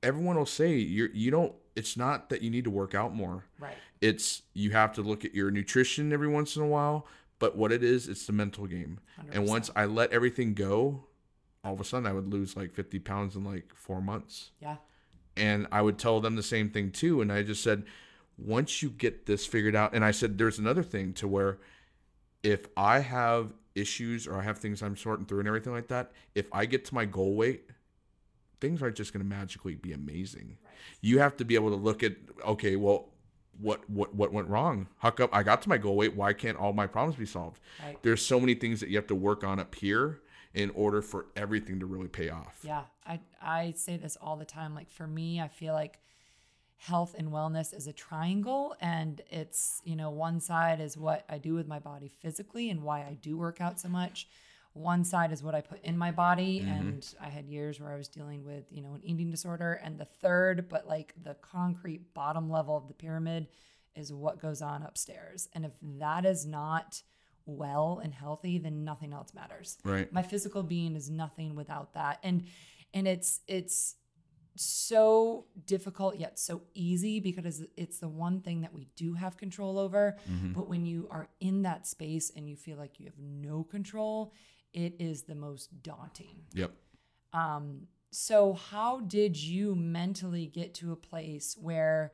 everyone 0.03 0.35
will 0.35 0.45
say 0.45 0.75
you're 0.75 1.09
you 1.13 1.31
don't 1.31 1.53
it's 1.77 1.95
not 1.95 2.29
that 2.29 2.41
you 2.41 2.49
need 2.49 2.65
to 2.65 2.69
work 2.69 2.93
out 2.93 3.15
more. 3.15 3.45
right 3.57 3.77
It's 4.01 4.41
you 4.53 4.71
have 4.71 4.93
to 4.93 5.01
look 5.01 5.23
at 5.23 5.33
your 5.33 5.49
nutrition 5.49 6.11
every 6.11 6.27
once 6.27 6.57
in 6.57 6.61
a 6.61 6.67
while, 6.67 7.07
but 7.39 7.55
what 7.55 7.71
it 7.71 7.83
is, 7.83 8.09
it's 8.09 8.25
the 8.27 8.33
mental 8.33 8.67
game. 8.67 8.99
And 9.31 9.45
100%. 9.45 9.47
once 9.49 9.71
I 9.75 9.85
let 9.85 10.11
everything 10.11 10.53
go, 10.53 11.05
all 11.63 11.73
of 11.73 11.79
a 11.79 11.85
sudden 11.85 12.05
I 12.05 12.11
would 12.13 12.27
lose 12.27 12.57
like 12.57 12.73
50 12.73 12.99
pounds 12.99 13.35
in 13.37 13.43
like 13.45 13.73
4 13.75 14.01
months 14.01 14.51
yeah 14.61 14.75
and 15.35 15.67
I 15.71 15.81
would 15.81 15.97
tell 15.97 16.19
them 16.19 16.35
the 16.35 16.43
same 16.43 16.69
thing 16.69 16.91
too. 16.91 17.21
And 17.21 17.31
I 17.31 17.43
just 17.43 17.63
said, 17.63 17.83
once 18.37 18.81
you 18.81 18.89
get 18.89 19.25
this 19.25 19.45
figured 19.45 19.75
out, 19.75 19.93
and 19.93 20.03
I 20.03 20.11
said, 20.11 20.37
there's 20.37 20.59
another 20.59 20.83
thing 20.83 21.13
to 21.13 21.27
where 21.27 21.59
if 22.43 22.67
I 22.77 22.99
have 22.99 23.53
issues 23.75 24.27
or 24.27 24.37
I 24.37 24.43
have 24.43 24.57
things 24.57 24.81
I'm 24.81 24.95
sorting 24.95 25.25
through 25.25 25.39
and 25.39 25.47
everything 25.47 25.73
like 25.73 25.87
that, 25.89 26.11
if 26.35 26.47
I 26.51 26.65
get 26.65 26.85
to 26.85 26.95
my 26.95 27.05
goal 27.05 27.35
weight, 27.35 27.69
things 28.61 28.81
aren't 28.81 28.95
just 28.95 29.13
going 29.13 29.23
to 29.23 29.29
magically 29.29 29.75
be 29.75 29.93
amazing. 29.93 30.57
You 31.01 31.19
have 31.19 31.37
to 31.37 31.45
be 31.45 31.55
able 31.55 31.69
to 31.69 31.75
look 31.75 32.03
at, 32.03 32.13
okay, 32.45 32.75
well, 32.75 33.09
what 33.61 33.89
what 33.89 34.15
what 34.15 34.31
went 34.31 34.47
wrong? 34.47 34.87
How 34.99 35.09
come 35.09 35.29
I 35.33 35.43
got 35.43 35.61
to 35.63 35.69
my 35.69 35.77
goal 35.77 35.97
weight? 35.97 36.15
Why 36.15 36.31
can't 36.31 36.57
all 36.57 36.71
my 36.71 36.87
problems 36.87 37.19
be 37.19 37.25
solved? 37.25 37.59
Right. 37.83 38.01
There's 38.03 38.25
so 38.25 38.39
many 38.39 38.55
things 38.55 38.79
that 38.79 38.87
you 38.87 38.95
have 38.95 39.07
to 39.07 39.15
work 39.15 39.43
on 39.43 39.59
up 39.59 39.75
here 39.75 40.21
in 40.53 40.71
order 40.71 41.01
for 41.01 41.27
everything 41.35 41.79
to 41.79 41.85
really 41.85 42.07
pay 42.07 42.29
off. 42.29 42.59
Yeah, 42.63 42.83
I 43.05 43.19
I 43.41 43.73
say 43.75 43.97
this 43.97 44.17
all 44.21 44.35
the 44.35 44.45
time. 44.45 44.73
Like 44.73 44.89
for 44.89 45.07
me, 45.07 45.39
I 45.41 45.47
feel 45.47 45.73
like 45.73 45.99
health 46.79 47.13
and 47.17 47.29
wellness 47.29 47.73
is 47.73 47.87
a 47.87 47.93
triangle 47.93 48.73
and 48.79 49.21
it's, 49.29 49.81
you 49.83 49.97
know, 49.97 50.09
one 50.09 50.39
side 50.39 50.79
is 50.79 50.97
what 50.97 51.25
I 51.29 51.37
do 51.37 51.53
with 51.53 51.67
my 51.67 51.77
body 51.77 52.07
physically 52.07 52.69
and 52.69 52.81
why 52.81 52.99
I 52.99 53.17
do 53.21 53.37
work 53.37 53.59
out 53.59 53.81
so 53.81 53.89
much. 53.89 54.29
One 54.71 55.03
side 55.03 55.33
is 55.33 55.43
what 55.43 55.55
I 55.55 55.59
put 55.59 55.83
in 55.83 55.97
my 55.97 56.11
body 56.11 56.61
mm-hmm. 56.61 56.69
and 56.69 57.15
I 57.19 57.27
had 57.27 57.47
years 57.47 57.81
where 57.81 57.91
I 57.91 57.97
was 57.97 58.07
dealing 58.07 58.45
with, 58.45 58.63
you 58.71 58.81
know, 58.81 58.93
an 58.93 59.01
eating 59.03 59.29
disorder 59.29 59.73
and 59.83 59.97
the 59.97 60.05
third, 60.05 60.69
but 60.69 60.87
like 60.87 61.13
the 61.21 61.33
concrete 61.41 62.13
bottom 62.13 62.49
level 62.49 62.77
of 62.77 62.87
the 62.87 62.93
pyramid 62.93 63.47
is 63.93 64.13
what 64.13 64.39
goes 64.39 64.61
on 64.61 64.81
upstairs. 64.81 65.49
And 65.53 65.65
if 65.65 65.73
that 65.99 66.25
is 66.25 66.45
not 66.45 67.03
well 67.45 67.99
and 68.03 68.13
healthy, 68.13 68.57
then 68.57 68.83
nothing 68.83 69.13
else 69.13 69.33
matters 69.33 69.77
Right. 69.83 70.11
my 70.13 70.21
physical 70.23 70.63
being 70.63 70.95
is 70.95 71.09
nothing 71.09 71.55
without 71.55 71.93
that 71.93 72.19
and 72.23 72.45
and 72.93 73.07
it's 73.07 73.41
it's 73.47 73.95
so 74.55 75.45
difficult 75.65 76.17
yet 76.17 76.37
so 76.37 76.61
easy 76.73 77.19
because 77.19 77.63
it's 77.77 77.99
the 77.99 78.09
one 78.09 78.41
thing 78.41 78.61
that 78.61 78.73
we 78.73 78.87
do 78.95 79.13
have 79.13 79.37
control 79.37 79.79
over 79.79 80.17
but 80.53 80.67
when 80.67 80.85
you 80.85 81.07
are 81.11 81.29
in 81.39 81.61
that 81.61 81.87
space 81.87 82.29
and 82.35 82.49
you 82.49 82.55
feel 82.57 82.77
like 82.77 82.99
you 82.99 83.05
have 83.05 83.17
no 83.19 83.63
control 83.63 84.33
it 84.73 84.95
is 84.99 85.23
the 85.23 85.35
most 85.35 85.81
daunting 85.81 86.41
Yep. 86.53 86.71
Um, 87.31 87.87
so 88.11 88.53
how 88.53 89.01
did 89.01 89.37
you 89.37 89.75
mentally 89.75 90.47
get 90.47 90.73
to 90.75 90.91
a 90.91 90.95
place 90.95 91.55
where 91.59 92.11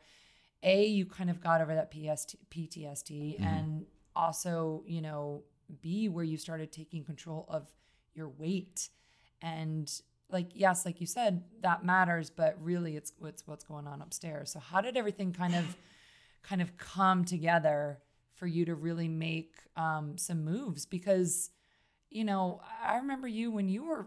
a 0.62 0.86
you 0.86 1.06
kind 1.06 1.30
of 1.30 1.42
got 1.42 1.62
over 1.62 1.74
that 1.74 1.90
PST, 1.92 2.36
PTSD 2.52 3.36
Mm-hmm. 3.40 3.44
and 3.44 3.86
also 4.16 4.84
you 4.88 5.02
know 5.02 5.44
be 5.82 6.10
where 6.10 6.24
you 6.24 6.38
started 6.38 6.72
taking 6.72 7.04
control 7.04 7.46
of 7.50 7.68
your 8.14 8.30
weight. 8.30 8.90
And 9.42 9.92
like 10.32 10.48
yes 10.54 10.86
like 10.86 11.00
you 11.00 11.06
said 11.06 11.44
that 11.62 11.86
matters 11.86 12.32
but 12.32 12.58
really 12.60 12.96
it's 12.96 13.14
what's 13.20 13.46
what's 13.46 13.64
going 13.64 13.88
on 13.88 14.02
upstairs. 14.02 14.52
So 14.52 14.60
how 14.60 14.82
did 14.82 14.98
everything 14.98 15.34
kind 15.34 15.56
of 15.56 15.78
kind 16.44 16.62
of 16.62 16.78
come 16.78 17.26
together 17.26 18.00
for 18.34 18.48
you 18.48 18.66
to 18.66 18.76
really 18.76 19.08
make 19.08 19.56
um, 19.78 20.18
some 20.18 20.44
moves? 20.44 20.86
Because 20.86 21.52
you 22.10 22.24
know 22.24 22.62
i 22.86 22.98
remember 22.98 23.28
you 23.28 23.52
when 23.52 23.68
you 23.68 23.84
were 23.84 24.06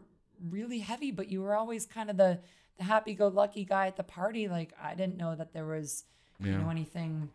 really 0.49 0.79
heavy 0.79 1.11
but 1.11 1.29
you 1.29 1.43
were 1.43 1.55
always 1.55 1.85
kind 1.85 2.09
of 2.09 2.17
the 2.17 2.39
the 2.79 2.85
happy-go-lucky 2.85 3.65
guy 3.65 3.87
at 3.89 3.97
the 3.97 4.05
party. 4.05 4.49
Like 4.49 4.73
i 4.83 4.95
didn't 4.95 5.17
know 5.17 5.35
that 5.35 5.53
there 5.53 5.67
was 5.67 6.05
you 6.41 6.53
know 6.53 6.71
anything 6.71 7.29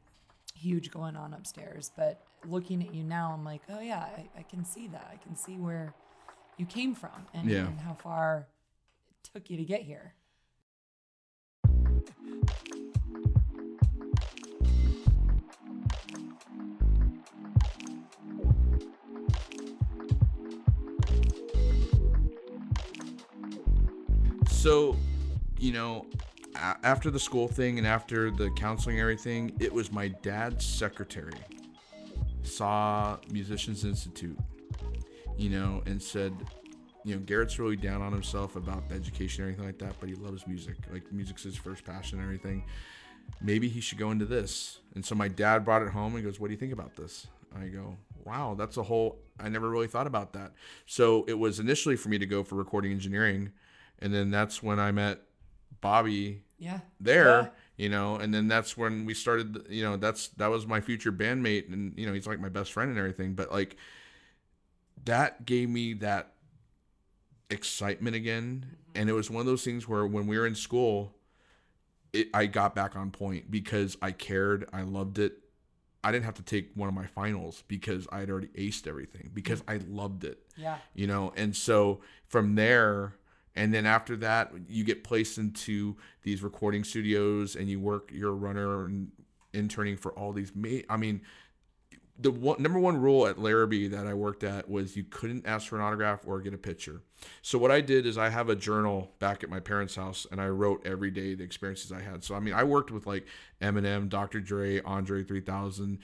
huge 0.53 0.91
going 0.91 1.15
on 1.15 1.33
upstairs 1.33 1.91
but 1.97 2.21
looking 2.47 2.81
at 2.83 2.93
you 2.93 3.03
now 3.03 3.31
i'm 3.33 3.43
like 3.43 3.61
oh 3.69 3.79
yeah 3.79 3.99
i, 3.99 4.29
I 4.37 4.43
can 4.43 4.63
see 4.63 4.87
that 4.87 5.09
i 5.11 5.17
can 5.17 5.35
see 5.35 5.57
where 5.57 5.93
you 6.57 6.65
came 6.65 6.93
from 6.95 7.25
and, 7.33 7.49
Yeah. 7.49 7.67
and 7.67 7.79
how 7.81 7.93
far 7.95 8.47
it 9.09 9.29
took 9.33 9.49
you 9.49 9.57
to 9.57 9.63
get 9.63 9.81
here 9.81 10.13
So, 24.49 24.95
you 25.59 25.73
know, 25.73 26.05
after 26.55 27.09
the 27.09 27.19
school 27.19 27.47
thing 27.47 27.77
and 27.77 27.87
after 27.87 28.31
the 28.31 28.49
counseling 28.51 28.99
everything, 28.99 29.55
it 29.59 29.71
was 29.71 29.91
my 29.91 30.07
dad's 30.07 30.65
secretary 30.65 31.33
saw 32.43 33.17
Musicians 33.31 33.85
Institute, 33.85 34.37
you 35.37 35.49
know, 35.49 35.81
and 35.85 36.01
said, 36.01 36.33
you 37.03 37.15
know, 37.15 37.21
Garrett's 37.21 37.59
really 37.59 37.75
down 37.75 38.01
on 38.01 38.13
himself 38.13 38.55
about 38.55 38.83
education 38.91 39.43
or 39.43 39.47
anything 39.47 39.65
like 39.65 39.79
that, 39.79 39.95
but 39.99 40.09
he 40.09 40.15
loves 40.15 40.45
music. 40.47 40.75
Like 40.91 41.11
music's 41.11 41.43
his 41.43 41.57
first 41.57 41.83
passion 41.83 42.19
and 42.19 42.25
everything. 42.25 42.63
Maybe 43.41 43.67
he 43.67 43.81
should 43.81 43.97
go 43.97 44.11
into 44.11 44.25
this. 44.25 44.79
And 44.95 45.05
so 45.05 45.15
my 45.15 45.27
dad 45.27 45.65
brought 45.65 45.81
it 45.81 45.89
home 45.89 46.15
and 46.15 46.23
goes, 46.23 46.39
What 46.39 46.47
do 46.47 46.53
you 46.53 46.59
think 46.59 46.73
about 46.73 46.95
this? 46.95 47.27
I 47.55 47.67
go, 47.67 47.97
Wow, 48.23 48.55
that's 48.57 48.77
a 48.77 48.83
whole 48.83 49.19
I 49.39 49.49
never 49.49 49.69
really 49.69 49.87
thought 49.87 50.07
about 50.07 50.33
that. 50.33 50.53
So 50.85 51.25
it 51.27 51.33
was 51.33 51.59
initially 51.59 51.95
for 51.95 52.09
me 52.09 52.17
to 52.19 52.25
go 52.25 52.43
for 52.43 52.55
recording 52.55 52.91
engineering. 52.91 53.51
And 53.99 54.13
then 54.13 54.31
that's 54.31 54.61
when 54.61 54.79
I 54.79 54.91
met 54.91 55.21
Bobby 55.83 56.41
yeah. 56.57 56.79
there 56.99 57.41
Yeah. 57.41 57.47
you 57.77 57.89
know 57.89 58.15
and 58.15 58.33
then 58.33 58.47
that's 58.47 58.75
when 58.75 59.05
we 59.05 59.13
started 59.13 59.67
you 59.69 59.83
know 59.83 59.97
that's 59.97 60.29
that 60.29 60.47
was 60.47 60.65
my 60.65 60.81
future 60.81 61.11
bandmate 61.11 61.71
and 61.71 61.93
you 61.97 62.07
know 62.07 62.13
he's 62.13 62.25
like 62.25 62.39
my 62.39 62.49
best 62.49 62.73
friend 62.73 62.89
and 62.89 62.97
everything 62.97 63.35
but 63.35 63.51
like 63.51 63.75
that 65.05 65.45
gave 65.45 65.69
me 65.69 65.93
that 65.95 66.33
excitement 67.53 68.15
again. 68.15 68.65
Mm-hmm. 68.65 69.01
And 69.01 69.09
it 69.09 69.13
was 69.13 69.29
one 69.29 69.41
of 69.41 69.45
those 69.45 69.63
things 69.63 69.87
where 69.87 70.05
when 70.05 70.27
we 70.27 70.37
were 70.37 70.47
in 70.47 70.55
school 70.55 71.15
it, 72.11 72.27
i 72.33 72.45
got 72.45 72.75
back 72.75 72.95
on 72.95 73.09
point 73.09 73.49
because 73.49 73.97
i 74.01 74.11
cared 74.11 74.69
i 74.71 74.83
loved 74.83 75.17
it. 75.17 75.39
I 76.03 76.11
didn't 76.11 76.25
have 76.25 76.35
to 76.35 76.43
take 76.43 76.69
one 76.75 76.87
of 76.89 76.93
my 76.93 77.07
finals 77.07 77.63
because 77.67 78.07
i 78.11 78.19
had 78.19 78.29
already 78.29 78.49
aced 78.49 78.87
everything 78.87 79.31
because 79.33 79.63
mm. 79.63 79.73
i 79.73 79.79
loved 79.87 80.23
it 80.23 80.37
yeah. 80.55 80.77
you 80.93 81.07
know 81.07 81.33
and 81.35 81.55
so 81.55 82.01
from 82.27 82.53
there 82.53 83.15
and 83.55 83.73
then 83.73 83.85
after 83.85 84.15
that 84.15 84.51
you 84.67 84.83
get 84.83 85.03
placed 85.03 85.37
into 85.37 85.95
these 86.23 86.43
recording 86.43 86.83
studios 86.83 87.55
and 87.55 87.69
you 87.69 87.79
work 87.79 88.11
you're 88.13 88.31
a 88.31 88.35
runner 88.35 88.85
and 88.85 89.11
interning 89.53 89.95
for 89.95 90.11
all 90.13 90.33
these 90.33 90.51
ma- 90.55 90.81
i 90.89 90.97
mean 90.97 91.21
the 92.19 92.31
one, 92.31 92.61
number 92.61 92.79
one 92.79 92.97
rule 92.97 93.25
at 93.27 93.39
Larrabee 93.39 93.87
that 93.87 94.05
I 94.05 94.13
worked 94.13 94.43
at 94.43 94.69
was 94.69 94.95
you 94.95 95.03
couldn't 95.03 95.47
ask 95.47 95.67
for 95.67 95.77
an 95.77 95.81
autograph 95.81 96.21
or 96.25 96.41
get 96.41 96.53
a 96.53 96.57
picture. 96.57 97.01
So 97.41 97.57
what 97.57 97.71
I 97.71 97.81
did 97.81 98.05
is 98.05 98.17
I 98.17 98.29
have 98.29 98.49
a 98.49 98.55
journal 98.55 99.11
back 99.19 99.43
at 99.43 99.49
my 99.49 99.59
parents' 99.59 99.95
house 99.95 100.27
and 100.31 100.39
I 100.39 100.47
wrote 100.49 100.85
every 100.85 101.09
day 101.09 101.33
the 101.33 101.43
experiences 101.43 101.91
I 101.91 102.01
had. 102.01 102.23
So 102.23 102.35
I 102.35 102.39
mean 102.39 102.53
I 102.53 102.63
worked 102.63 102.91
with 102.91 103.07
like 103.07 103.25
Eminem, 103.61 104.09
Dr. 104.09 104.39
Dre, 104.39 104.81
Andre 104.81 105.23
3000, 105.23 105.99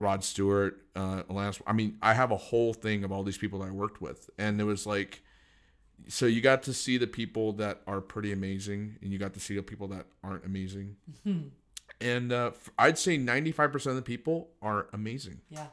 Rod 0.00 0.22
Stewart, 0.22 0.82
uh, 0.94 1.22
Alanis. 1.24 1.62
I 1.66 1.72
mean 1.72 1.96
I 2.02 2.12
have 2.12 2.30
a 2.30 2.36
whole 2.36 2.74
thing 2.74 3.02
of 3.02 3.10
all 3.10 3.22
these 3.22 3.38
people 3.38 3.60
that 3.60 3.68
I 3.68 3.72
worked 3.72 4.02
with, 4.02 4.28
and 4.38 4.60
it 4.60 4.64
was 4.64 4.86
like 4.86 5.22
so 6.06 6.26
you 6.26 6.40
got 6.40 6.62
to 6.64 6.72
see 6.72 6.96
the 6.96 7.06
people 7.06 7.52
that 7.54 7.80
are 7.86 8.00
pretty 8.00 8.32
amazing 8.32 8.96
and 9.02 9.12
you 9.12 9.18
got 9.18 9.34
to 9.34 9.40
see 9.40 9.56
the 9.56 9.62
people 9.62 9.88
that 9.88 10.06
aren't 10.22 10.44
amazing. 10.44 10.96
And 12.00 12.32
uh, 12.32 12.52
i'd 12.78 12.96
say 12.98 13.18
95% 13.18 13.86
of 13.86 13.96
the 13.96 14.02
people 14.02 14.50
are 14.62 14.86
amazing. 14.92 15.40
Yeah. 15.50 15.66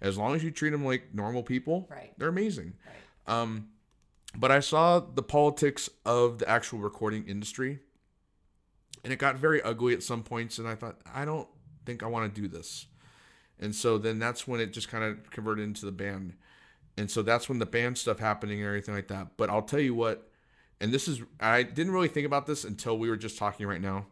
As 0.00 0.16
long 0.16 0.34
as 0.34 0.44
you 0.44 0.50
treat 0.50 0.70
them 0.70 0.84
like 0.84 1.12
normal 1.12 1.42
people 1.42 1.88
Right. 1.90 2.12
they're 2.18 2.28
amazing. 2.28 2.74
Right. 3.26 3.40
Um, 3.40 3.68
but 4.36 4.50
i 4.50 4.60
saw 4.60 5.00
the 5.00 5.22
politics 5.22 5.90
of 6.06 6.38
the 6.38 6.48
actual 6.48 6.78
recording 6.78 7.26
industry 7.26 7.80
and 9.04 9.12
it 9.12 9.18
got 9.18 9.36
very 9.36 9.60
ugly 9.62 9.92
at 9.92 10.02
some 10.02 10.22
points 10.22 10.58
and 10.58 10.66
i 10.68 10.74
thought 10.74 10.96
i 11.12 11.24
don't 11.24 11.48
think 11.84 12.02
i 12.02 12.06
want 12.06 12.32
to 12.34 12.40
do 12.40 12.48
this. 12.48 12.86
And 13.60 13.74
so 13.74 13.96
then 13.98 14.18
that's 14.18 14.48
when 14.48 14.60
it 14.60 14.72
just 14.72 14.88
kind 14.88 15.04
of 15.04 15.30
converted 15.30 15.64
into 15.64 15.84
the 15.86 15.92
band 15.92 16.34
and 16.96 17.10
so 17.10 17.22
that's 17.22 17.48
when 17.48 17.58
the 17.58 17.66
band 17.66 17.96
stuff 17.96 18.18
happening 18.18 18.58
and 18.58 18.66
everything 18.66 18.94
like 18.94 19.08
that 19.08 19.28
but 19.36 19.50
i'll 19.50 19.62
tell 19.62 19.80
you 19.80 19.94
what 19.94 20.30
and 20.80 20.92
this 20.92 21.08
is 21.08 21.22
i 21.40 21.62
didn't 21.62 21.92
really 21.92 22.08
think 22.08 22.26
about 22.26 22.46
this 22.46 22.64
until 22.64 22.98
we 22.98 23.08
were 23.08 23.16
just 23.16 23.38
talking 23.38 23.66
right 23.66 23.80
now 23.80 24.06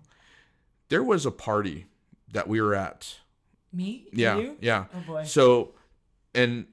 there 0.88 1.03
was 1.03 1.27
a 1.27 1.31
party 1.31 1.87
that 2.33 2.49
we 2.49 2.61
were 2.61 2.75
at 2.75 3.19
me 3.73 4.07
yeah 4.12 4.37
you? 4.37 4.57
yeah 4.61 4.85
oh 4.95 5.01
boy 5.07 5.23
so, 5.25 5.75
and 6.35 6.66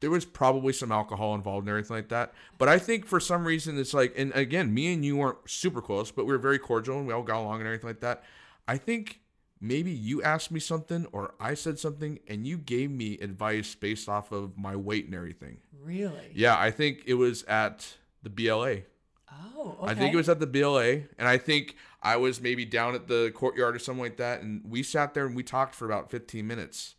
there 0.00 0.10
was 0.10 0.24
probably 0.24 0.72
some 0.72 0.92
alcohol 0.92 1.34
involved 1.34 1.66
and 1.66 1.70
everything 1.70 1.96
like 1.96 2.08
that. 2.08 2.32
But 2.56 2.68
I 2.68 2.78
think 2.78 3.06
for 3.06 3.18
some 3.18 3.44
reason 3.44 3.78
it's 3.78 3.94
like, 3.94 4.14
and 4.16 4.32
again, 4.32 4.72
me 4.72 4.92
and 4.92 5.04
you 5.04 5.16
weren't 5.16 5.38
super 5.46 5.80
close, 5.80 6.10
but 6.10 6.24
we 6.24 6.32
were 6.32 6.38
very 6.38 6.58
cordial 6.58 6.98
and 6.98 7.06
we 7.06 7.12
all 7.12 7.22
got 7.22 7.40
along 7.40 7.58
and 7.58 7.66
everything 7.66 7.88
like 7.90 8.00
that. 8.00 8.22
I 8.66 8.76
think 8.76 9.20
maybe 9.60 9.90
you 9.90 10.22
asked 10.22 10.50
me 10.50 10.60
something 10.60 11.06
or 11.12 11.34
I 11.40 11.54
said 11.54 11.78
something 11.78 12.18
and 12.28 12.46
you 12.46 12.58
gave 12.58 12.90
me 12.90 13.18
advice 13.18 13.74
based 13.74 14.08
off 14.08 14.32
of 14.32 14.56
my 14.56 14.76
weight 14.76 15.06
and 15.06 15.14
everything. 15.14 15.58
really 15.82 16.30
Yeah, 16.34 16.58
I 16.58 16.70
think 16.70 17.02
it 17.06 17.14
was 17.14 17.44
at 17.44 17.96
the 18.22 18.30
BLA. 18.30 18.78
oh 19.30 19.76
okay. 19.80 19.92
I 19.92 19.94
think 19.94 20.14
it 20.14 20.16
was 20.16 20.28
at 20.28 20.40
the 20.40 20.46
BLA, 20.46 20.90
and 21.18 21.28
I 21.28 21.38
think 21.38 21.76
I 22.02 22.16
was 22.16 22.40
maybe 22.40 22.64
down 22.64 22.94
at 22.94 23.08
the 23.08 23.32
courtyard 23.34 23.74
or 23.74 23.78
something 23.78 24.02
like 24.02 24.16
that, 24.18 24.42
and 24.42 24.62
we 24.68 24.82
sat 24.82 25.14
there 25.14 25.26
and 25.26 25.34
we 25.34 25.42
talked 25.42 25.74
for 25.74 25.86
about 25.86 26.10
15 26.10 26.46
minutes. 26.46 26.94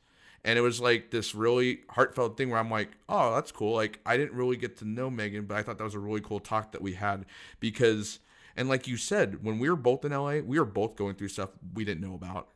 And 0.45 0.57
it 0.57 0.61
was 0.61 0.79
like 0.79 1.11
this 1.11 1.35
really 1.35 1.79
heartfelt 1.89 2.37
thing 2.37 2.49
where 2.49 2.59
I'm 2.59 2.71
like, 2.71 2.89
oh, 3.09 3.35
that's 3.35 3.51
cool. 3.51 3.75
Like, 3.75 3.99
I 4.05 4.15
didn't 4.15 4.37
really 4.37 4.55
get 4.55 4.77
to 4.77 4.85
know 4.85 5.09
Megan, 5.09 5.45
but 5.45 5.57
I 5.57 5.63
thought 5.63 5.77
that 5.77 5.83
was 5.83 5.95
a 5.95 5.99
really 5.99 6.21
cool 6.21 6.39
talk 6.39 6.71
that 6.71 6.81
we 6.81 6.93
had 6.93 7.25
because, 7.59 8.19
and 8.59 8.67
like 8.67 8.89
you 8.89 8.97
said, 8.97 9.41
when 9.41 9.57
we 9.57 9.69
were 9.69 9.77
both 9.77 10.03
in 10.03 10.11
LA, 10.11 10.39
we 10.39 10.59
were 10.59 10.65
both 10.65 10.97
going 10.97 11.15
through 11.15 11.29
stuff 11.29 11.51
we 11.73 11.85
didn't 11.85 12.05
know 12.05 12.13
about, 12.13 12.49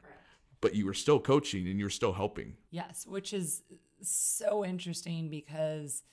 but 0.60 0.76
you 0.76 0.86
were 0.86 0.94
still 0.94 1.18
coaching 1.18 1.66
and 1.66 1.80
you 1.80 1.86
were 1.86 1.90
still 1.90 2.12
helping. 2.12 2.58
Yes, 2.72 3.08
which 3.08 3.32
is 3.32 3.64
so 4.02 4.66
interesting 4.66 5.30
because 5.30 6.04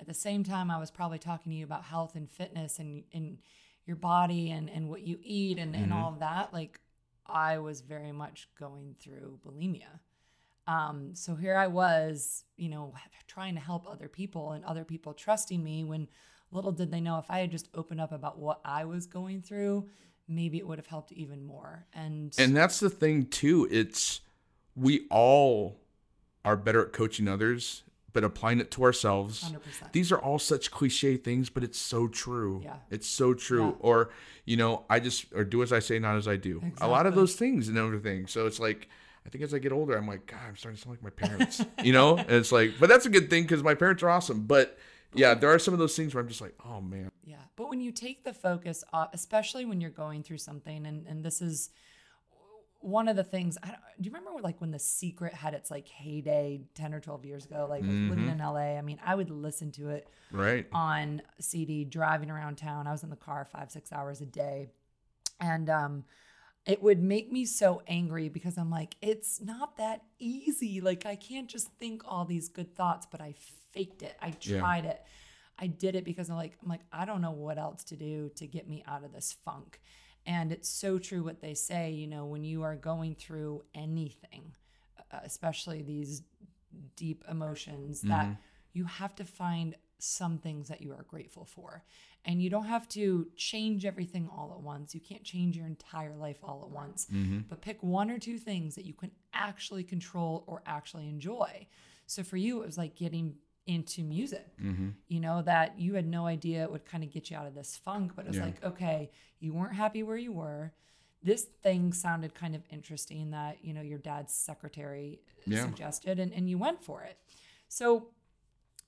at 0.00 0.08
the 0.08 0.14
same 0.14 0.42
time 0.42 0.68
I 0.68 0.80
was 0.80 0.90
probably 0.90 1.20
talking 1.20 1.52
to 1.52 1.56
you 1.56 1.64
about 1.64 1.84
health 1.84 2.16
and 2.16 2.28
fitness 2.28 2.80
and 2.80 3.04
and 3.14 3.38
your 3.86 3.94
body 3.94 4.50
and 4.50 4.68
and 4.68 4.88
what 4.88 5.02
you 5.02 5.16
eat 5.22 5.58
and 5.58 5.76
and 5.76 5.92
all 5.92 6.12
of 6.12 6.18
that 6.18 6.52
like 6.52 6.80
I 7.24 7.58
was 7.58 7.82
very 7.82 8.10
much 8.10 8.48
going 8.58 8.96
through 8.98 9.38
bulimia. 9.46 10.00
Um 10.66 11.14
so 11.14 11.36
here 11.36 11.56
I 11.56 11.68
was, 11.68 12.42
you 12.56 12.68
know, 12.68 12.94
trying 13.28 13.54
to 13.54 13.60
help 13.60 13.86
other 13.88 14.08
people 14.08 14.50
and 14.50 14.64
other 14.64 14.84
people 14.84 15.14
trusting 15.14 15.62
me 15.62 15.84
when 15.84 16.08
little 16.56 16.72
did 16.72 16.90
they 16.90 17.00
know 17.00 17.18
if 17.18 17.26
I 17.30 17.40
had 17.40 17.50
just 17.50 17.68
opened 17.74 18.00
up 18.00 18.12
about 18.12 18.38
what 18.38 18.60
I 18.64 18.84
was 18.84 19.06
going 19.06 19.42
through, 19.42 19.88
maybe 20.26 20.58
it 20.58 20.66
would 20.66 20.78
have 20.78 20.86
helped 20.86 21.12
even 21.12 21.44
more. 21.44 21.86
And 21.92 22.34
And 22.38 22.56
that's 22.56 22.80
the 22.80 22.90
thing 22.90 23.26
too. 23.26 23.68
It's 23.70 24.20
we 24.74 25.06
all 25.10 25.80
are 26.44 26.56
better 26.56 26.86
at 26.86 26.92
coaching 26.92 27.28
others, 27.28 27.82
but 28.12 28.24
applying 28.24 28.60
it 28.60 28.70
to 28.72 28.82
ourselves. 28.82 29.44
100%. 29.44 29.92
These 29.92 30.10
are 30.10 30.18
all 30.18 30.38
such 30.38 30.70
cliche 30.70 31.16
things, 31.16 31.50
but 31.50 31.62
it's 31.62 31.78
so 31.78 32.08
true. 32.08 32.62
Yeah. 32.64 32.76
It's 32.90 33.08
so 33.08 33.34
true. 33.34 33.66
Yeah. 33.66 33.72
Or, 33.80 34.10
you 34.44 34.56
know, 34.56 34.84
I 34.88 35.00
just 35.00 35.26
or 35.34 35.44
do 35.44 35.62
as 35.62 35.72
I 35.72 35.80
say, 35.80 35.98
not 35.98 36.16
as 36.16 36.26
I 36.26 36.36
do. 36.36 36.62
A 36.80 36.88
lot 36.88 37.06
of 37.06 37.14
those 37.14 37.34
things 37.34 37.68
and 37.68 37.76
everything. 37.76 38.26
So 38.26 38.46
it's 38.46 38.58
like 38.58 38.88
I 39.26 39.28
think 39.28 39.42
as 39.42 39.52
I 39.52 39.58
get 39.58 39.72
older, 39.72 39.96
I'm 39.96 40.06
like, 40.06 40.26
God, 40.26 40.38
I'm 40.48 40.56
starting 40.56 40.76
to 40.76 40.82
sound 40.82 40.96
like 40.96 41.02
my 41.02 41.26
parents. 41.26 41.64
you 41.82 41.92
know? 41.92 42.16
And 42.16 42.30
it's 42.30 42.52
like, 42.52 42.74
but 42.78 42.88
that's 42.88 43.06
a 43.06 43.10
good 43.10 43.28
thing 43.28 43.42
because 43.42 43.62
my 43.62 43.74
parents 43.74 44.02
are 44.02 44.08
awesome. 44.08 44.42
But 44.46 44.78
yeah, 45.16 45.34
there 45.34 45.50
are 45.50 45.58
some 45.58 45.74
of 45.74 45.80
those 45.80 45.96
things 45.96 46.14
where 46.14 46.22
I'm 46.22 46.28
just 46.28 46.40
like, 46.40 46.54
oh 46.64 46.80
man. 46.80 47.10
Yeah. 47.24 47.36
But 47.56 47.68
when 47.68 47.80
you 47.80 47.90
take 47.92 48.24
the 48.24 48.32
focus 48.32 48.84
off, 48.92 49.10
especially 49.12 49.64
when 49.64 49.80
you're 49.80 49.90
going 49.90 50.22
through 50.22 50.38
something, 50.38 50.86
and, 50.86 51.06
and 51.06 51.24
this 51.24 51.42
is 51.42 51.70
one 52.80 53.08
of 53.08 53.16
the 53.16 53.24
things 53.24 53.58
I 53.62 53.68
don't, 53.68 53.78
do 54.00 54.06
you 54.08 54.10
remember 54.14 54.40
like 54.42 54.60
when 54.60 54.70
the 54.70 54.78
secret 54.78 55.32
had 55.34 55.54
its 55.54 55.70
like 55.72 55.88
heyday 55.88 56.60
10 56.74 56.94
or 56.94 57.00
12 57.00 57.24
years 57.24 57.44
ago 57.46 57.66
like 57.68 57.82
living 57.82 58.28
in 58.28 58.38
la 58.38 58.54
i 58.58 58.80
mean 58.82 59.00
i 59.04 59.14
would 59.14 59.30
listen 59.30 59.72
to 59.72 59.88
it 59.88 60.06
Right. 60.30 60.66
on 60.72 61.22
cd 61.40 61.84
driving 61.84 62.30
around 62.30 62.58
town 62.58 62.86
i 62.86 62.92
was 62.92 63.02
in 63.02 63.10
the 63.10 63.16
car 63.16 63.44
five 63.50 63.70
six 63.72 63.92
hours 63.92 64.20
a 64.20 64.26
day 64.26 64.68
and 65.40 65.68
um 65.70 66.04
it 66.66 66.82
would 66.82 67.00
make 67.00 67.30
me 67.30 67.44
so 67.44 67.82
angry 67.86 68.28
because 68.28 68.58
i'm 68.58 68.70
like 68.70 68.96
it's 69.00 69.40
not 69.40 69.76
that 69.76 70.02
easy. 70.18 70.80
Like 70.80 71.06
i 71.06 71.16
can't 71.16 71.48
just 71.48 71.68
think 71.78 72.02
all 72.04 72.24
these 72.24 72.48
good 72.48 72.74
thoughts 72.74 73.06
but 73.10 73.20
i 73.20 73.34
faked 73.72 74.02
it. 74.02 74.16
I 74.20 74.34
Yeah. 74.40 74.58
tried 74.58 74.84
it. 74.84 75.02
I 75.58 75.68
did 75.68 75.94
it 75.94 76.04
because 76.04 76.28
i'm 76.28 76.36
like 76.36 76.56
i'm 76.62 76.68
like 76.68 76.84
i 76.92 77.04
don't 77.04 77.22
know 77.22 77.30
what 77.30 77.58
else 77.58 77.84
to 77.84 77.96
do 77.96 78.30
to 78.36 78.46
get 78.46 78.68
me 78.68 78.82
out 78.86 79.04
of 79.04 79.12
this 79.12 79.36
funk. 79.44 79.80
And 80.28 80.50
it's 80.50 80.68
so 80.68 80.98
true 80.98 81.22
what 81.22 81.40
they 81.40 81.54
say 81.54 81.90
you 81.92 82.06
know 82.06 82.26
when 82.26 82.44
you 82.44 82.62
are 82.62 82.76
going 82.76 83.14
through 83.14 83.62
anything 83.74 84.54
especially 85.24 85.82
these 85.82 86.22
deep 86.96 87.24
emotions 87.30 88.00
that 88.02 88.26
mm-hmm. 88.26 88.40
you 88.72 88.84
have 88.84 89.14
to 89.14 89.24
find 89.24 89.76
some 89.98 90.38
things 90.38 90.68
that 90.68 90.82
you 90.82 90.92
are 90.92 91.04
grateful 91.08 91.44
for. 91.44 91.84
And 92.24 92.42
you 92.42 92.50
don't 92.50 92.66
have 92.66 92.88
to 92.90 93.28
change 93.36 93.84
everything 93.84 94.28
all 94.36 94.52
at 94.56 94.62
once. 94.62 94.94
You 94.94 95.00
can't 95.00 95.22
change 95.22 95.56
your 95.56 95.66
entire 95.66 96.16
life 96.16 96.38
all 96.42 96.62
at 96.64 96.70
once. 96.70 97.06
Mm-hmm. 97.12 97.40
But 97.48 97.60
pick 97.60 97.82
one 97.82 98.10
or 98.10 98.18
two 98.18 98.38
things 98.38 98.74
that 98.74 98.84
you 98.84 98.94
can 98.94 99.12
actually 99.32 99.84
control 99.84 100.44
or 100.46 100.62
actually 100.66 101.08
enjoy. 101.08 101.68
So 102.06 102.22
for 102.22 102.36
you, 102.36 102.62
it 102.62 102.66
was 102.66 102.76
like 102.76 102.96
getting 102.96 103.36
into 103.66 104.02
music, 104.02 104.46
mm-hmm. 104.62 104.90
you 105.08 105.20
know, 105.20 105.42
that 105.42 105.78
you 105.78 105.94
had 105.94 106.06
no 106.06 106.26
idea 106.26 106.62
it 106.62 106.70
would 106.70 106.84
kind 106.84 107.02
of 107.02 107.10
get 107.12 107.30
you 107.30 107.36
out 107.36 107.46
of 107.46 107.54
this 107.54 107.76
funk. 107.76 108.12
But 108.14 108.24
it 108.26 108.28
was 108.28 108.36
Yeah. 108.38 108.44
like, 108.44 108.64
okay, 108.64 109.10
you 109.40 109.52
weren't 109.52 109.74
happy 109.74 110.02
where 110.02 110.16
you 110.16 110.32
were. 110.32 110.72
This 111.22 111.44
thing 111.62 111.92
sounded 111.92 112.34
kind 112.34 112.54
of 112.54 112.62
interesting 112.70 113.30
that, 113.30 113.64
you 113.64 113.72
know, 113.72 113.80
your 113.82 113.98
dad's 113.98 114.32
secretary 114.32 115.20
Yeah. 115.46 115.64
suggested 115.64 116.18
and, 116.18 116.32
and 116.32 116.48
you 116.48 116.58
went 116.58 116.82
for 116.84 117.02
it. 117.02 117.18
So 117.68 118.08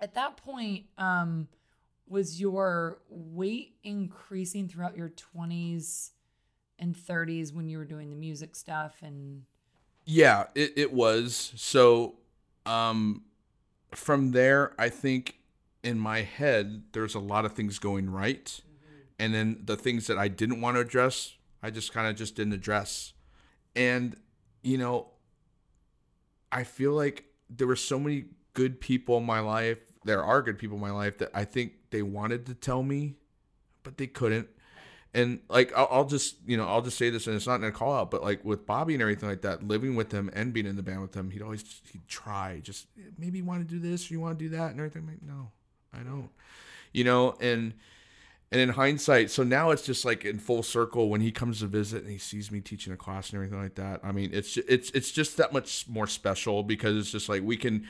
at 0.00 0.14
that 0.14 0.36
point, 0.36 0.84
um, 0.96 1.48
was 2.08 2.40
your 2.40 2.98
weight 3.08 3.76
increasing 3.82 4.68
throughout 4.68 4.96
your 4.96 5.10
20s 5.10 6.10
and 6.78 6.94
30s 6.94 7.52
when 7.52 7.68
you 7.68 7.78
were 7.78 7.84
doing 7.84 8.10
the 8.10 8.16
music 8.16 8.54
stuff 8.56 8.98
and 9.02 9.42
Yeah, 10.04 10.44
it, 10.54 10.72
it 10.76 10.92
was. 10.92 11.52
So 11.56 12.14
um 12.66 13.22
from 13.92 14.32
there 14.32 14.72
I 14.78 14.88
think 14.88 15.38
in 15.82 15.98
my 15.98 16.22
head 16.22 16.84
there's 16.92 17.14
a 17.14 17.20
lot 17.20 17.44
of 17.44 17.52
things 17.52 17.78
going 17.78 18.10
right. 18.10 18.60
And 19.18 19.34
then 19.34 19.62
the 19.64 19.76
things 19.76 20.06
that 20.06 20.16
I 20.16 20.28
didn't 20.28 20.60
want 20.60 20.76
to 20.76 20.80
address, 20.80 21.34
I 21.60 21.70
just 21.70 21.92
kind 21.92 22.06
of 22.06 22.14
just 22.14 22.36
didn't 22.36 22.52
address. 22.52 23.12
And 23.74 24.16
you 24.62 24.78
know, 24.78 25.08
I 26.52 26.64
feel 26.64 26.92
like 26.92 27.24
there 27.50 27.66
were 27.66 27.76
so 27.76 27.98
many 27.98 28.26
good 28.54 28.80
people 28.80 29.18
in 29.18 29.24
my 29.24 29.40
life. 29.40 29.87
There 30.04 30.22
are 30.22 30.42
good 30.42 30.58
people 30.58 30.76
in 30.76 30.80
my 30.80 30.90
life 30.90 31.18
that 31.18 31.30
I 31.34 31.44
think 31.44 31.72
they 31.90 32.02
wanted 32.02 32.46
to 32.46 32.54
tell 32.54 32.82
me, 32.82 33.16
but 33.82 33.98
they 33.98 34.06
couldn't. 34.06 34.48
And 35.14 35.40
like 35.48 35.72
I'll, 35.76 35.88
I'll 35.90 36.04
just 36.04 36.36
you 36.46 36.56
know 36.56 36.66
I'll 36.68 36.82
just 36.82 36.98
say 36.98 37.10
this 37.10 37.26
and 37.26 37.34
it's 37.34 37.46
not 37.46 37.56
in 37.56 37.64
a 37.64 37.72
call 37.72 37.94
out, 37.94 38.10
but 38.10 38.22
like 38.22 38.44
with 38.44 38.66
Bobby 38.66 38.94
and 38.94 39.02
everything 39.02 39.28
like 39.28 39.42
that, 39.42 39.66
living 39.66 39.96
with 39.96 40.12
him 40.12 40.30
and 40.34 40.52
being 40.52 40.66
in 40.66 40.76
the 40.76 40.82
band 40.82 41.00
with 41.00 41.14
him, 41.14 41.30
he'd 41.30 41.42
always 41.42 41.80
he'd 41.90 42.06
try 42.06 42.60
just 42.62 42.86
maybe 43.16 43.38
you 43.38 43.44
want 43.44 43.66
to 43.66 43.74
do 43.74 43.80
this 43.80 44.10
or 44.10 44.14
you 44.14 44.20
want 44.20 44.38
to 44.38 44.44
do 44.44 44.50
that 44.56 44.70
and 44.70 44.78
everything. 44.78 45.02
I'm 45.02 45.08
like 45.08 45.22
no, 45.22 45.50
I 45.94 46.02
don't, 46.02 46.30
you 46.92 47.04
know. 47.04 47.36
And 47.40 47.74
and 48.50 48.62
in 48.62 48.70
hindsight, 48.70 49.30
so 49.30 49.42
now 49.42 49.70
it's 49.70 49.82
just 49.82 50.06
like 50.06 50.24
in 50.24 50.38
full 50.38 50.62
circle 50.62 51.10
when 51.10 51.20
he 51.20 51.30
comes 51.30 51.60
to 51.60 51.66
visit 51.66 52.02
and 52.02 52.10
he 52.10 52.18
sees 52.18 52.50
me 52.50 52.60
teaching 52.60 52.94
a 52.94 52.96
class 52.96 53.30
and 53.30 53.36
everything 53.36 53.62
like 53.62 53.74
that. 53.74 54.00
I 54.02 54.12
mean, 54.12 54.30
it's 54.32 54.56
it's 54.56 54.90
it's 54.90 55.10
just 55.10 55.36
that 55.36 55.52
much 55.52 55.86
more 55.86 56.06
special 56.06 56.62
because 56.62 56.96
it's 56.96 57.10
just 57.10 57.28
like 57.28 57.42
we 57.42 57.58
can 57.58 57.86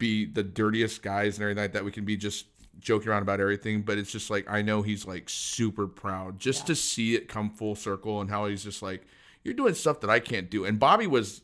be 0.00 0.24
the 0.24 0.42
dirtiest 0.42 1.02
guys 1.02 1.36
and 1.36 1.44
everything 1.44 1.62
like 1.62 1.72
that. 1.74 1.84
We 1.84 1.92
can 1.92 2.04
be 2.04 2.16
just 2.16 2.46
joking 2.80 3.08
around 3.08 3.22
about 3.22 3.40
everything, 3.40 3.82
but 3.82 3.98
it's 3.98 4.10
just 4.10 4.30
like 4.30 4.50
I 4.50 4.62
know 4.62 4.82
he's 4.82 5.06
like 5.06 5.28
super 5.28 5.86
proud 5.86 6.40
just 6.40 6.66
to 6.66 6.74
see 6.74 7.14
it 7.14 7.28
come 7.28 7.50
full 7.50 7.76
circle 7.76 8.20
and 8.20 8.28
how 8.28 8.46
he's 8.46 8.64
just 8.64 8.82
like 8.82 9.06
you're 9.44 9.54
doing 9.54 9.74
stuff 9.74 10.00
that 10.00 10.10
I 10.10 10.18
can't 10.18 10.50
do. 10.50 10.64
And 10.64 10.80
Bobby 10.80 11.06
was 11.06 11.42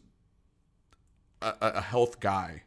a, 1.40 1.54
a 1.60 1.68
a 1.76 1.80
health 1.80 2.18
guy. 2.18 2.64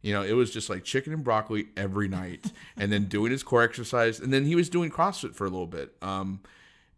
You 0.00 0.12
know, 0.12 0.22
it 0.22 0.34
was 0.34 0.52
just 0.52 0.70
like 0.70 0.84
chicken 0.84 1.12
and 1.12 1.24
broccoli 1.24 1.66
every 1.76 2.06
night, 2.06 2.52
and 2.76 2.92
then 2.92 3.06
doing 3.06 3.32
his 3.32 3.42
core 3.42 3.62
exercise, 3.62 4.20
and 4.20 4.32
then 4.32 4.44
he 4.44 4.54
was 4.54 4.68
doing 4.68 4.90
CrossFit 4.90 5.34
for 5.34 5.44
a 5.44 5.50
little 5.50 5.66
bit. 5.66 5.92
Um, 6.00 6.40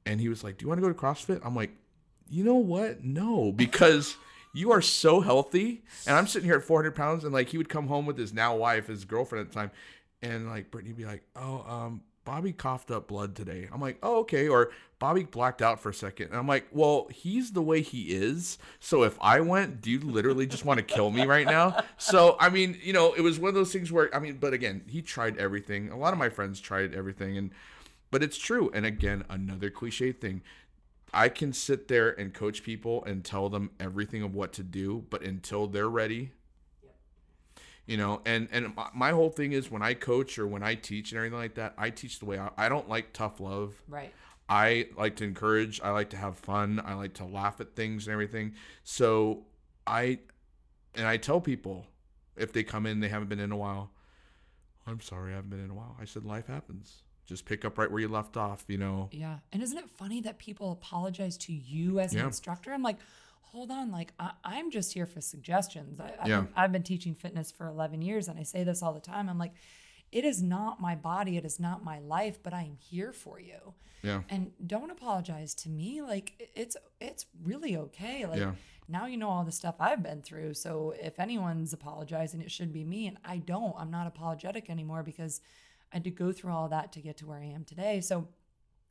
and 0.05 0.21
he 0.21 0.29
was 0.29 0.45
like, 0.45 0.59
"Do 0.59 0.65
you 0.65 0.69
want 0.69 0.79
to 0.79 0.83
go 0.83 0.93
to 0.93 0.99
CrossFit?" 0.99 1.41
I'm 1.45 1.57
like, 1.57 1.71
"You 2.29 2.45
know 2.45 2.57
what? 2.57 3.03
No, 3.03 3.53
because 3.53 4.17
you 4.53 4.73
are 4.73 4.83
so 4.83 5.21
healthy." 5.21 5.83
And 6.07 6.17
I'm 6.17 6.27
sitting 6.27 6.49
here 6.49 6.57
at 6.59 6.65
400 6.65 6.95
pounds, 6.95 7.25
and 7.25 7.33
like 7.33 7.49
he 7.49 7.59
would 7.59 7.69
come 7.69 7.87
home 7.87 8.07
with 8.07 8.19
his 8.19 8.33
now 8.33 8.57
wife, 8.57 8.87
his 8.87 9.05
girlfriend 9.05 9.47
at 9.47 9.53
the 9.53 9.59
time, 9.59 9.71
and 10.23 10.49
like 10.49 10.71
Brittany 10.71 10.93
would 10.93 10.99
be 10.99 11.07
like, 11.07 11.23
"Oh, 11.37 11.65
um, 11.69 12.03
Bobby 12.25 12.53
coughed 12.53 12.91
up 12.91 13.09
blood 13.09 13.35
today." 13.35 13.69
I'm 13.73 13.81
like, 13.81 13.99
"Oh, 14.03 14.21
okay." 14.21 14.49
Or 14.49 14.71
Bobby 14.99 15.25
blacked 15.25 15.63
out 15.63 15.81
for 15.81 15.89
a 15.89 15.95
second, 15.95 16.29
and 16.29 16.37
I'm 16.37 16.47
like, 16.47 16.67
"Well, 16.73 17.09
he's 17.11 17.53
the 17.53 17.63
way 17.63 17.81
he 17.81 18.13
is. 18.13 18.59
So 18.81 19.03
if 19.03 19.17
I 19.21 19.41
went, 19.41 19.81
do 19.81 19.91
you 19.91 20.01
literally 20.01 20.47
just 20.47 20.65
want 20.65 20.79
to 20.79 20.85
kill 20.85 21.11
me 21.11 21.25
right 21.25 21.47
now?" 21.47 21.83
So 21.99 22.37
I 22.39 22.51
mean, 22.51 22.79
you 22.83 22.93
know, 22.93 23.15
it 23.15 23.23
was 23.23 23.39
one 23.39 23.49
of 23.49 23.55
those 23.55 23.73
things 23.73 23.91
where 23.91 24.15
I 24.15 24.19
mean, 24.19 24.39
but 24.39 24.53
again, 24.53 24.83
he 24.87 25.01
tried 25.03 25.39
everything. 25.39 25.91
A 25.91 25.97
lot 25.97 26.13
of 26.13 26.19
my 26.19 26.29
friends 26.29 26.61
tried 26.61 26.95
everything, 26.95 27.39
and 27.39 27.51
but 28.11 28.23
it's 28.23 28.37
true. 28.37 28.71
And 28.75 28.85
again, 28.85 29.25
another 29.31 29.71
cliche 29.71 30.13
thing. 30.13 30.43
I 31.13 31.29
can 31.29 31.53
sit 31.53 31.89
there 31.89 32.11
and 32.11 32.33
coach 32.33 32.63
people 32.63 33.05
and 33.05 33.25
tell 33.25 33.49
them 33.49 33.71
everything 33.81 34.23
of 34.23 34.35
what 34.35 34.53
to 34.55 34.63
do, 34.63 35.05
but 35.11 35.23
until 35.23 35.67
they're 35.67 35.89
ready, 35.89 36.33
you 37.87 37.97
know 37.97 38.21
and 38.25 38.49
and 38.53 38.73
my- 38.95 39.11
whole 39.11 39.31
thing 39.31 39.51
is 39.51 39.69
when 39.69 39.83
i 39.83 39.95
coach 39.95 40.39
or 40.39 40.47
when 40.47 40.63
i 40.63 40.77
teach 40.77 41.11
and 41.11 41.17
everything 41.19 41.37
like 41.37 41.55
that 41.55 41.75
i 41.77 41.91
teach 41.91 42.21
the 42.21 42.25
way 42.25 42.39
i, 42.39 42.49
I 42.57 42.69
don't 42.69 42.89
like 42.89 43.13
tough 43.13 43.41
love. 43.41 43.75
Right. 43.89 44.13
i 44.49 44.87
like 44.97 45.17
to 45.17 45.25
encourage 45.25 45.81
i 45.81 45.91
like 45.91 46.11
to 46.11 46.17
have 46.17 46.37
fun 46.37 46.81
i 46.85 46.95
like 46.95 47.15
to 47.15 47.25
laugh 47.25 47.61
at 47.61 47.75
things 47.75 48.07
and 48.07 48.13
everything. 48.13 48.55
So 48.85 49.43
i 49.89 50.21
and 50.95 51.05
i 51.07 51.17
tell 51.17 51.41
people 51.41 51.87
if 52.37 52.53
they 52.53 52.63
come 52.63 52.87
in 52.87 53.01
they 53.01 53.09
haven't 53.09 53.29
been 53.29 53.41
in 53.41 53.51
a 53.51 53.57
while 53.57 53.91
i'm 54.87 55.01
sorry 55.01 55.33
i 55.33 55.35
haven't 55.35 55.51
been 55.51 55.65
in 55.65 55.71
a 55.71 55.75
while. 55.75 55.97
I 56.01 56.05
said 56.05 56.25
life 56.25 56.47
happens 56.47 57.03
just 57.31 57.45
pick 57.47 57.65
up 57.65 57.79
right 57.79 57.91
where 57.91 58.01
you 58.01 58.09
left 58.09 58.37
off 58.37 58.65
you 58.69 58.77
know 58.77 59.09
Yeah. 59.13 59.39
And 59.53 59.63
isn't 59.63 59.79
it 59.79 59.89
funny 59.89 60.21
that 60.23 60.39
people 60.39 60.73
apologize 60.73 61.37
to 61.39 61.53
you 61.53 61.99
as 62.01 62.13
an 62.13 62.19
Yeah. 62.19 62.27
instructor? 62.27 62.73
I'm 62.75 62.83
like, 62.83 62.99
hold 63.41 63.71
on, 63.71 63.91
like 63.91 64.13
I, 64.19 64.33
I'm 64.45 64.71
just 64.71 64.93
here 64.93 65.07
for 65.07 65.21
suggestions. 65.21 65.99
I, 66.01 66.13
I've, 66.21 66.29
Yeah. 66.29 66.41
been, 66.43 66.53
I've 66.57 66.73
been 66.73 66.83
teaching 66.83 67.15
fitness 67.15 67.51
for 67.51 67.67
11 67.67 68.03
years 68.03 68.29
and 68.29 68.39
I 68.39 68.43
say 68.43 68.65
this 68.65 68.83
all 68.83 68.93
the 68.93 69.01
time. 69.01 69.29
I'm 69.29 69.39
like, 69.39 69.55
it 70.13 70.25
is 70.25 70.43
not 70.43 70.81
my 70.81 70.95
body, 70.97 71.37
it 71.37 71.45
is 71.45 71.59
not 71.61 71.85
my 71.85 71.99
life, 72.01 72.43
but 72.43 72.53
I 72.53 72.63
am 72.63 72.77
here 72.91 73.13
for 73.13 73.39
you. 73.41 73.75
yeah 74.03 74.23
And 74.29 74.53
don't 74.67 74.91
apologize 74.91 75.55
to 75.63 75.69
me. 75.69 76.03
Like 76.03 76.51
it's 76.57 76.77
it's 77.01 77.27
really 77.45 77.77
okay. 77.77 78.27
Like 78.27 78.41
Yeah. 78.41 78.55
now 78.89 79.07
you 79.07 79.17
know 79.17 79.31
all 79.31 79.45
the 79.45 79.53
stuff 79.63 79.77
I've 79.79 80.03
been 80.03 80.21
through. 80.23 80.55
So 80.55 80.95
if 81.01 81.21
anyone's 81.21 81.73
apologizing, 81.73 82.41
it 82.41 82.51
should 82.51 82.73
be 82.73 82.85
me. 82.85 83.07
And 83.09 83.19
I 83.25 83.37
don't. 83.39 83.75
I'm 83.81 83.91
not 83.99 84.07
apologetic 84.09 84.69
anymore 84.69 85.03
because 85.05 85.41
I 85.93 85.97
had 85.97 86.05
to 86.05 86.11
go 86.11 86.33
through 86.33 86.53
all 86.53 86.69
that 86.69 86.93
to 86.93 87.01
get 87.01 87.17
to 87.19 87.27
where 87.27 87.39
I 87.39 87.47
am 87.47 87.65
today. 87.65 88.01
So 88.01 88.29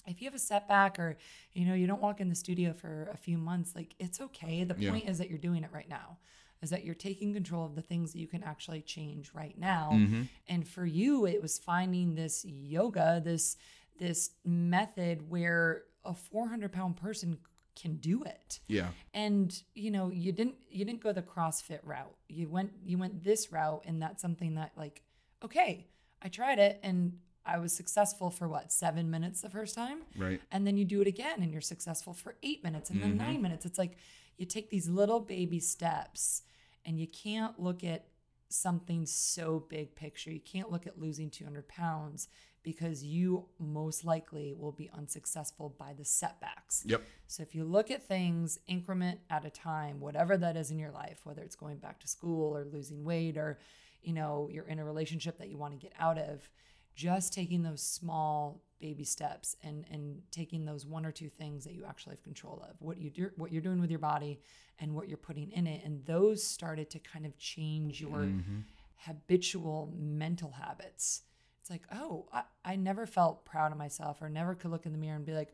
if 0.08 0.22
you 0.22 0.26
have 0.28 0.36
a 0.36 0.40
setback 0.40 0.98
or 1.00 1.18
you 1.54 1.66
know 1.66 1.74
you 1.74 1.86
don't 1.88 2.02
walk 2.02 2.20
in 2.22 2.30
the 2.30 2.36
studio 2.36 2.74
for 2.74 3.10
a 3.14 3.18
few 3.18 3.38
months 3.38 3.76
like 3.76 3.94
it's 4.00 4.20
okay 4.22 4.64
the 4.64 4.76
Yeah. 4.80 4.92
point 4.92 5.08
is 5.10 5.18
that 5.20 5.30
you're 5.30 5.38
doing 5.38 5.64
it 5.64 5.70
right 5.74 5.90
now 5.90 6.18
is 6.64 6.70
that 6.72 6.84
you're 6.86 6.96
taking 6.96 7.34
control 7.34 7.66
of 7.66 7.76
the 7.76 7.82
things 7.82 8.14
that 8.14 8.20
you 8.20 8.28
can 8.28 8.42
actually 8.42 8.82
change 8.82 9.32
right 9.34 9.58
now 9.58 9.90
Mm-hmm. 9.92 10.24
and 10.48 10.68
for 10.68 10.86
you 10.86 11.26
it 11.28 11.42
was 11.42 11.60
finding 11.60 12.16
this 12.16 12.44
yoga 12.46 13.22
this 13.24 13.58
this 13.98 14.32
method 14.46 15.30
where 15.30 15.84
a 16.06 16.14
400 16.14 16.72
pound 16.72 16.96
person 16.96 17.38
can 17.76 17.98
do 17.98 18.24
it 18.24 18.62
yeah 18.68 18.88
and 19.14 19.62
you 19.76 19.92
know 19.92 20.10
you 20.10 20.32
didn't 20.32 20.56
you 20.70 20.86
didn't 20.86 21.02
go 21.04 21.12
the 21.12 21.22
crossfit 21.22 21.80
route 21.84 22.16
you 22.30 22.48
went 22.50 22.72
you 22.86 22.98
went 22.98 23.22
this 23.24 23.52
route 23.52 23.84
and 23.86 24.02
that's 24.02 24.22
something 24.22 24.56
that 24.56 24.72
like 24.78 25.02
okay 25.44 25.86
i 26.22 26.28
tried 26.28 26.60
it 26.60 26.80
and 26.84 27.14
i 27.46 27.58
was 27.58 27.74
successful 27.74 28.30
for 28.30 28.48
what 28.48 28.72
seven 28.72 29.10
minutes 29.10 29.42
the 29.42 29.50
first 29.50 29.76
time? 29.76 30.00
Right. 30.18 30.42
And 30.52 30.66
then 30.66 30.78
you 30.78 30.86
do 30.86 31.02
it 31.02 31.08
again 31.08 31.42
and 31.42 31.52
you're 31.52 31.62
successful 31.62 32.14
for 32.14 32.36
eight 32.44 32.64
minutes 32.64 32.90
and 32.90 33.02
then 33.02 33.12
mm-hmm. 33.12 33.26
nine 33.26 33.42
minutes. 33.42 33.66
It's 33.66 33.78
like 33.78 33.98
you 34.38 34.46
take 34.46 34.70
these 34.70 34.88
little 34.88 35.20
baby 35.20 35.60
steps 35.60 36.44
and 36.86 37.00
you 37.00 37.08
can't 37.08 37.60
look 37.60 37.84
at 37.84 38.06
something 38.50 39.06
so 39.06 39.66
big 39.70 39.96
picture. 39.96 40.32
You 40.32 40.40
can't 40.40 40.72
look 40.72 40.88
at 40.88 41.00
losing 41.00 41.30
200 41.30 41.68
pounds 41.68 42.28
because 42.64 43.04
you 43.04 43.46
most 43.58 44.04
likely 44.04 44.54
will 44.54 44.72
be 44.72 44.90
unsuccessful 44.98 45.76
by 45.78 45.94
the 45.94 46.04
setbacks. 46.04 46.84
Yep. 46.86 47.04
So 47.28 47.44
if 47.44 47.56
you 47.56 47.64
look 47.64 47.90
at 47.90 48.08
things 48.08 48.60
increment 48.68 49.20
at 49.30 49.46
a 49.46 49.50
time, 49.50 50.00
whatever 50.00 50.38
that 50.38 50.58
is 50.58 50.72
in 50.72 50.80
your 50.80 50.92
life, 50.92 51.22
whether 51.24 51.42
it's 51.42 51.56
going 51.56 51.78
back 51.78 52.00
to 52.02 52.08
school 52.08 52.56
or 52.56 52.66
losing 52.66 53.04
weight 53.04 53.38
or, 53.38 53.60
you 54.02 54.14
know, 54.14 54.50
you're 54.52 54.68
in 54.68 54.80
a 54.80 54.86
relationship 54.86 55.38
that 55.40 55.50
you 55.50 55.58
want 55.58 55.74
to 55.74 55.80
get 55.80 55.94
out 56.00 56.18
of, 56.18 56.50
just 56.96 57.34
taking 57.34 57.64
those 57.64 57.82
small 57.82 58.62
baby 58.80 59.04
steps 59.04 59.56
and 59.64 59.86
and 59.92 60.22
taking 60.32 60.64
those 60.66 60.86
one 60.86 61.06
or 61.06 61.12
two 61.12 61.28
things 61.30 61.66
that 61.66 61.74
you 61.74 61.84
actually 61.86 62.14
have 62.16 62.24
control 62.24 62.66
of 62.70 62.76
what 62.80 62.98
you 62.98 63.10
do 63.10 63.30
what 63.36 63.52
you're 63.52 63.62
doing 63.62 63.82
with 63.82 63.90
your 63.90 64.00
body 64.00 64.40
and 64.80 64.96
what 64.96 65.08
you're 65.10 65.18
putting 65.18 65.52
in 65.52 65.68
it 65.68 65.82
and 65.84 66.06
those 66.06 66.42
started 66.42 66.90
to 66.90 66.98
kind 67.00 67.26
of 67.26 67.38
change 67.38 68.00
your 68.00 68.20
Mm-hmm. 68.20 68.60
habitual 69.06 69.94
mental 69.98 70.52
habits. 70.52 71.24
It's 71.62 71.70
like 71.70 71.84
oh 71.92 72.28
I, 72.34 72.44
I 72.66 72.76
never 72.76 73.06
felt 73.06 73.46
proud 73.46 73.72
of 73.72 73.78
myself 73.78 74.22
or 74.22 74.30
never 74.30 74.56
could 74.56 74.72
look 74.72 74.86
in 74.86 74.92
the 74.92 74.98
mirror 74.98 75.16
and 75.16 75.26
be 75.26 75.34
like 75.34 75.54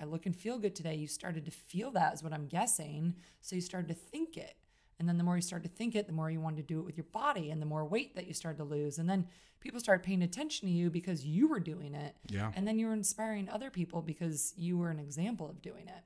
i 0.00 0.04
look 0.04 0.26
and 0.26 0.34
feel 0.36 0.58
good 0.58 0.74
today. 0.74 0.94
You 0.94 1.06
started 1.08 1.44
to 1.44 1.50
feel 1.50 1.90
that 1.92 2.14
is 2.14 2.22
what 2.22 2.32
i'm 2.32 2.46
guessing 2.46 3.14
so 3.40 3.54
you 3.56 3.62
started 3.62 3.88
to 3.88 3.94
think 3.94 4.36
it 4.36 4.54
and 4.98 5.08
then 5.08 5.18
the 5.18 5.24
more 5.24 5.36
you 5.36 5.42
started 5.42 5.68
to 5.70 5.74
think 5.76 5.94
it 5.94 6.06
the 6.06 6.12
more 6.12 6.30
you 6.30 6.40
wanted 6.40 6.56
to 6.56 6.62
do 6.74 6.78
it 6.80 6.84
with 6.84 6.96
your 6.96 7.06
body 7.12 7.50
and 7.50 7.60
the 7.60 7.66
more 7.66 7.84
weight 7.84 8.14
that 8.14 8.26
you 8.26 8.34
started 8.34 8.58
to 8.58 8.64
lose 8.64 8.98
and 8.98 9.08
then 9.08 9.26
people 9.60 9.80
started 9.80 10.04
paying 10.04 10.22
attention 10.22 10.68
to 10.68 10.72
you 10.74 10.90
because 10.90 11.24
you 11.24 11.48
were 11.48 11.60
doing 11.60 11.94
it 11.94 12.14
Yeah. 12.28 12.52
and 12.54 12.66
then 12.66 12.78
you 12.78 12.86
were 12.86 12.92
inspiring 12.92 13.48
other 13.48 13.70
people 13.70 14.02
because 14.02 14.54
you 14.56 14.78
were 14.78 14.90
an 14.90 14.98
example 14.98 15.48
of 15.50 15.60
doing 15.62 15.86
it 15.88 16.04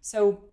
so 0.00 0.44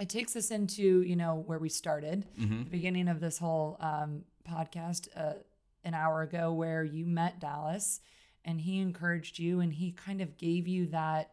it 0.00 0.08
takes 0.08 0.34
us 0.36 0.50
into 0.50 1.02
you 1.02 1.16
know 1.16 1.42
where 1.46 1.58
we 1.58 1.68
started 1.68 2.26
Mm-hmm. 2.38 2.64
the 2.64 2.70
beginning 2.70 3.08
of 3.08 3.20
this 3.20 3.38
whole 3.38 3.76
um, 3.80 4.24
podcast 4.48 5.08
uh, 5.16 5.34
an 5.84 5.94
hour 5.94 6.22
ago 6.22 6.52
where 6.52 6.82
you 6.84 7.06
met 7.06 7.40
dallas 7.40 8.00
and 8.44 8.60
he 8.60 8.80
encouraged 8.80 9.38
you 9.38 9.60
and 9.60 9.72
he 9.74 9.92
kind 9.92 10.20
of 10.20 10.36
gave 10.36 10.66
you 10.68 10.86
that 10.88 11.30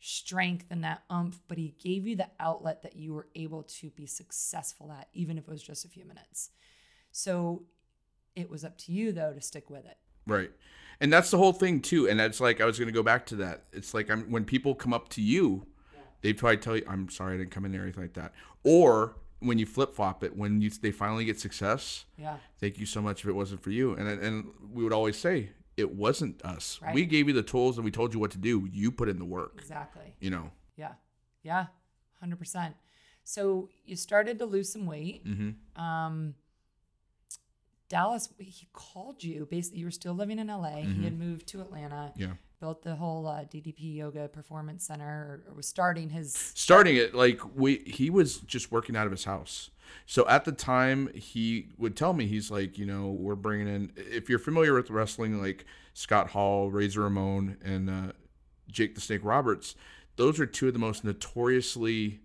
strength 0.00 0.66
and 0.70 0.84
that 0.84 1.02
umph 1.10 1.40
but 1.48 1.58
he 1.58 1.74
gave 1.82 2.06
you 2.06 2.14
the 2.14 2.28
outlet 2.38 2.82
that 2.82 2.96
you 2.96 3.12
were 3.12 3.26
able 3.34 3.62
to 3.62 3.90
be 3.90 4.06
successful 4.06 4.92
at 4.92 5.08
even 5.12 5.38
if 5.38 5.44
it 5.44 5.50
was 5.50 5.62
just 5.62 5.84
a 5.84 5.88
few 5.88 6.04
minutes 6.04 6.50
so 7.10 7.62
it 8.34 8.50
was 8.50 8.64
up 8.64 8.76
to 8.76 8.92
you 8.92 9.10
though 9.10 9.32
to 9.32 9.40
stick 9.40 9.70
with 9.70 9.84
it 9.86 9.96
Right. 10.26 10.50
And 11.00 11.12
that's 11.12 11.30
the 11.30 11.38
whole 11.38 11.52
thing 11.52 11.80
too. 11.80 12.08
And 12.08 12.18
that's 12.18 12.40
like 12.40 12.60
I 12.60 12.64
was 12.64 12.78
gonna 12.78 12.92
go 12.92 13.02
back 13.02 13.26
to 13.26 13.36
that. 13.36 13.64
It's 13.72 13.94
like 13.94 14.10
I'm 14.10 14.30
when 14.30 14.44
people 14.44 14.74
come 14.74 14.92
up 14.92 15.08
to 15.10 15.22
you, 15.22 15.66
they 16.22 16.32
probably 16.32 16.56
tell 16.58 16.76
you, 16.76 16.84
I'm 16.88 17.08
sorry 17.08 17.34
I 17.34 17.38
didn't 17.38 17.50
come 17.50 17.64
in 17.64 17.72
there 17.72 17.82
or 17.82 17.84
anything 17.84 18.02
like 18.02 18.14
that. 18.14 18.32
Or 18.64 19.16
when 19.40 19.58
you 19.58 19.66
flip 19.66 19.94
flop 19.94 20.24
it, 20.24 20.36
when 20.36 20.60
you 20.60 20.70
they 20.70 20.90
finally 20.90 21.24
get 21.24 21.38
success, 21.38 22.06
yeah 22.18 22.36
thank 22.58 22.78
you 22.78 22.86
so 22.86 23.02
much 23.02 23.22
if 23.22 23.28
it 23.28 23.34
wasn't 23.34 23.62
for 23.62 23.70
you. 23.70 23.92
And 23.94 24.08
and 24.08 24.46
we 24.72 24.82
would 24.82 24.92
always 24.92 25.16
say, 25.16 25.50
it 25.76 25.94
wasn't 25.94 26.42
us. 26.44 26.78
Right. 26.82 26.94
We 26.94 27.04
gave 27.06 27.28
you 27.28 27.34
the 27.34 27.42
tools 27.42 27.76
and 27.76 27.84
we 27.84 27.90
told 27.90 28.14
you 28.14 28.20
what 28.20 28.30
to 28.32 28.38
do. 28.38 28.68
You 28.72 28.90
put 28.90 29.08
in 29.08 29.18
the 29.18 29.24
work. 29.24 29.52
exactly 29.58 30.14
You 30.20 30.30
know. 30.30 30.50
Yeah. 30.76 30.92
Yeah. 31.42 31.66
100%. 32.24 32.74
So 33.24 33.68
you 33.84 33.96
started 33.96 34.38
to 34.38 34.46
lose 34.46 34.72
some 34.72 34.86
weight. 34.86 35.26
Mm-hmm. 35.26 35.80
Um, 35.82 36.34
Dallas, 37.88 38.28
he 38.38 38.68
called 38.72 39.22
you. 39.22 39.46
Basically, 39.50 39.80
you 39.80 39.84
were 39.84 39.90
still 39.90 40.14
living 40.14 40.38
in 40.38 40.48
LA. 40.48 40.76
He 40.76 41.04
had 41.04 41.18
moved 41.18 41.46
to 41.48 41.60
Atlanta, 41.60 42.12
Yeah. 42.16 42.32
Built 42.60 42.82
the 42.82 42.96
whole 42.96 43.26
uh, 43.26 43.44
DDP 43.44 43.96
Yoga 43.96 44.28
Performance 44.28 44.86
Center, 44.86 45.42
or, 45.46 45.54
was 45.54 45.66
starting 45.66 46.10
his. 46.10 46.32
starting 46.54 46.96
it 46.96 47.14
like 47.14 47.40
we 47.54 47.78
he 47.86 48.10
was 48.10 48.38
just 48.38 48.72
working 48.72 48.96
out 48.96 49.06
of 49.06 49.12
his 49.12 49.24
house 49.24 49.70
so 50.06 50.26
at 50.28 50.44
the 50.44 50.52
time 50.52 51.08
he 51.14 51.68
would 51.78 51.96
tell 51.96 52.12
me 52.12 52.26
he's 52.26 52.50
like 52.50 52.78
you 52.78 52.86
know 52.86 53.10
we're 53.10 53.34
bringing 53.34 53.68
in 53.68 53.92
if 53.96 54.28
you're 54.28 54.38
familiar 54.38 54.74
with 54.74 54.90
wrestling 54.90 55.40
like 55.40 55.64
scott 55.94 56.30
hall 56.30 56.70
razor 56.70 57.02
ramon 57.02 57.56
and 57.64 57.88
uh, 57.90 58.12
jake 58.70 58.94
the 58.94 59.00
snake 59.00 59.20
roberts 59.22 59.74
those 60.16 60.40
are 60.40 60.46
two 60.46 60.68
of 60.68 60.72
the 60.72 60.78
most 60.78 61.04
notoriously 61.04 62.20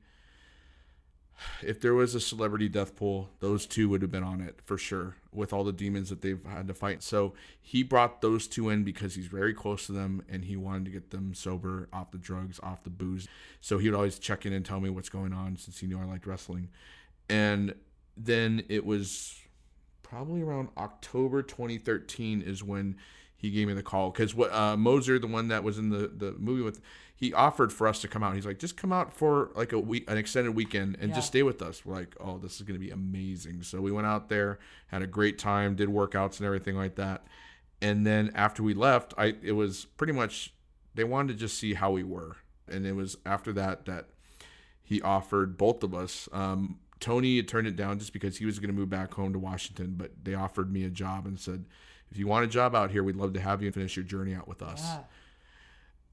if 1.61 1.81
there 1.81 1.93
was 1.93 2.15
a 2.15 2.19
celebrity 2.19 2.69
death 2.69 2.95
pool 2.95 3.29
those 3.39 3.65
two 3.65 3.89
would 3.89 4.01
have 4.01 4.11
been 4.11 4.23
on 4.23 4.41
it 4.41 4.59
for 4.63 4.77
sure 4.77 5.15
with 5.33 5.53
all 5.53 5.63
the 5.63 5.71
demons 5.71 6.09
that 6.09 6.21
they've 6.21 6.43
had 6.45 6.67
to 6.67 6.73
fight. 6.73 7.01
So 7.01 7.33
he 7.61 7.83
brought 7.83 8.21
those 8.21 8.47
two 8.47 8.69
in 8.69 8.83
because 8.83 9.15
he's 9.15 9.27
very 9.27 9.53
close 9.53 9.85
to 9.85 9.93
them 9.93 10.23
and 10.29 10.43
he 10.43 10.57
wanted 10.57 10.85
to 10.85 10.91
get 10.91 11.11
them 11.11 11.33
sober 11.33 11.87
off 11.93 12.11
the 12.11 12.17
drugs 12.17 12.59
off 12.61 12.83
the 12.83 12.89
booze. 12.89 13.27
So 13.61 13.77
he 13.77 13.89
would 13.89 13.95
always 13.95 14.19
check 14.19 14.45
in 14.45 14.53
and 14.53 14.65
tell 14.65 14.79
me 14.79 14.89
what's 14.89 15.09
going 15.09 15.33
on 15.33 15.55
since 15.57 15.79
he 15.79 15.87
knew 15.87 15.99
i 15.99 16.03
liked 16.03 16.25
wrestling. 16.27 16.69
And 17.29 17.75
then 18.17 18.63
it 18.67 18.85
was 18.85 19.39
probably 20.03 20.41
around 20.41 20.67
october 20.77 21.41
2013 21.41 22.41
is 22.41 22.61
when 22.61 22.97
he 23.37 23.49
gave 23.49 23.67
me 23.67 23.73
the 23.73 23.83
call. 23.83 24.11
Because 24.11 24.35
what 24.35 24.51
uh, 24.53 24.75
moser 24.75 25.17
the 25.17 25.27
one 25.27 25.47
that 25.47 25.63
was 25.63 25.77
in 25.77 25.89
the, 25.89 26.11
the 26.13 26.33
movie 26.37 26.61
with 26.61 26.81
he 27.21 27.31
offered 27.35 27.71
for 27.71 27.87
us 27.87 28.01
to 28.01 28.07
come 28.07 28.23
out. 28.23 28.33
He's 28.33 28.47
like 28.47 28.57
just 28.57 28.75
come 28.75 28.91
out 28.91 29.13
for 29.13 29.51
like 29.55 29.71
a 29.73 29.79
week 29.79 30.09
an 30.09 30.17
extended 30.17 30.55
weekend 30.55 30.97
and 30.99 31.09
Yeah. 31.09 31.15
just 31.15 31.27
stay 31.27 31.43
with 31.43 31.61
us. 31.61 31.85
We're 31.85 31.93
like 31.93 32.15
oh 32.19 32.39
this 32.39 32.55
is 32.55 32.63
going 32.63 32.79
to 32.79 32.83
be 32.85 32.89
amazing. 32.91 33.61
So 33.61 33.79
we 33.79 33.91
went 33.91 34.07
out 34.07 34.27
there 34.27 34.57
had 34.87 35.03
a 35.03 35.07
great 35.07 35.37
time 35.37 35.75
did 35.75 35.87
workouts 35.87 36.39
and 36.39 36.47
everything 36.47 36.75
like 36.75 36.95
that. 36.95 37.25
And 37.79 38.05
then 38.07 38.31
after 38.33 38.63
we 38.63 38.73
left 38.73 39.13
i 39.19 39.35
it 39.43 39.51
was 39.53 39.85
pretty 39.85 40.13
much 40.13 40.53
they 40.95 41.03
wanted 41.03 41.33
to 41.33 41.39
just 41.39 41.57
see 41.59 41.75
how 41.75 41.91
we 41.91 42.03
were. 42.03 42.37
And 42.67 42.87
it 42.87 42.93
was 42.95 43.17
after 43.25 43.53
that 43.53 43.85
that 43.85 44.07
he 44.81 44.99
offered 45.03 45.57
both 45.59 45.83
of 45.83 45.93
us 45.93 46.27
um, 46.33 46.79
tony 46.99 47.37
had 47.37 47.47
turned 47.47 47.67
it 47.67 47.75
down 47.75 47.99
just 47.99 48.13
because 48.13 48.37
he 48.37 48.45
was 48.47 48.57
going 48.59 48.69
to 48.69 48.75
move 48.75 48.89
back 48.89 49.13
home 49.13 49.31
to 49.33 49.39
washington 49.39 49.93
but 49.97 50.11
they 50.23 50.33
offered 50.33 50.71
me 50.71 50.83
a 50.83 50.89
job 50.89 51.25
and 51.25 51.39
said 51.39 51.65
if 52.11 52.17
you 52.17 52.27
want 52.27 52.43
a 52.43 52.47
job 52.47 52.75
out 52.75 52.91
here 52.91 53.03
we'd 53.03 53.15
love 53.15 53.31
to 53.33 53.39
have 53.39 53.61
you 53.61 53.67
and 53.67 53.73
finish 53.75 53.95
your 53.95 54.03
journey 54.05 54.33
out 54.33 54.47
with 54.47 54.61
us. 54.61 54.81
Yeah. 54.83 54.99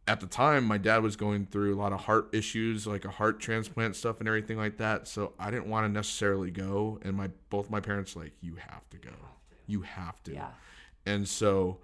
At 0.08 0.20
the 0.20 0.26
time 0.26 0.64
my 0.64 0.78
dad 0.78 1.02
was 1.02 1.14
going 1.16 1.46
through 1.46 1.74
a 1.74 1.78
lot 1.78 1.92
of 1.92 2.00
heart 2.00 2.30
issues 2.32 2.86
like 2.86 3.04
a 3.04 3.10
heart 3.10 3.38
transplant 3.38 3.94
stuff 3.94 4.18
and 4.20 4.28
everything 4.28 4.56
like 4.56 4.78
that. 4.78 5.06
So 5.06 5.34
i 5.38 5.50
didn't 5.50 5.66
want 5.68 5.86
to 5.86 5.92
necessarily 5.92 6.50
go. 6.50 6.98
And 7.02 7.14
my 7.14 7.28
both 7.50 7.70
my 7.70 7.80
parents 7.80 8.16
like 8.16 8.32
you 8.40 8.56
have 8.56 8.88
to 8.90 8.96
go. 8.96 9.12
You 9.66 9.82
have 9.82 10.22
to. 10.24 10.32
Yeah. 10.32 10.48
and 11.06 11.28
so 11.28 11.78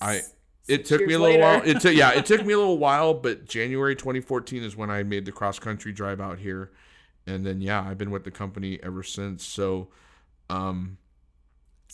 i 0.00 0.20
it 0.68 0.86
six 0.86 0.88
took 0.88 1.06
me 1.06 1.14
a 1.14 1.18
little 1.18 1.34
later. 1.34 1.42
while. 1.42 1.62
It 1.64 1.80
took 1.80 1.94
yeah 1.94 2.12
it 2.12 2.24
took 2.30 2.46
me 2.46 2.52
a 2.54 2.58
little 2.58 2.78
while 2.78 3.12
but 3.14 3.44
january 3.46 3.96
2014 3.96 4.62
is 4.62 4.76
when 4.76 4.90
i 4.90 5.02
made 5.02 5.24
the 5.24 5.32
cross 5.32 5.58
country 5.58 5.92
drive 5.92 6.20
out 6.20 6.38
here. 6.38 6.70
And 7.26 7.44
then 7.44 7.60
yeah 7.60 7.82
i've 7.82 7.98
been 7.98 8.10
with 8.12 8.24
the 8.24 8.30
company 8.30 8.78
ever 8.82 9.02
since. 9.02 9.44
So 9.44 9.88
um 10.48 10.98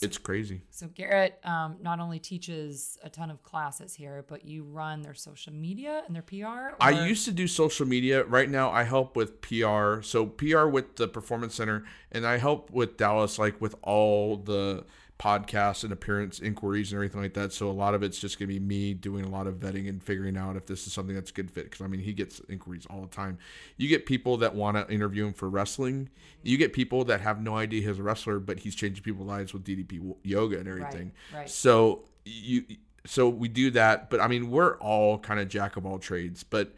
it's 0.02 0.18
crazy 0.18 0.62
So 0.70 0.88
Garrett 0.88 1.38
um, 1.44 1.76
not 1.82 2.00
only 2.00 2.18
teaches 2.18 2.98
a 3.02 3.10
ton 3.10 3.30
of 3.30 3.42
classes 3.42 3.94
here, 3.94 4.24
but 4.28 4.44
you 4.44 4.62
run 4.64 5.02
their 5.02 5.14
social 5.14 5.52
media 5.52 6.02
and 6.06 6.14
their 6.14 6.22
PR. 6.22 6.74
I 6.80 7.06
used 7.06 7.24
to 7.26 7.32
do 7.32 7.46
social 7.46 7.86
media. 7.86 8.24
Right 8.24 8.48
now, 8.48 8.70
I 8.70 8.84
help 8.84 9.16
with 9.16 9.40
PR. 9.42 10.00
So 10.02 10.26
PR 10.26 10.66
with 10.66 10.96
the 10.96 11.08
Performance 11.08 11.54
Center, 11.54 11.84
and 12.12 12.26
I 12.26 12.38
help 12.38 12.70
with 12.70 12.96
Dallas, 12.96 13.38
like 13.38 13.60
with 13.60 13.74
all 13.82 14.36
the 14.36 14.84
podcasts 15.20 15.84
and 15.84 15.92
appearance 15.92 16.40
inquiries 16.40 16.90
and 16.92 16.96
everything 16.96 17.20
like 17.20 17.34
that. 17.34 17.52
So 17.52 17.68
a 17.68 17.72
lot 17.72 17.94
of 17.94 18.02
it's 18.02 18.18
just 18.18 18.38
gonna 18.38 18.48
be 18.48 18.58
me 18.58 18.94
doing 18.94 19.24
a 19.24 19.28
lot 19.28 19.46
of 19.46 19.56
vetting 19.56 19.86
and 19.86 20.02
figuring 20.02 20.36
out 20.38 20.56
if 20.56 20.64
this 20.64 20.86
is 20.86 20.94
something 20.94 21.14
that's 21.14 21.30
a 21.30 21.34
good 21.34 21.50
fit. 21.50 21.64
Because 21.64 21.82
I 21.82 21.86
mean, 21.88 22.00
he 22.00 22.14
gets 22.14 22.40
inquiries 22.48 22.86
all 22.88 23.02
the 23.02 23.08
time. 23.14 23.36
You 23.76 23.86
get 23.88 24.06
people 24.06 24.38
that 24.38 24.54
want 24.54 24.76
to 24.78 24.92
interview 24.92 25.26
him 25.26 25.34
for 25.34 25.50
wrestling. 25.50 26.08
You 26.42 26.56
get 26.56 26.72
people 26.72 27.04
that 27.04 27.20
have 27.20 27.42
no 27.42 27.56
idea 27.56 27.86
he's 27.86 27.98
a 27.98 28.02
wrestler, 28.02 28.38
but 28.40 28.60
he's 28.60 28.74
changing 28.74 29.04
people's 29.04 29.28
lives 29.28 29.52
with 29.52 29.62
DDP 29.64 30.16
yoga 30.22 30.58
and 30.58 30.66
everything. 30.66 31.12
right. 31.34 31.48
So 31.50 32.04
you 32.24 32.64
so 33.06 33.28
we 33.28 33.48
do 33.48 33.70
that, 33.72 34.08
but 34.08 34.20
I 34.20 34.26
mean 34.28 34.50
we're 34.50 34.76
all 34.78 35.18
kind 35.18 35.38
of 35.38 35.48
jack 35.48 35.76
of 35.76 35.84
all 35.84 35.98
trades. 35.98 36.42
But 36.44 36.74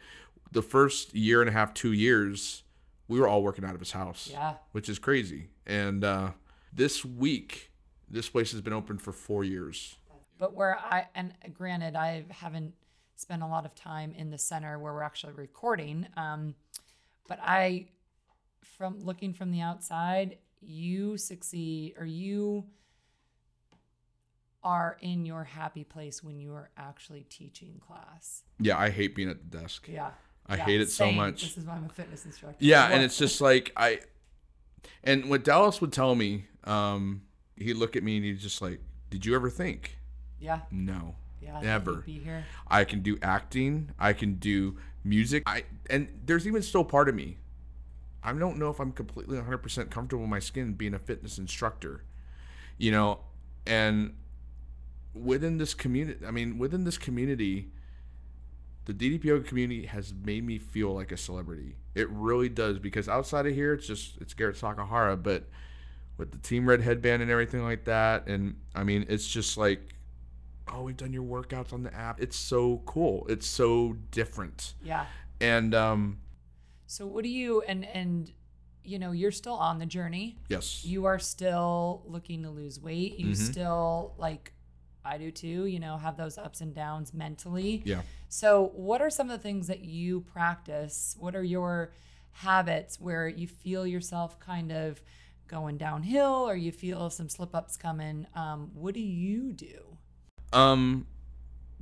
the 0.51 0.61
first 0.61 1.15
year 1.15 1.39
and 1.41 1.49
a 1.49 1.53
half, 1.53 1.73
two 1.73 1.93
years, 1.93 2.63
we 3.07 3.19
were 3.19 3.27
all 3.27 3.41
working 3.41 3.63
out 3.63 3.73
of 3.73 3.79
his 3.79 3.91
house, 3.91 4.27
Yeah. 4.31 4.55
which 4.73 4.89
is 4.89 4.99
crazy. 4.99 5.47
And 5.65 6.03
uh, 6.03 6.31
this 6.73 7.03
week, 7.05 7.71
this 8.13 8.29
place 8.29 8.51
has 8.51 8.61
been 8.61 8.73
open 8.73 8.97
for 8.97 9.11
four 9.11 9.43
years. 9.43 9.95
But 10.37 10.53
where 10.53 10.77
I 10.77 11.07
and 11.15 11.33
granted, 11.53 11.95
I 11.95 12.25
haven't 12.29 12.73
spent 13.15 13.41
a 13.41 13.47
lot 13.47 13.65
of 13.65 13.75
time 13.75 14.13
in 14.17 14.29
the 14.29 14.37
center 14.37 14.79
where 14.79 14.93
we're 14.93 15.03
actually 15.03 15.33
recording. 15.33 16.07
Um, 16.15 16.55
but 17.27 17.39
I, 17.41 17.87
from 18.77 18.99
looking 19.03 19.33
from 19.33 19.51
the 19.51 19.61
outside, 19.61 20.37
you 20.61 21.17
succeed 21.17 21.95
or 21.97 22.05
you 22.05 22.65
are 24.63 24.97
in 25.01 25.25
your 25.25 25.43
happy 25.43 25.83
place 25.83 26.23
when 26.23 26.39
you 26.39 26.53
are 26.53 26.69
actually 26.77 27.25
teaching 27.29 27.81
class. 27.85 28.43
Yeah, 28.59 28.77
I 28.77 28.89
hate 28.89 29.15
being 29.15 29.29
at 29.29 29.51
the 29.51 29.57
desk. 29.57 29.87
Yeah. 29.91 30.11
I 30.47 30.57
Yeah, 30.57 30.65
hate 30.65 30.81
it 30.81 30.89
so 30.89 31.11
much. 31.11 31.41
This 31.41 31.57
is 31.57 31.65
why 31.65 31.75
I'm 31.75 31.85
a 31.85 31.89
fitness 31.89 32.25
instructor. 32.25 32.57
Yeah, 32.59 32.87
and 32.89 33.01
it's 33.01 33.17
just 33.17 33.41
like 33.41 33.71
I, 33.75 33.99
and 35.03 35.29
what 35.29 35.43
Dallas 35.43 35.79
would 35.81 35.93
tell 35.93 36.15
me, 36.15 36.45
um, 36.65 37.23
he'd 37.57 37.75
look 37.75 37.95
at 37.95 38.03
me 38.03 38.17
and 38.17 38.25
he's 38.25 38.41
just 38.41 38.61
like, 38.61 38.79
"Did 39.09 39.25
you 39.25 39.35
ever 39.35 39.49
think?" 39.49 39.97
yeah, 40.39 40.61
No. 40.71 41.15
yeah. 41.41 41.79
here. 42.03 42.45
I 42.67 42.83
can 42.83 43.01
do 43.01 43.17
acting. 43.21 43.91
I 43.99 44.13
can 44.13 44.35
do 44.35 44.77
music. 45.03 45.43
I 45.45 45.63
and 45.89 46.07
there's 46.25 46.47
even 46.47 46.61
still 46.61 46.83
part 46.83 47.09
of 47.09 47.15
me. 47.15 47.37
I 48.23 48.31
don't 48.33 48.57
know 48.57 48.69
if 48.69 48.79
I'm 48.79 48.93
completely 48.93 49.37
100% 49.37 49.89
comfortable 49.89 50.23
in 50.23 50.29
my 50.29 50.39
skin 50.39 50.73
being 50.73 50.93
a 50.93 50.99
fitness 50.99 51.37
instructor. 51.37 52.03
You 52.77 52.91
know, 52.91 53.19
and 53.67 54.15
within 55.13 55.57
this 55.57 55.73
community, 55.73 56.25
I 56.25 56.31
mean, 56.31 56.57
within 56.57 56.85
this 56.85 56.97
community, 56.97 57.69
the 58.85 58.93
DDP 58.93 59.25
yoga 59.25 59.43
community 59.47 59.85
has 59.85 60.13
made 60.13 60.45
me 60.45 60.57
feel 60.57 60.93
like 60.93 61.11
a 61.11 61.17
celebrity. 61.17 61.75
It 61.95 62.09
really 62.09 62.49
does 62.49 62.79
because 62.79 63.07
outside 63.07 63.45
of 63.45 63.53
here, 63.53 63.73
it's 63.73 63.87
just 63.87 64.17
it's 64.19 64.33
Garrett 64.33 64.55
Sakahara, 64.55 65.21
but 65.21 65.49
with 66.17 66.31
the 66.31 66.37
Team 66.37 66.67
Red 66.67 66.81
headband 66.81 67.21
and 67.21 67.31
everything 67.31 67.63
like 67.63 67.85
that, 67.85 68.27
and 68.27 68.55
I 68.75 68.83
mean, 68.83 69.05
it's 69.09 69.27
just 69.27 69.57
like 69.57 69.81
oh, 70.73 70.83
we've 70.83 70.95
done 70.97 71.11
your 71.11 71.23
workouts 71.23 71.73
on 71.73 71.83
the 71.83 71.93
app. 71.93 72.21
It's 72.21 72.37
so 72.37 72.81
cool. 72.85 73.25
It's 73.27 73.45
so 73.45 73.97
different. 74.11 74.73
Yeah. 74.81 75.05
And 75.41 75.75
um, 75.75 76.19
So 76.87 77.05
what 77.05 77.23
do 77.23 77.29
you 77.29 77.61
and 77.63 77.85
and 77.85 78.31
you 78.85 78.97
know, 78.99 79.11
you're 79.11 79.31
still 79.31 79.55
on 79.55 79.79
the 79.79 79.85
journey. 79.85 80.37
yes, 80.49 80.83
You 80.85 81.05
are 81.05 81.19
still 81.19 82.01
looking 82.05 82.43
to 82.43 82.49
lose 82.49 82.79
weight. 82.81 83.17
You 83.19 83.27
Mhm. 83.31 83.35
still 83.37 84.13
like 84.17 84.53
I 85.05 85.17
do 85.17 85.31
too, 85.31 85.65
you 85.65 85.79
know, 85.79 85.97
have 85.97 86.15
those 86.17 86.37
ups 86.37 86.61
and 86.61 86.73
downs 86.73 87.13
mentally. 87.13 87.81
yeah. 87.85 88.01
So, 88.29 88.71
what 88.73 89.01
are 89.01 89.09
some 89.09 89.29
of 89.29 89.37
the 89.37 89.43
things 89.43 89.67
that 89.67 89.81
you 89.81 90.21
practice? 90.21 91.15
What 91.19 91.35
are 91.35 91.43
your 91.43 91.91
habits 92.31 92.99
where 92.99 93.27
you 93.27 93.47
feel 93.47 93.85
yourself 93.85 94.39
kind 94.39 94.71
of 94.71 95.01
going 95.53 95.77
downhill 95.77 96.49
or 96.49 96.55
you 96.55 96.71
feel 96.71 97.09
some 97.09 97.29
slip 97.29 97.53
ups 97.53 97.77
coming? 97.77 98.25
Um, 98.35 98.71
what 98.73 98.95
do 98.95 98.99
you 98.99 99.53
do? 99.53 99.97
Um, 100.51 101.05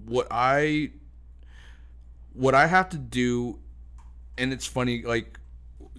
what 0.06 0.28
I 0.30 0.92
what 2.34 2.54
I 2.54 2.68
have 2.68 2.90
to 2.90 2.98
do, 2.98 3.60
and 4.38 4.52
it's 4.52 4.66
funny, 4.66 5.04
like 5.04 5.40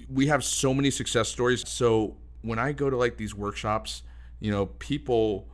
we 0.08 0.26
have 0.26 0.44
so 0.44 0.74
many 0.74 0.90
success 0.90 1.28
stories. 1.28 1.66
So 1.68 2.16
when 2.42 2.58
I 2.58 2.72
go 2.72 2.90
to 2.90 2.96
like 2.96 3.16
these 3.16 3.34
workshops, 3.34 4.02
you 4.40 4.50
know, 4.50 4.66
people 4.66 5.48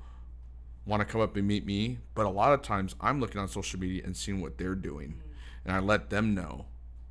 want 0.87 1.01
to 1.01 1.05
come 1.05 1.21
up 1.21 1.37
and 1.37 1.47
meet 1.47 1.66
me, 1.66 1.99
but 2.14 2.27
a 2.27 2.31
lot 2.31 2.53
of 2.53 2.62
times 2.62 2.95
I'm 3.01 3.21
looking 3.21 3.41
on 3.41 3.49
social 3.49 3.79
media 3.79 4.03
and 4.05 4.16
seeing 4.16 4.41
what 4.41 4.59
they're 4.59 4.75
doing, 4.75 5.21
and 5.64 5.75
I 5.75 5.79
let 5.79 6.11
them 6.11 6.35
know. 6.35 6.66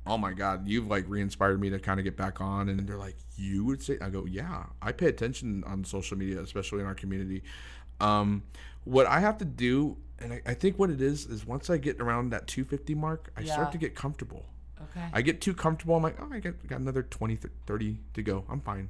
Oh 0.08 0.16
my 0.18 0.32
God, 0.32 0.66
you've 0.66 0.86
like 0.86 1.04
re-inspired 1.06 1.60
me 1.60 1.68
to 1.70 1.78
kind 1.78 2.00
of 2.00 2.04
get 2.04 2.16
back 2.16 2.40
on, 2.40 2.68
and 2.70 2.88
they're 2.88 2.96
like, 2.96 3.16
"You 3.36 3.64
would 3.66 3.82
say?" 3.82 3.98
I 4.00 4.08
go, 4.08 4.24
"Yeah, 4.24 4.64
I 4.80 4.92
pay 4.92 5.06
attention 5.06 5.62
on 5.64 5.84
social 5.84 6.16
media, 6.16 6.40
especially 6.40 6.80
in 6.80 6.86
our 6.86 6.94
community." 6.94 7.42
Um, 8.00 8.42
what 8.84 9.06
I 9.06 9.20
have 9.20 9.36
to 9.38 9.44
do, 9.44 9.98
and 10.18 10.32
I, 10.32 10.40
I 10.46 10.54
think 10.54 10.78
what 10.78 10.88
it 10.88 11.02
is, 11.02 11.26
is 11.26 11.44
once 11.46 11.68
I 11.68 11.76
get 11.76 12.00
around 12.00 12.30
that 12.30 12.46
250 12.46 12.94
mark, 12.94 13.30
I 13.36 13.42
Yeah. 13.42 13.52
start 13.52 13.72
to 13.72 13.78
get 13.78 13.94
comfortable. 13.94 14.46
Okay. 14.80 15.04
I 15.12 15.20
get 15.22 15.40
too 15.40 15.52
comfortable. 15.52 15.96
I'm 15.96 16.02
like, 16.02 16.16
oh, 16.20 16.28
I 16.32 16.38
got, 16.38 16.54
got 16.66 16.80
another 16.80 17.02
20, 17.02 17.36
30 17.66 17.98
to 18.14 18.22
go. 18.22 18.44
I'm 18.48 18.60
fine. 18.60 18.88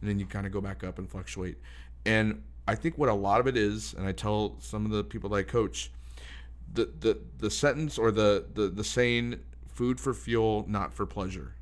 And 0.00 0.10
then 0.10 0.18
you 0.18 0.26
kind 0.26 0.46
of 0.46 0.52
go 0.52 0.60
back 0.60 0.84
up 0.84 0.98
and 0.98 1.08
fluctuate. 1.08 1.56
And 2.04 2.42
I 2.66 2.74
think 2.74 2.98
what 2.98 3.08
a 3.08 3.14
lot 3.14 3.40
of 3.40 3.46
it 3.46 3.56
is, 3.56 3.94
and 3.94 4.06
I 4.06 4.12
tell 4.12 4.56
some 4.60 4.84
of 4.84 4.90
the 4.90 5.02
people 5.04 5.30
that 5.30 5.36
I 5.36 5.42
coach, 5.44 5.90
the 6.74 6.90
the, 7.00 7.18
the 7.38 7.50
sentence 7.50 7.96
or 7.96 8.10
the, 8.10 8.44
the, 8.52 8.68
the 8.68 8.84
saying, 8.84 9.40
food 9.78 10.00
for 10.00 10.12
fuel, 10.12 10.64
not 10.68 10.92
for 10.92 11.06
pleasure. 11.06 11.54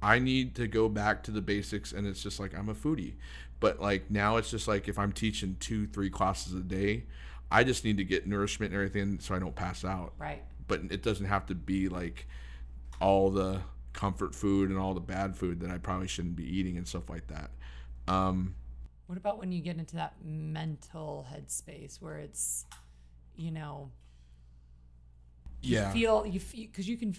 I 0.00 0.20
need 0.20 0.54
to 0.54 0.68
go 0.68 0.88
back 0.88 1.24
to 1.24 1.32
the 1.32 1.40
basics, 1.40 1.90
and 1.92 2.06
it's 2.06 2.22
just 2.22 2.38
like 2.38 2.56
I'm 2.56 2.68
a 2.68 2.74
foodie. 2.74 3.14
But 3.58 3.80
like 3.80 4.08
now, 4.08 4.36
it's 4.36 4.50
just 4.52 4.68
like 4.68 4.86
if 4.86 4.98
I'm 5.00 5.10
teaching 5.12 5.56
two, 5.58 5.88
three 5.88 6.10
classes 6.10 6.54
a 6.54 6.60
day, 6.60 7.06
I 7.50 7.64
just 7.64 7.84
need 7.84 7.96
to 7.96 8.04
get 8.04 8.24
nourishment 8.24 8.72
and 8.72 8.80
everything 8.80 9.18
so 9.18 9.34
I 9.34 9.40
don't 9.40 9.56
pass 9.56 9.84
out 9.84 10.12
right. 10.16 10.42
but 10.68 10.80
it 10.90 11.02
doesn't 11.02 11.26
have 11.26 11.46
to 11.46 11.56
be 11.56 11.88
like 11.88 12.28
all 13.00 13.30
the 13.30 13.60
comfort 13.92 14.32
food 14.36 14.70
and 14.70 14.78
all 14.78 14.94
the 14.94 15.00
bad 15.00 15.34
food 15.34 15.58
that 15.60 15.70
I 15.70 15.78
probably 15.78 16.06
shouldn't 16.06 16.36
be 16.36 16.44
eating 16.44 16.76
and 16.78 16.86
stuff 16.86 17.10
like 17.10 17.26
that. 17.26 17.50
Um, 18.06 18.54
What 19.08 19.18
about 19.18 19.40
when 19.40 19.50
you 19.50 19.60
get 19.60 19.76
into 19.76 19.96
that 19.96 20.14
mental 20.24 21.26
headspace 21.32 22.00
where 22.00 22.18
it's, 22.18 22.64
you 23.34 23.50
know, 23.50 23.90
you 25.62 25.76
yeah, 25.76 25.92
feel 25.92 26.26
you 26.26 26.40
because 26.54 26.88
you 26.88 26.96
can 26.96 27.14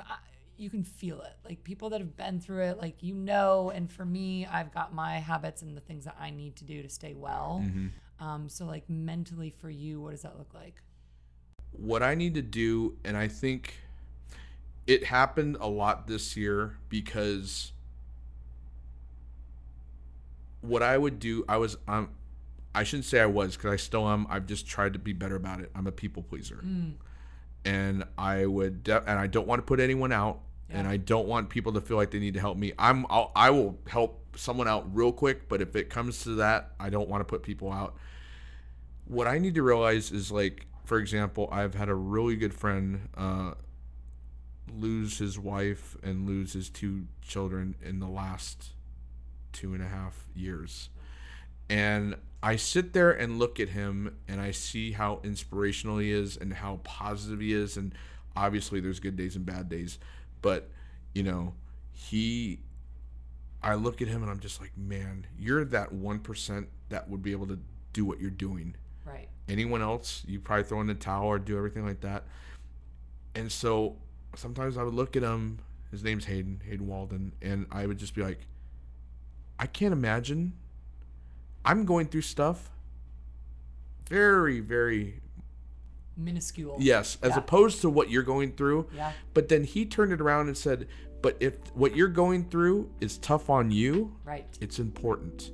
you 0.58 0.70
can 0.70 0.84
feel 0.84 1.22
it 1.22 1.34
like 1.44 1.64
people 1.64 1.90
that 1.90 2.00
have 2.00 2.16
been 2.16 2.40
through 2.40 2.64
it 2.64 2.78
like 2.78 3.02
you 3.02 3.14
know 3.16 3.72
and 3.74 3.92
for 3.92 4.06
me 4.06 4.46
i've 4.46 4.72
got 4.74 4.94
my 4.94 5.14
habits 5.20 5.62
and 5.62 5.76
the 5.76 5.82
things 5.82 6.06
that 6.06 6.16
i 6.20 6.30
need 6.30 6.56
to 6.56 6.64
do 6.64 6.82
to 6.84 6.90
stay 6.90 7.14
well 7.14 7.64
Mm-hmm. 7.66 8.26
um 8.26 8.50
so 8.50 8.66
like 8.66 8.90
mentally 8.90 9.50
for 9.50 9.70
you 9.70 10.00
what 10.02 10.12
does 10.12 10.22
that 10.22 10.38
look 10.38 10.54
like 10.54 10.82
what 11.72 12.04
I 12.04 12.16
need 12.16 12.34
to 12.36 12.42
do, 12.42 12.98
and 13.06 13.16
I 13.16 13.30
think 13.30 13.76
it 14.86 15.06
happened 15.06 15.56
a 15.62 15.68
lot 15.70 16.06
this 16.06 16.36
year 16.36 16.78
because 16.90 17.72
what 20.62 20.84
I 20.84 20.98
would 20.98 21.20
do, 21.20 21.46
I 21.48 21.58
was, 21.58 21.78
um, 21.88 22.10
I 22.76 22.84
shouldn't 22.84 23.06
say 23.06 23.20
I 23.20 23.26
was 23.26 23.56
because 23.56 23.72
I 23.72 23.76
still 23.78 24.08
am. 24.08 24.28
I've 24.30 24.46
just 24.46 24.68
tried 24.68 24.94
to 24.94 25.00
be 25.00 25.14
better 25.14 25.36
about 25.36 25.62
it. 25.62 25.72
I'm 25.76 25.88
a 25.88 25.92
people 25.92 26.24
pleaser. 26.24 26.60
And 27.66 28.04
I 28.18 28.46
would 28.46 28.84
de- 28.84 29.10
and 29.10 29.20
I 29.20 29.28
don't 29.28 29.48
want 29.48 29.60
to 29.60 29.64
put 29.66 29.80
anyone 29.80 30.12
out 30.12 30.42
and 30.70 30.88
I 30.88 30.98
don't 30.98 31.28
want 31.28 31.50
people 31.50 31.74
to 31.74 31.82
feel 31.82 31.98
like 31.98 32.12
they 32.12 32.20
need 32.20 32.36
to 32.36 32.40
help 32.40 32.58
me. 32.58 32.72
I'm 32.80 33.06
I'll, 33.10 33.32
I 33.36 33.50
will 33.50 33.78
help 33.88 34.38
someone 34.38 34.68
out 34.68 34.96
real 34.96 35.12
quick, 35.12 35.50
but 35.50 35.62
if 35.62 35.76
it 35.76 35.90
comes 35.90 36.24
to 36.24 36.36
that, 36.36 36.72
I 36.80 36.90
don't 36.90 37.10
want 37.10 37.22
to 37.22 37.26
put 37.26 37.44
people 37.44 37.72
out. 37.72 37.96
What 39.06 39.28
I 39.28 39.38
need 39.38 39.56
to 39.56 39.64
realize 39.64 40.12
is 40.12 40.32
like 40.32 40.66
for 40.86 40.98
example, 40.98 41.48
I've 41.52 41.76
had 41.76 41.90
a 41.90 41.96
really 41.96 42.36
good 42.36 42.54
friend 42.54 43.08
uh, 43.16 43.54
lose 44.74 45.20
his 45.20 45.38
wife 45.40 45.96
and 46.04 46.28
lose 46.28 46.54
his 46.54 46.70
two 46.70 47.08
children 47.22 47.76
in 47.82 48.00
the 48.00 48.08
last 48.08 48.74
two 49.54 49.74
and 49.74 49.84
a 49.84 49.88
half 49.88 50.26
years. 50.34 50.90
And 51.72 52.18
I 52.44 52.58
sit 52.58 52.92
there 52.92 53.12
and 53.12 53.40
look 53.40 53.62
at 53.62 53.70
him 53.70 54.18
and 54.28 54.42
I 54.42 54.52
see 54.52 54.92
how 54.92 55.22
inspirational 55.24 56.00
he 56.00 56.12
is 56.12 56.36
and 56.36 56.52
how 56.54 56.82
positive 56.84 57.40
he 57.40 57.54
is. 57.54 57.78
And 57.78 57.96
obviously, 58.36 58.82
there's 58.82 59.00
good 59.00 59.16
days 59.16 59.38
and 59.38 59.46
bad 59.46 59.70
days. 59.70 59.98
But, 60.42 60.70
you 61.14 61.24
know, 61.24 61.54
he, 61.94 62.60
I 63.64 63.76
look 63.76 64.02
at 64.02 64.10
him 64.10 64.22
and 64.22 64.30
I'm 64.30 64.42
just 64.42 64.60
like, 64.60 64.74
man, 64.76 65.26
you're 65.40 65.64
that 65.64 65.94
1% 65.94 66.68
that 66.90 67.10
would 67.10 67.24
be 67.24 67.32
able 67.32 67.48
to 67.48 67.60
do 67.94 68.04
what 68.04 68.20
you're 68.20 68.30
doing. 68.30 68.76
right 69.06 69.30
Anyone 69.48 69.82
else, 69.82 70.24
you 70.28 70.42
probably 70.42 70.66
throw 70.66 70.82
in 70.82 70.88
the 70.88 70.94
towel 70.94 71.28
or 71.28 71.40
do 71.40 71.56
everything 71.56 71.86
like 71.86 72.02
that. 72.02 72.26
And 73.34 73.50
so 73.50 73.96
sometimes 74.36 74.78
I 74.78 74.84
would 74.84 74.94
look 74.94 75.16
at 75.16 75.24
him. 75.24 75.60
His 75.90 76.04
name's 76.04 76.26
Hayden, 76.26 76.62
Hayden 76.66 76.86
Walden. 76.86 77.34
And 77.42 77.66
I 77.72 77.86
would 77.86 77.98
just 77.98 78.14
be 78.14 78.24
like, 78.24 78.40
I 79.58 79.68
can't 79.68 79.94
imagine. 79.94 80.52
I'm 81.64 81.86
going 81.86 82.08
through 82.08 82.22
stuff 82.22 82.70
very, 84.10 84.60
very, 84.60 85.22
minuscule 86.18 86.76
yes, 86.80 87.18
as 87.22 87.32
Yeah. 87.32 87.38
opposed 87.40 87.82
to 87.82 87.90
what 87.90 88.10
you're 88.10 88.24
going 88.24 88.52
through. 88.54 88.88
yeah 88.94 89.14
But 89.34 89.48
then 89.50 89.64
he 89.64 89.86
turned 89.86 90.12
it 90.12 90.20
around 90.22 90.48
and 90.48 90.58
said, 90.58 90.88
But 91.22 91.38
if 91.40 91.54
what 91.76 91.96
you're 91.96 92.08
going 92.10 92.50
through 92.50 92.90
is 93.00 93.18
tough 93.20 93.50
on 93.50 93.72
you, 93.72 94.16
right 94.26 94.46
it's 94.60 94.80
important. 94.80 95.52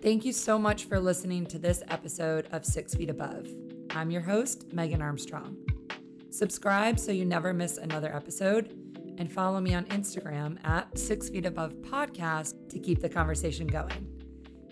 Thank 0.00 0.24
you 0.24 0.32
so 0.32 0.58
much 0.58 0.84
for 0.84 1.00
listening 1.00 1.44
to 1.46 1.58
this 1.58 1.82
episode 1.88 2.46
of 2.52 2.64
Six 2.64 2.94
Feet 2.94 3.10
Above. 3.10 3.48
I'm 3.90 4.10
your 4.10 4.22
host, 4.22 4.72
Megan 4.72 5.02
Armstrong. 5.02 5.56
Subscribe 6.30 7.00
so 7.00 7.10
you 7.10 7.24
never 7.24 7.52
miss 7.52 7.78
another 7.78 8.14
episode, 8.14 8.78
and 9.18 9.30
follow 9.30 9.60
me 9.60 9.74
on 9.74 9.84
Instagram 9.86 10.64
at 10.64 10.96
Six 10.96 11.28
Feet 11.28 11.44
Above 11.44 11.74
Podcast 11.82 12.54
to 12.70 12.78
keep 12.78 13.00
the 13.00 13.08
conversation 13.08 13.66
going. 13.66 14.08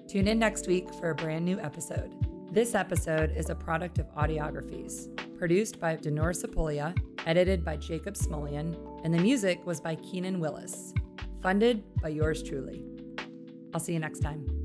Tune 0.09 0.29
in 0.29 0.39
next 0.39 0.67
week 0.69 0.93
for 0.95 1.11
a 1.11 1.15
brand 1.15 1.45
new 1.45 1.59
episode. 1.61 2.15
This 2.53 2.75
episode 2.75 3.33
is 3.37 3.51
a 3.51 3.55
product 3.55 3.99
of 3.99 4.07
Audiographies, 4.15 5.09
produced 5.37 5.79
by 5.81 5.97
Denora 5.97 6.33
Sapolia, 6.33 6.97
edited 7.27 7.65
by 7.65 7.77
Jacob 7.77 8.15
Smolian, 8.15 8.77
and 9.05 9.13
the 9.13 9.19
music 9.19 9.67
was 9.67 9.81
by 9.81 9.97
Keenan 9.97 10.41
Willis, 10.41 10.95
funded 11.43 11.83
by 12.01 12.09
yours 12.09 12.43
truly. 12.43 12.85
I'll 13.75 13.81
see 13.81 13.93
you 13.93 13.99
next 13.99 14.21
time. 14.21 14.56